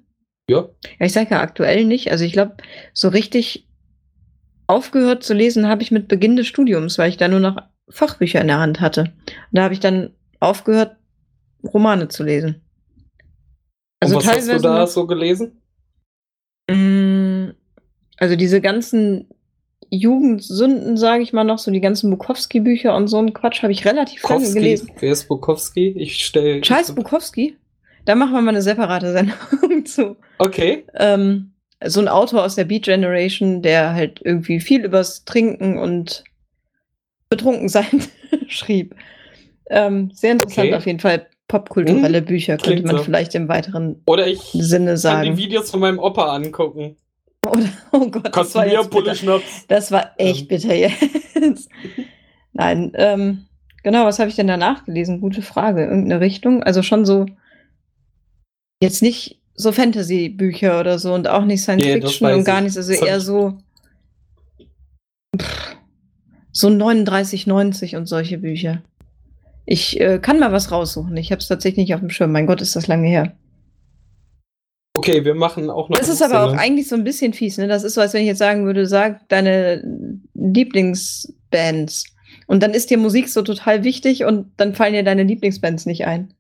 Ja. 0.50 0.68
Ja, 0.98 1.07
ich 1.07 1.12
sage 1.12 1.30
ja 1.30 1.40
aktuell 1.40 1.85
nicht. 1.85 2.11
Also 2.11 2.24
ich 2.24 2.33
glaube, 2.33 2.57
so 2.92 3.09
richtig 3.09 3.68
aufgehört 4.66 5.22
zu 5.22 5.33
lesen 5.35 5.68
habe 5.68 5.83
ich 5.83 5.90
mit 5.90 6.09
Beginn 6.09 6.37
des 6.37 6.46
Studiums, 6.46 6.98
weil 6.98 7.09
ich 7.11 7.16
da 7.16 7.28
nur 7.28 7.40
noch 7.40 7.57
Fachbücher 7.88 8.40
in 8.40 8.48
der 8.48 8.59
Hand 8.59 8.80
hatte. 8.80 9.02
Und 9.26 9.52
da 9.52 9.62
habe 9.62 9.74
ich 9.74 9.80
dann 9.80 10.11
aufgehört, 10.40 10.96
Romane 11.62 12.09
zu 12.09 12.24
lesen. 12.24 12.61
Also 14.00 14.16
und 14.16 14.26
was 14.26 14.37
hast 14.37 14.48
du 14.48 14.59
da 14.61 14.80
noch- 14.80 14.87
so 14.88 15.07
gelesen? 15.07 15.61
Mm, 16.70 17.50
Also 18.18 18.37
diese 18.37 18.61
ganzen 18.61 19.29
Jugendsünden, 19.90 20.96
sage 20.96 21.22
ich 21.22 21.33
mal 21.33 21.44
noch, 21.44 21.59
so 21.59 21.70
die 21.70 21.81
ganzen 21.81 22.11
Bukowski-Bücher 22.11 22.94
und 22.96 23.09
so 23.09 23.18
ein 23.18 23.33
Quatsch 23.33 23.62
habe 23.62 23.72
ich 23.72 23.85
relativ 23.85 24.22
lange 24.29 24.53
gelesen. 24.53 24.90
Wer 24.98 25.12
ist 25.12 25.29
Bukowski? 25.29 25.94
Ich 25.96 26.24
stelle. 26.24 26.61
Charles 26.61 26.92
Bukowski, 26.94 27.57
da 28.05 28.14
machen 28.14 28.33
wir 28.33 28.40
mal 28.40 28.50
eine 28.50 28.62
separate 28.62 29.12
Sendung 29.12 29.37
zu. 29.85 30.16
Okay. 30.38 30.85
Ähm, 30.94 31.53
so 31.85 32.00
ein 32.00 32.09
Autor 32.09 32.44
aus 32.44 32.55
der 32.55 32.64
Beat 32.64 32.85
Generation, 32.85 33.62
der 33.62 33.94
halt 33.94 34.20
irgendwie 34.24 34.61
viel 34.61 34.85
übers 34.85 35.24
Trinken 35.24 35.79
und 35.79 36.24
Betrunkensein 37.29 38.03
schrieb. 38.48 38.94
Ähm, 39.70 40.11
sehr 40.12 40.33
interessant 40.33 40.68
Okay. 40.68 40.74
auf 40.77 40.87
jeden 40.87 41.00
Fall. 41.00 41.27
Popkulturelle 41.46 42.22
Bücher 42.22 42.57
könnte 42.57 42.85
man 42.87 42.96
so. 42.96 43.03
vielleicht 43.03 43.35
im 43.35 43.48
weiteren 43.48 44.00
Oder 44.07 44.27
ich 44.27 44.40
Sinne 44.40 44.87
kann 44.87 44.94
die 44.94 45.00
sagen. 45.00 45.37
Videos 45.37 45.70
von 45.70 45.79
meinem 45.81 45.98
Opa 45.98 46.35
angucken. 46.35 46.96
Oder, 47.46 47.68
oh 47.92 48.09
Gott, 48.11 48.26
das 48.26 48.33
Kannst 48.33 48.54
du 48.54 48.59
war, 48.59 48.66
jetzt 48.66 48.90
bitter. 48.90 49.40
Das 49.68 49.90
war 49.92 50.11
echt 50.18 50.42
Ähm. 50.42 50.48
bitter 50.48 50.74
jetzt. 50.74 51.68
Nein, 52.52 52.92
ähm, 52.94 53.46
genau, 53.83 54.04
was 54.04 54.18
habe 54.18 54.30
ich 54.30 54.37
denn 54.37 54.46
danach 54.46 54.85
gelesen? 54.85 55.20
Gute 55.20 55.42
Frage. 55.42 55.83
Irgendeine 55.85 56.20
Richtung? 56.20 56.62
Also 56.62 56.83
schon 56.83 57.04
so, 57.04 57.26
jetzt 58.80 59.02
nicht 59.02 59.40
so 59.54 59.72
Fantasy-Bücher 59.72 60.80
oder 60.80 60.98
so 60.98 61.14
und 61.14 61.28
auch 61.28 61.44
nicht 61.44 61.62
Science 61.62 61.85
Nee, 61.85 62.00
das 62.00 62.12
Fiction 62.12 62.33
und 62.33 62.44
gar 62.44 62.58
ich. 62.58 62.62
nichts, 62.64 62.77
also 62.77 62.92
Das 62.92 63.02
eher 63.02 63.21
so 63.21 63.58
pff, 65.40 65.77
so 66.52 66.68
39,90 66.68 67.96
und 67.96 68.06
solche 68.06 68.38
Bücher. 68.38 68.83
Ich 69.66 70.00
äh, 70.00 70.18
kann 70.18 70.38
mal 70.38 70.52
was 70.52 70.71
raussuchen. 70.71 71.16
Ich 71.16 71.31
habe 71.33 71.40
es 71.40 71.48
tatsächlich 71.48 71.87
nicht 71.87 71.94
auf 71.94 72.00
dem 72.00 72.10
Schirm. 72.10 72.33
Mein 72.33 72.46
Gott, 72.46 72.60
ist 72.60 72.77
das 72.77 72.87
lange 72.87 73.08
her. 73.08 73.33
Okay, 75.05 75.23
wir 75.23 75.35
machen 75.35 75.69
auch 75.69 75.90
noch. 75.90 75.98
Das 75.98 76.09
ist 76.09 76.23
aber 76.23 76.44
auch 76.44 76.55
eigentlich 76.55 76.88
so 76.88 76.96
ein 76.96 77.05
bisschen 77.05 77.35
fies. 77.35 77.59
Ne? 77.59 77.69
Das 77.69 77.85
ist 77.85 77.92
so, 77.92 78.00
als 78.00 78.15
wenn 78.15 78.23
ich 78.23 78.27
jetzt 78.27 78.38
sagen 78.38 78.65
würde, 78.65 78.87
sag 78.87 79.29
deine 79.29 79.85
Lieblingsbands. 80.33 82.05
Und 82.46 82.63
dann 82.63 82.73
ist 82.73 82.88
dir 82.88 82.96
Musik 82.96 83.29
so 83.29 83.42
total 83.42 83.85
wichtig 83.85 84.25
und 84.25 84.52
dann 84.57 84.75
fallen 84.75 84.94
dir 84.94 85.05
deine 85.05 85.25
Lieblingsbands 85.25 85.85
nicht 85.85 86.07
ein. 86.07 86.33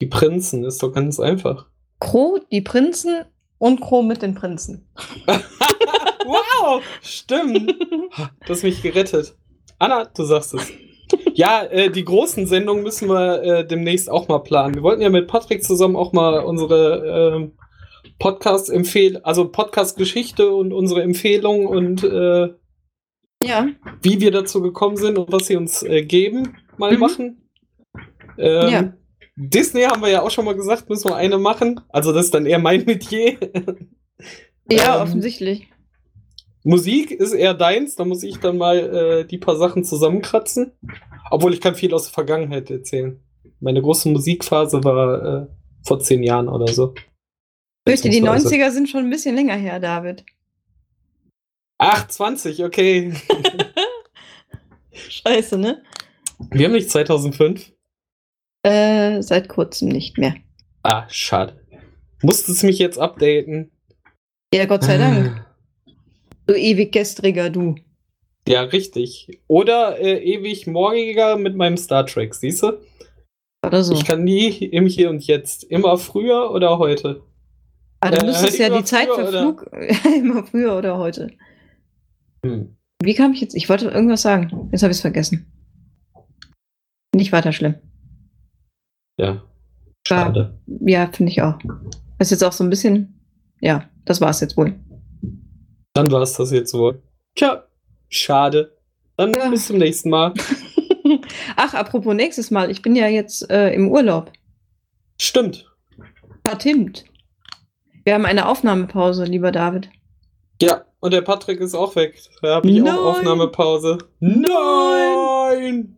Die 0.00 0.06
Prinzen 0.06 0.64
ist 0.64 0.82
doch 0.82 0.94
ganz 0.94 1.20
einfach. 1.20 1.66
Crow, 2.00 2.40
die 2.50 2.62
Prinzen 2.62 3.26
und 3.58 3.82
Crow 3.82 4.02
mit 4.02 4.22
den 4.22 4.34
Prinzen. 4.34 4.88
wow, 5.26 6.82
stimmt. 7.02 7.74
Du 8.46 8.52
hast 8.52 8.62
mich 8.62 8.82
gerettet. 8.82 9.34
Anna, 9.78 10.04
du 10.04 10.24
sagst 10.24 10.54
es. 10.54 10.72
Ja, 11.34 11.62
äh, 11.64 11.90
die 11.90 12.04
großen 12.04 12.46
Sendungen 12.46 12.82
müssen 12.82 13.08
wir 13.08 13.42
äh, 13.42 13.66
demnächst 13.66 14.10
auch 14.10 14.28
mal 14.28 14.38
planen. 14.40 14.74
Wir 14.74 14.82
wollten 14.82 15.02
ja 15.02 15.10
mit 15.10 15.26
Patrick 15.28 15.62
zusammen 15.64 15.96
auch 15.96 16.12
mal 16.12 16.40
unsere 16.44 17.34
ähm, 17.36 17.52
Podcast 18.18 18.70
empfehlen, 18.70 19.24
also 19.24 19.48
Podcast-Geschichte 19.48 20.52
und 20.52 20.72
unsere 20.72 21.02
Empfehlungen 21.02 21.66
und 21.66 22.04
äh, 22.04 22.48
Ja. 23.42 23.68
wie 24.02 24.20
wir 24.20 24.30
dazu 24.30 24.62
gekommen 24.62 24.96
sind 24.96 25.18
und 25.18 25.32
was 25.32 25.46
sie 25.46 25.56
uns 25.56 25.82
äh, 25.82 26.02
geben, 26.02 26.56
mal 26.76 26.92
Mhm. 26.94 27.00
machen. 27.00 27.48
Ähm, 28.38 28.68
Ja. 28.68 28.92
Disney 29.36 29.82
haben 29.82 30.02
wir 30.02 30.10
ja 30.10 30.22
auch 30.22 30.30
schon 30.30 30.44
mal 30.44 30.54
gesagt, 30.54 30.88
müssen 30.90 31.08
wir 31.10 31.16
eine 31.16 31.38
machen. 31.38 31.80
Also 31.88 32.12
das 32.12 32.26
ist 32.26 32.34
dann 32.34 32.46
eher 32.46 32.58
mein 32.58 32.84
Metier. 32.86 33.38
Ja, 34.70 34.96
Ähm, 34.96 35.02
offensichtlich. 35.02 35.68
Musik 36.64 37.10
ist 37.10 37.32
eher 37.32 37.54
deins, 37.54 37.96
da 37.96 38.04
muss 38.04 38.22
ich 38.22 38.38
dann 38.38 38.56
mal 38.56 38.76
äh, 38.78 39.24
die 39.26 39.38
paar 39.38 39.56
Sachen 39.56 39.82
zusammenkratzen. 39.84 40.72
Obwohl 41.30 41.54
ich 41.54 41.60
kann 41.60 41.74
viel 41.74 41.92
aus 41.94 42.04
der 42.04 42.12
Vergangenheit 42.12 42.70
erzählen. 42.70 43.20
Meine 43.60 43.80
große 43.80 44.08
Musikphase 44.08 44.82
war 44.84 45.42
äh, 45.42 45.46
vor 45.84 46.00
zehn 46.00 46.22
Jahren 46.22 46.48
oder 46.48 46.68
so. 46.72 46.94
Fürchte, 47.86 48.08
die 48.10 48.20
Beziehungsweise- 48.20 48.48
90er 48.48 48.70
sind 48.70 48.88
schon 48.88 49.04
ein 49.04 49.10
bisschen 49.10 49.34
länger 49.34 49.56
her, 49.56 49.80
David. 49.80 50.24
Ach, 51.78 52.06
20, 52.06 52.64
okay. 52.64 53.12
Scheiße, 54.92 55.58
ne? 55.58 55.82
Wir 56.50 56.66
haben 56.66 56.72
nicht 56.72 56.90
2005. 56.90 57.72
Äh, 58.64 59.22
seit 59.22 59.48
kurzem 59.48 59.88
nicht 59.88 60.18
mehr. 60.18 60.34
Ah, 60.82 61.08
schade. 61.08 61.60
Musstest 62.22 62.62
mich 62.62 62.78
jetzt 62.78 62.98
updaten. 62.98 63.72
Ja, 64.54 64.66
Gott 64.66 64.84
sei 64.84 64.98
Dank. 64.98 65.44
Du 66.46 66.54
ewig 66.54 66.92
gestriger, 66.92 67.50
du. 67.50 67.74
Ja, 68.48 68.62
richtig. 68.62 69.40
Oder 69.46 69.98
äh, 70.00 70.18
ewig 70.18 70.66
morgiger 70.66 71.36
mit 71.36 71.56
meinem 71.56 71.76
Star 71.76 72.06
Trek, 72.06 72.34
siehst 72.34 72.62
du? 72.62 72.78
Oder 73.64 73.84
so. 73.84 73.94
Ich 73.94 74.04
kann 74.04 74.24
nie 74.24 74.48
im 74.48 74.86
Hier 74.86 75.10
und 75.10 75.24
Jetzt. 75.26 75.64
Immer 75.64 75.96
früher 75.96 76.50
oder 76.50 76.78
heute. 76.78 77.22
Aber 78.00 78.16
du 78.16 78.22
äh, 78.22 78.26
müsstest 78.26 78.58
ja 78.58 78.68
die 78.68 78.84
Zeit 78.84 79.08
früher 79.08 79.28
verflug. 79.28 79.70
immer 80.16 80.44
früher 80.44 80.76
oder 80.76 80.98
heute. 80.98 81.30
Hm. 82.44 82.76
Wie 83.02 83.14
kam 83.14 83.32
ich 83.32 83.40
jetzt? 83.40 83.54
Ich 83.54 83.68
wollte 83.68 83.88
irgendwas 83.88 84.22
sagen. 84.22 84.68
Jetzt 84.72 84.82
habe 84.82 84.90
ich 84.90 84.98
es 84.98 85.02
vergessen. 85.02 85.46
Nicht 87.14 87.30
weiter 87.30 87.52
schlimm. 87.52 87.76
Ja. 89.20 89.42
Schade. 90.06 90.58
Ja, 90.66 91.08
finde 91.12 91.30
ich 91.30 91.42
auch. 91.42 91.58
Das 92.18 92.28
ist 92.28 92.32
jetzt 92.32 92.44
auch 92.44 92.52
so 92.52 92.64
ein 92.64 92.70
bisschen. 92.70 93.20
Ja, 93.60 93.88
das 94.04 94.20
war 94.20 94.30
es 94.30 94.40
jetzt 94.40 94.56
wohl. 94.56 94.74
Dann 95.94 96.10
war 96.10 96.22
es 96.22 96.32
das 96.32 96.50
jetzt 96.50 96.74
wohl. 96.74 97.00
Tja, 97.36 97.64
schade. 98.12 98.76
Dann 99.16 99.32
Ja. 99.34 99.48
bis 99.50 99.66
zum 99.66 99.78
nächsten 99.78 100.10
Mal. 100.10 100.32
Ach, 101.56 101.74
apropos 101.74 102.14
nächstes 102.14 102.50
Mal. 102.50 102.70
Ich 102.70 102.82
bin 102.82 102.94
ja 102.96 103.08
jetzt 103.08 103.50
äh, 103.50 103.72
im 103.74 103.90
Urlaub. 103.90 104.30
Stimmt. 105.20 105.70
Vertimmt. 106.46 107.04
Wir 108.04 108.14
haben 108.14 108.24
eine 108.26 108.48
Aufnahmepause, 108.48 109.24
lieber 109.24 109.52
David. 109.52 109.88
Ja, 110.60 110.84
und 111.00 111.12
der 111.12 111.22
Patrick 111.22 111.60
ist 111.60 111.74
auch 111.74 111.94
weg. 111.96 112.18
Da 112.42 112.56
habe 112.56 112.68
ich 112.68 112.78
Nein. 112.80 112.94
auch 112.94 113.04
Aufnahmepause. 113.16 113.98
Nein! 114.20 115.96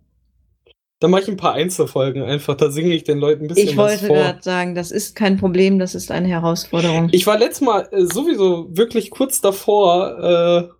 Dann 1.00 1.10
mache 1.10 1.22
ich 1.22 1.28
ein 1.28 1.36
paar 1.36 1.52
Einzelfolgen 1.54 2.22
einfach. 2.22 2.56
Da 2.56 2.70
singe 2.70 2.94
ich 2.94 3.04
den 3.04 3.18
Leuten 3.18 3.44
ein 3.44 3.48
bisschen 3.48 3.68
Ich 3.68 3.76
was 3.76 3.90
wollte 3.92 4.06
vor. 4.06 4.16
gerade 4.16 4.42
sagen, 4.42 4.74
das 4.74 4.90
ist 4.90 5.14
kein 5.16 5.36
Problem, 5.36 5.78
das 5.78 5.94
ist 5.94 6.10
eine 6.10 6.28
Herausforderung. 6.28 7.08
Ich 7.12 7.26
war 7.26 7.38
letztes 7.38 7.60
Mal 7.60 7.88
äh, 7.92 8.04
sowieso 8.06 8.68
wirklich 8.76 9.10
kurz 9.10 9.40
davor, 9.40 10.18
äh, 10.70 10.74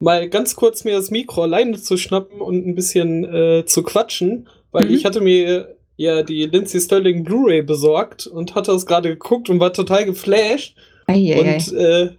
mal 0.00 0.28
ganz 0.28 0.54
kurz 0.56 0.84
mir 0.84 0.96
das 0.96 1.10
Mikro 1.10 1.42
alleine 1.42 1.80
zu 1.80 1.96
schnappen 1.96 2.40
und 2.40 2.66
ein 2.66 2.74
bisschen 2.74 3.24
äh, 3.24 3.64
zu 3.66 3.82
quatschen, 3.82 4.48
weil 4.70 4.86
Mhm. 4.86 4.94
ich 4.94 5.04
hatte 5.04 5.20
mir 5.20 5.76
ja 5.96 6.22
die 6.22 6.46
Lindsay 6.46 6.80
Sterling 6.80 7.24
Blu-ray 7.24 7.62
besorgt 7.62 8.26
und 8.26 8.54
hatte 8.54 8.70
das 8.72 8.86
gerade 8.86 9.08
geguckt 9.08 9.50
und 9.50 9.58
war 9.60 9.72
total 9.72 10.04
geflasht. 10.04 10.76
Eieiei. 11.06 11.40
Und 11.40 11.72
äh, 11.72 12.10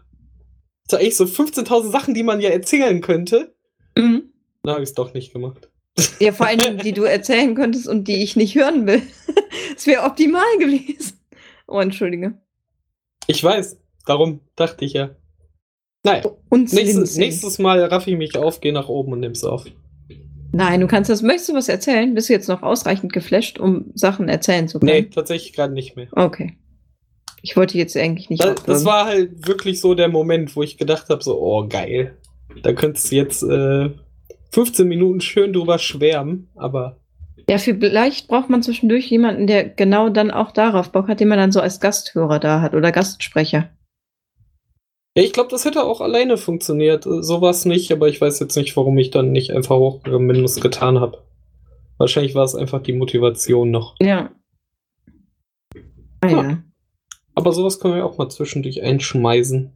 da 0.87 0.97
eigentlich 0.97 1.15
so 1.15 1.23
15.000 1.25 1.91
Sachen, 1.91 2.13
die 2.13 2.23
man 2.23 2.41
ja 2.41 2.49
erzählen 2.49 2.99
könnte. 2.99 3.53
Mhm. 3.95 4.33
Dann 4.63 4.73
habe 4.73 4.83
ich 4.83 4.89
es 4.89 4.95
doch 4.95 5.13
nicht 5.13 5.31
gemacht. 5.31 5.69
Ja, 6.19 6.31
vor 6.31 6.47
allem, 6.47 6.77
die 6.79 6.93
du 6.93 7.03
erzählen 7.03 7.55
könntest 7.55 7.87
und 7.87 8.07
die 8.07 8.23
ich 8.23 8.35
nicht 8.35 8.55
hören 8.55 8.87
will. 8.87 9.01
Es 9.75 9.87
wäre 9.87 10.03
optimal 10.03 10.43
gewesen. 10.59 11.17
Oh, 11.65 11.79
entschuldige. 11.79 12.37
Ich 13.27 13.41
weiß, 13.41 13.77
darum 14.05 14.41
dachte 14.57 14.83
ich 14.83 14.91
ja. 14.91 15.11
Naja, 16.03 16.23
Und 16.49 16.71
nächstes, 16.71 17.17
nächstes 17.17 17.59
Mal 17.59 17.83
raff 17.83 18.07
ich 18.07 18.17
mich 18.17 18.37
auf, 18.37 18.61
gehe 18.61 18.73
nach 18.73 18.87
oben 18.87 19.13
und 19.13 19.19
nimm's 19.19 19.43
auf. 19.43 19.65
Nein, 20.51 20.79
du 20.79 20.87
kannst 20.87 21.09
das. 21.09 21.21
Möchtest 21.21 21.49
du 21.49 21.53
was 21.53 21.69
erzählen? 21.69 22.13
Bist 22.13 22.29
du 22.29 22.33
jetzt 22.33 22.47
noch 22.47 22.63
ausreichend 22.63 23.13
geflasht, 23.13 23.59
um 23.59 23.91
Sachen 23.93 24.29
erzählen 24.29 24.67
zu 24.67 24.79
können? 24.79 24.91
Nee, 24.91 25.03
tatsächlich 25.03 25.53
gerade 25.53 25.73
nicht 25.73 25.95
mehr. 25.95 26.07
Okay. 26.11 26.57
Ich 27.41 27.55
wollte 27.55 27.77
jetzt 27.77 27.95
eigentlich 27.95 28.29
nicht. 28.29 28.43
Das, 28.43 28.63
das 28.63 28.85
war 28.85 29.05
halt 29.05 29.47
wirklich 29.47 29.79
so 29.79 29.93
der 29.93 30.09
Moment, 30.09 30.55
wo 30.55 30.63
ich 30.63 30.77
gedacht 30.77 31.09
habe, 31.09 31.23
so, 31.23 31.39
oh 31.39 31.67
geil. 31.67 32.17
Da 32.63 32.73
könntest 32.73 33.11
du 33.11 33.15
jetzt 33.15 33.43
äh, 33.43 33.91
15 34.51 34.87
Minuten 34.87 35.21
schön 35.21 35.53
drüber 35.53 35.77
schwärmen, 35.77 36.49
aber 36.55 36.97
Ja, 37.47 37.57
vielleicht 37.59 38.27
braucht 38.27 38.49
man 38.49 38.63
zwischendurch 38.63 39.05
jemanden, 39.09 39.47
der 39.47 39.69
genau 39.69 40.09
dann 40.09 40.31
auch 40.31 40.51
darauf 40.51 40.91
Bock 40.91 41.07
hat, 41.07 41.19
den 41.19 41.27
man 41.27 41.37
dann 41.37 41.51
so 41.51 41.61
als 41.61 41.79
Gasthörer 41.79 42.39
da 42.39 42.61
hat 42.61 42.73
oder 42.73 42.91
Gastsprecher. 42.91 43.69
Ja, 45.19 45.25
ich 45.25 45.33
glaube, 45.33 45.49
das 45.49 45.65
hätte 45.65 45.83
auch 45.83 46.01
alleine 46.01 46.37
funktioniert. 46.37 47.05
Äh, 47.05 47.21
Sowas 47.23 47.65
nicht, 47.65 47.91
aber 47.91 48.07
ich 48.07 48.19
weiß 48.21 48.39
jetzt 48.39 48.55
nicht, 48.55 48.75
warum 48.77 48.97
ich 48.97 49.11
dann 49.11 49.31
nicht 49.31 49.51
einfach 49.51 49.75
hochgegangen 49.77 50.27
bin 50.27 50.37
und 50.37 50.45
es 50.45 50.59
getan 50.61 50.99
habe. 50.99 51.23
Wahrscheinlich 51.97 52.35
war 52.35 52.45
es 52.45 52.55
einfach 52.55 52.81
die 52.81 52.93
Motivation 52.93 53.71
noch. 53.71 53.95
Ja. 54.01 54.31
Ah, 56.21 56.27
Ja. 56.27 56.41
ja. 56.43 56.63
Aber 57.35 57.53
sowas 57.53 57.79
können 57.79 57.95
wir 57.95 58.05
auch 58.05 58.17
mal 58.17 58.29
zwischendurch 58.29 58.81
einschmeißen. 58.83 59.71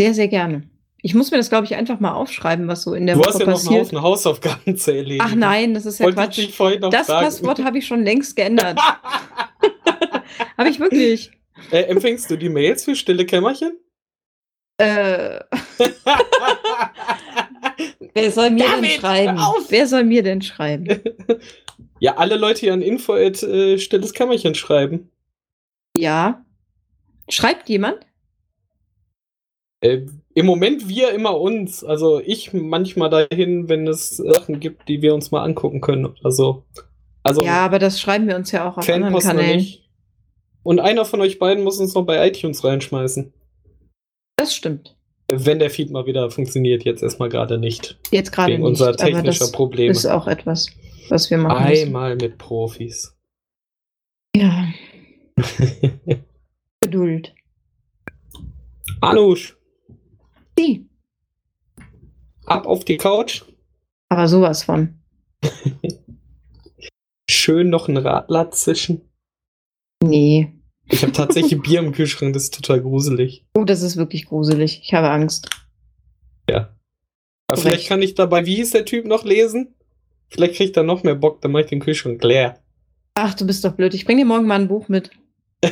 Sehr, 0.00 0.14
sehr 0.14 0.28
gerne. 0.28 0.68
Ich 1.00 1.14
muss 1.14 1.30
mir 1.30 1.36
das, 1.36 1.48
glaube 1.48 1.64
ich, 1.64 1.76
einfach 1.76 2.00
mal 2.00 2.12
aufschreiben, 2.14 2.66
was 2.66 2.82
so 2.82 2.92
in 2.94 3.06
der 3.06 3.14
du 3.14 3.20
Woche 3.20 3.28
hast 3.30 3.38
ja 3.40 3.46
noch 3.46 3.52
einen 3.54 3.64
passiert. 3.66 3.84
Haufen 3.86 4.02
Hausaufgaben 4.02 4.76
zu 4.76 4.92
erledigen. 4.94 5.22
Ach 5.24 5.34
nein, 5.36 5.74
das 5.74 5.86
ist 5.86 5.98
ja 6.00 6.06
Wollte 6.06 6.20
ich 6.20 6.26
Quatsch. 6.26 6.36
dich 6.38 6.54
vorhin 6.56 6.80
noch 6.80 6.90
Das 6.90 7.06
fragen. 7.06 7.24
Passwort 7.24 7.62
habe 7.64 7.78
ich 7.78 7.86
schon 7.86 8.02
längst 8.02 8.34
geändert. 8.36 8.80
habe 10.58 10.68
ich 10.68 10.80
wirklich. 10.80 11.30
äh, 11.70 11.82
empfängst 11.82 12.28
du 12.30 12.36
die 12.36 12.48
Mails 12.48 12.84
für 12.84 12.96
stille 12.96 13.24
Kämmerchen? 13.26 13.78
Äh, 14.78 15.40
wer 18.14 18.30
soll 18.30 18.50
mir 18.50 18.64
denn 18.64 18.82
David, 18.82 18.92
schreiben? 18.92 19.38
auf! 19.38 19.66
Wer 19.70 19.86
soll 19.88 20.04
mir 20.04 20.22
denn 20.22 20.40
schreiben? 20.40 21.00
ja, 21.98 22.16
alle 22.16 22.36
Leute 22.36 22.60
hier 22.60 22.72
an 22.72 22.82
info 22.82 23.14
at, 23.14 23.42
äh, 23.42 23.78
stilles 23.78 24.12
Kämmerchen 24.12 24.54
schreiben. 24.54 25.10
Ja. 25.96 26.44
Schreibt 27.28 27.68
jemand? 27.68 28.06
Äh, 29.80 30.06
Im 30.34 30.46
Moment 30.46 30.88
wir 30.88 31.10
immer 31.12 31.40
uns. 31.40 31.82
Also 31.82 32.20
ich 32.20 32.52
manchmal 32.52 33.10
dahin, 33.10 33.68
wenn 33.68 33.88
es 33.88 34.16
Sachen 34.16 34.60
gibt, 34.60 34.88
die 34.88 35.02
wir 35.02 35.12
uns 35.12 35.32
mal 35.32 35.42
angucken 35.42 35.80
können 35.80 36.06
oder 36.06 36.30
so. 36.30 36.64
Also 37.24 37.42
Ja, 37.42 37.64
aber 37.64 37.80
das 37.80 38.00
schreiben 38.00 38.28
wir 38.28 38.36
uns 38.36 38.52
ja 38.52 38.68
auch 38.68 38.78
auf 38.78 38.88
anderen 38.88 39.12
Fanpost 39.12 39.26
noch 39.26 39.34
Kanälen. 39.34 39.66
Und 40.62 40.78
einer 40.80 41.04
von 41.04 41.20
euch 41.20 41.38
beiden 41.40 41.64
muss 41.64 41.78
uns 41.78 41.94
noch 41.94 42.06
bei 42.06 42.26
iTunes 42.28 42.62
reinschmeißen. 42.62 43.32
Das 44.38 44.54
stimmt. 44.54 44.96
Wenn 45.30 45.58
der 45.58 45.68
Feed 45.68 45.90
mal 45.90 46.06
wieder 46.06 46.30
funktioniert, 46.30 46.84
jetzt 46.84 47.02
erstmal 47.02 47.28
gerade 47.28 47.58
nicht. 47.58 47.98
Jetzt 48.12 48.30
gerade 48.32 48.56
nicht. 48.56 48.80
aber 48.80 48.96
technischer 48.96 49.40
das 49.40 49.52
Probleme. 49.52 49.90
ist 49.90 50.06
auch 50.06 50.26
etwas, 50.28 50.68
was 51.08 51.28
wir 51.28 51.38
machen 51.38 51.68
müssen. 51.68 51.86
Einmal 51.88 52.14
mit 52.16 52.38
Profis. 52.38 53.14
Ja, 54.36 54.68
Geduld. 56.80 57.34
Anusch, 59.00 59.56
Die. 60.58 60.88
ab 62.46 62.66
auf 62.66 62.84
die 62.84 62.96
Couch. 62.96 63.42
Aber 64.08 64.28
sowas 64.28 64.62
von. 64.62 65.00
Schön 67.30 67.70
noch 67.70 67.88
ein 67.88 67.96
Radler 67.96 68.50
zischen. 68.52 69.02
Nee. 70.02 70.52
Ich 70.90 71.02
habe 71.02 71.12
tatsächlich 71.12 71.60
Bier 71.62 71.80
im 71.80 71.92
Kühlschrank, 71.92 72.32
das 72.32 72.44
ist 72.44 72.54
total 72.54 72.80
gruselig. 72.80 73.44
Oh, 73.56 73.64
das 73.64 73.82
ist 73.82 73.96
wirklich 73.96 74.26
gruselig. 74.26 74.80
Ich 74.82 74.94
habe 74.94 75.10
Angst. 75.10 75.48
Aber 77.50 77.56
Korrekt. 77.56 77.60
vielleicht 77.76 77.88
kann 77.88 78.02
ich 78.02 78.14
dabei, 78.14 78.44
wie 78.44 78.56
hieß 78.56 78.72
der 78.72 78.84
Typ 78.84 79.06
noch 79.06 79.24
lesen? 79.24 79.74
Vielleicht 80.28 80.56
kriegt 80.56 80.76
er 80.76 80.82
noch 80.82 81.02
mehr 81.02 81.14
Bock, 81.14 81.40
dann 81.40 81.52
mache 81.52 81.62
ich 81.62 81.68
den 81.70 81.80
Kühlschrank 81.80 82.22
leer. 82.22 82.58
Ach, 83.14 83.32
du 83.32 83.46
bist 83.46 83.64
doch 83.64 83.72
blöd. 83.72 83.94
Ich 83.94 84.04
bring 84.04 84.18
dir 84.18 84.26
morgen 84.26 84.46
mal 84.46 84.60
ein 84.60 84.68
Buch 84.68 84.88
mit. 84.88 85.10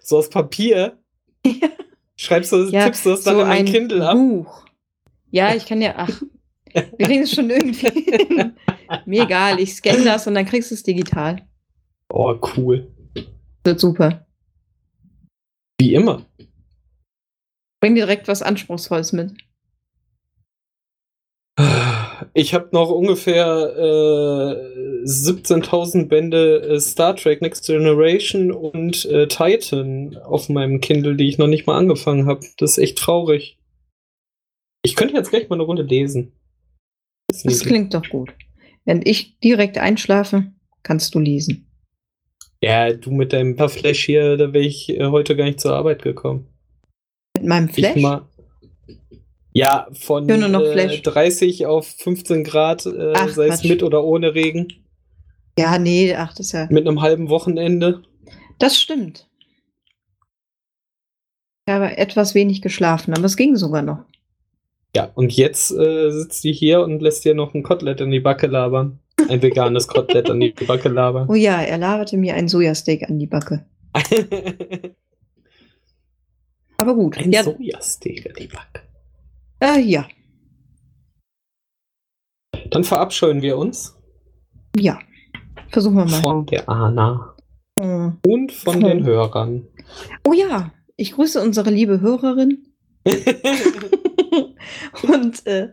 so 0.00 0.16
aus 0.16 0.30
Papier. 0.30 0.98
Schreibst 2.16 2.52
du, 2.52 2.64
Ja, 2.70 2.84
tippst 2.86 3.04
du 3.04 3.10
das 3.10 3.24
dann 3.24 3.34
so 3.34 3.40
in 3.42 3.48
dein 3.48 3.58
ein 3.58 3.64
Kindle 3.66 4.08
ab? 4.08 4.14
Buch. 4.16 4.64
Ja, 5.30 5.54
ich 5.54 5.66
kann 5.66 5.82
ja. 5.82 5.94
Ach, 5.98 6.22
wir 6.72 7.06
kriegen 7.06 7.22
es 7.24 7.32
schon 7.32 7.50
irgendwie. 7.50 7.88
hin. 7.88 8.54
Mir 9.04 9.24
egal. 9.24 9.60
Ich 9.60 9.74
scanne 9.74 10.04
das 10.04 10.26
und 10.26 10.34
dann 10.34 10.46
kriegst 10.46 10.70
du 10.70 10.74
es 10.74 10.82
digital. 10.82 11.46
Oh, 12.08 12.34
cool. 12.56 12.90
Wird 13.70 13.78
super. 13.78 14.26
Wie 15.80 15.94
immer. 15.94 16.26
Bring 17.80 17.94
dir 17.94 18.06
direkt 18.06 18.26
was 18.26 18.42
Anspruchsvolles 18.42 19.12
mit. 19.12 19.32
ich 22.34 22.52
habe 22.52 22.70
noch 22.72 22.90
ungefähr 22.90 23.46
äh, 23.46 25.04
17.000 25.04 26.08
Bände 26.08 26.62
äh, 26.62 26.80
Star 26.80 27.14
Trek 27.14 27.42
Next 27.42 27.64
Generation 27.64 28.50
und 28.50 29.04
äh, 29.04 29.28
Titan 29.28 30.16
auf 30.16 30.48
meinem 30.48 30.80
Kindle, 30.80 31.14
die 31.14 31.28
ich 31.28 31.38
noch 31.38 31.46
nicht 31.46 31.68
mal 31.68 31.78
angefangen 31.78 32.26
habe. 32.26 32.44
Das 32.58 32.72
ist 32.72 32.78
echt 32.78 32.98
traurig. 32.98 33.56
Ich 34.82 34.96
könnte 34.96 35.14
jetzt 35.14 35.30
gleich 35.30 35.48
mal 35.48 35.54
eine 35.54 35.62
Runde 35.62 35.84
lesen. 35.84 36.32
Das, 37.28 37.44
das 37.44 37.60
klingt 37.60 37.94
doch 37.94 38.08
gut. 38.08 38.32
Wenn 38.84 39.02
ich 39.04 39.38
direkt 39.38 39.78
einschlafe, 39.78 40.50
kannst 40.82 41.14
du 41.14 41.20
lesen. 41.20 41.69
Ja, 42.62 42.92
du 42.92 43.10
mit 43.10 43.32
deinem 43.32 43.56
Flash 43.56 44.04
hier, 44.04 44.36
da 44.36 44.52
wäre 44.52 44.64
ich 44.64 44.90
äh, 44.90 45.06
heute 45.06 45.34
gar 45.34 45.44
nicht 45.44 45.60
zur 45.60 45.74
Arbeit 45.74 46.02
gekommen. 46.02 46.46
Mit 47.36 47.46
meinem 47.46 47.68
Flash? 47.70 48.02
ja, 49.52 49.88
von 49.92 50.28
äh, 50.28 51.00
30 51.00 51.66
auf 51.66 51.86
15 51.86 52.44
Grad, 52.44 52.84
äh, 52.86 53.12
ach, 53.14 53.30
sei 53.30 53.48
es 53.48 53.64
mit 53.64 53.82
oder 53.82 54.04
ohne 54.04 54.34
Regen. 54.34 54.68
Ja, 55.58 55.78
nee, 55.78 56.14
ach, 56.14 56.34
das 56.34 56.46
ist 56.46 56.52
ja. 56.52 56.66
Mit 56.70 56.86
einem 56.86 57.00
halben 57.00 57.28
Wochenende. 57.30 58.02
Das 58.58 58.78
stimmt. 58.78 59.26
Ich 61.66 61.72
habe 61.72 61.96
etwas 61.96 62.34
wenig 62.34 62.62
geschlafen, 62.62 63.14
aber 63.14 63.24
es 63.24 63.36
ging 63.36 63.56
sogar 63.56 63.82
noch. 63.82 64.04
Ja, 64.94 65.10
und 65.14 65.32
jetzt 65.32 65.70
äh, 65.70 66.10
sitzt 66.10 66.44
die 66.44 66.52
hier 66.52 66.80
und 66.80 67.00
lässt 67.00 67.24
dir 67.24 67.34
noch 67.34 67.54
ein 67.54 67.62
Kotelett 67.62 68.00
in 68.00 68.10
die 68.10 68.20
Backe 68.20 68.48
labern. 68.48 68.98
Ein 69.28 69.42
veganes 69.42 69.86
Kotelett 69.86 70.30
an 70.30 70.40
die 70.40 70.50
Backe 70.66 70.88
labern. 70.88 71.28
Oh 71.28 71.34
ja, 71.34 71.60
er 71.60 71.78
laberte 71.78 72.16
mir 72.16 72.34
ein 72.34 72.48
Sojasteak 72.48 73.08
an 73.08 73.18
die 73.18 73.26
Backe. 73.26 73.64
Aber 76.76 76.94
gut. 76.94 77.18
Ein 77.18 77.32
ja. 77.32 77.42
Sojasteak 77.42 78.26
an 78.26 78.34
die 78.38 78.46
Backe. 78.46 78.82
Äh, 79.60 79.80
ja. 79.80 80.06
Dann 82.70 82.84
verabscheuen 82.84 83.42
wir 83.42 83.58
uns. 83.58 83.96
Ja. 84.76 84.98
Versuchen 85.70 85.96
wir 85.96 86.04
mal. 86.04 86.20
Von 86.22 86.46
der 86.46 86.68
Anna. 86.68 87.34
Hm. 87.78 88.18
Und 88.26 88.52
von 88.52 88.74
hm. 88.74 88.82
den 88.82 89.04
Hörern. 89.04 89.66
Oh 90.26 90.32
ja, 90.32 90.72
ich 90.96 91.12
grüße 91.12 91.40
unsere 91.40 91.70
liebe 91.70 92.00
Hörerin. 92.00 92.66
Und 95.02 95.46
äh, 95.46 95.70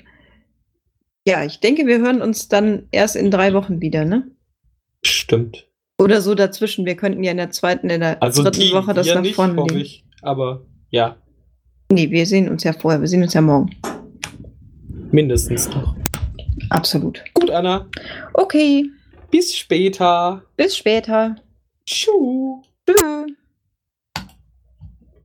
ja, 1.27 1.43
ich 1.43 1.59
denke, 1.59 1.85
wir 1.85 1.99
hören 1.99 2.21
uns 2.21 2.47
dann 2.47 2.87
erst 2.91 3.17
in 3.17 3.29
drei 3.29 3.53
Wochen 3.53 3.81
wieder, 3.81 4.05
ne? 4.05 4.31
Stimmt. 5.03 5.67
Oder 5.99 6.21
so 6.21 6.35
dazwischen. 6.35 6.85
Wir 6.85 6.95
könnten 6.95 7.21
ja 7.21 7.31
in 7.31 7.37
der 7.37 7.51
zweiten, 7.51 7.89
in 7.89 7.99
der 7.99 8.23
also 8.23 8.43
dritten 8.43 8.61
die, 8.61 8.71
Woche 8.71 8.93
das 8.93 9.13
nach 9.13 9.25
vorne 9.33 9.61
legen. 9.63 9.77
Ich, 9.77 10.05
aber 10.21 10.65
ja. 10.89 11.17
Nee, 11.91 12.09
wir 12.11 12.25
sehen 12.25 12.47
uns 12.47 12.63
ja 12.63 12.71
vorher. 12.71 13.01
Wir 13.01 13.09
sehen 13.09 13.23
uns 13.23 13.33
ja 13.33 13.41
morgen. 13.41 13.75
Mindestens 15.11 15.69
noch. 15.69 15.97
Absolut. 16.69 17.21
Gut, 17.33 17.51
Anna. 17.51 17.89
Okay. 18.33 18.85
Bis 19.29 19.53
später. 19.53 20.43
Bis 20.55 20.77
später. 20.77 21.35
Tschüss. 21.85 22.13
Tschüss. 22.87 23.26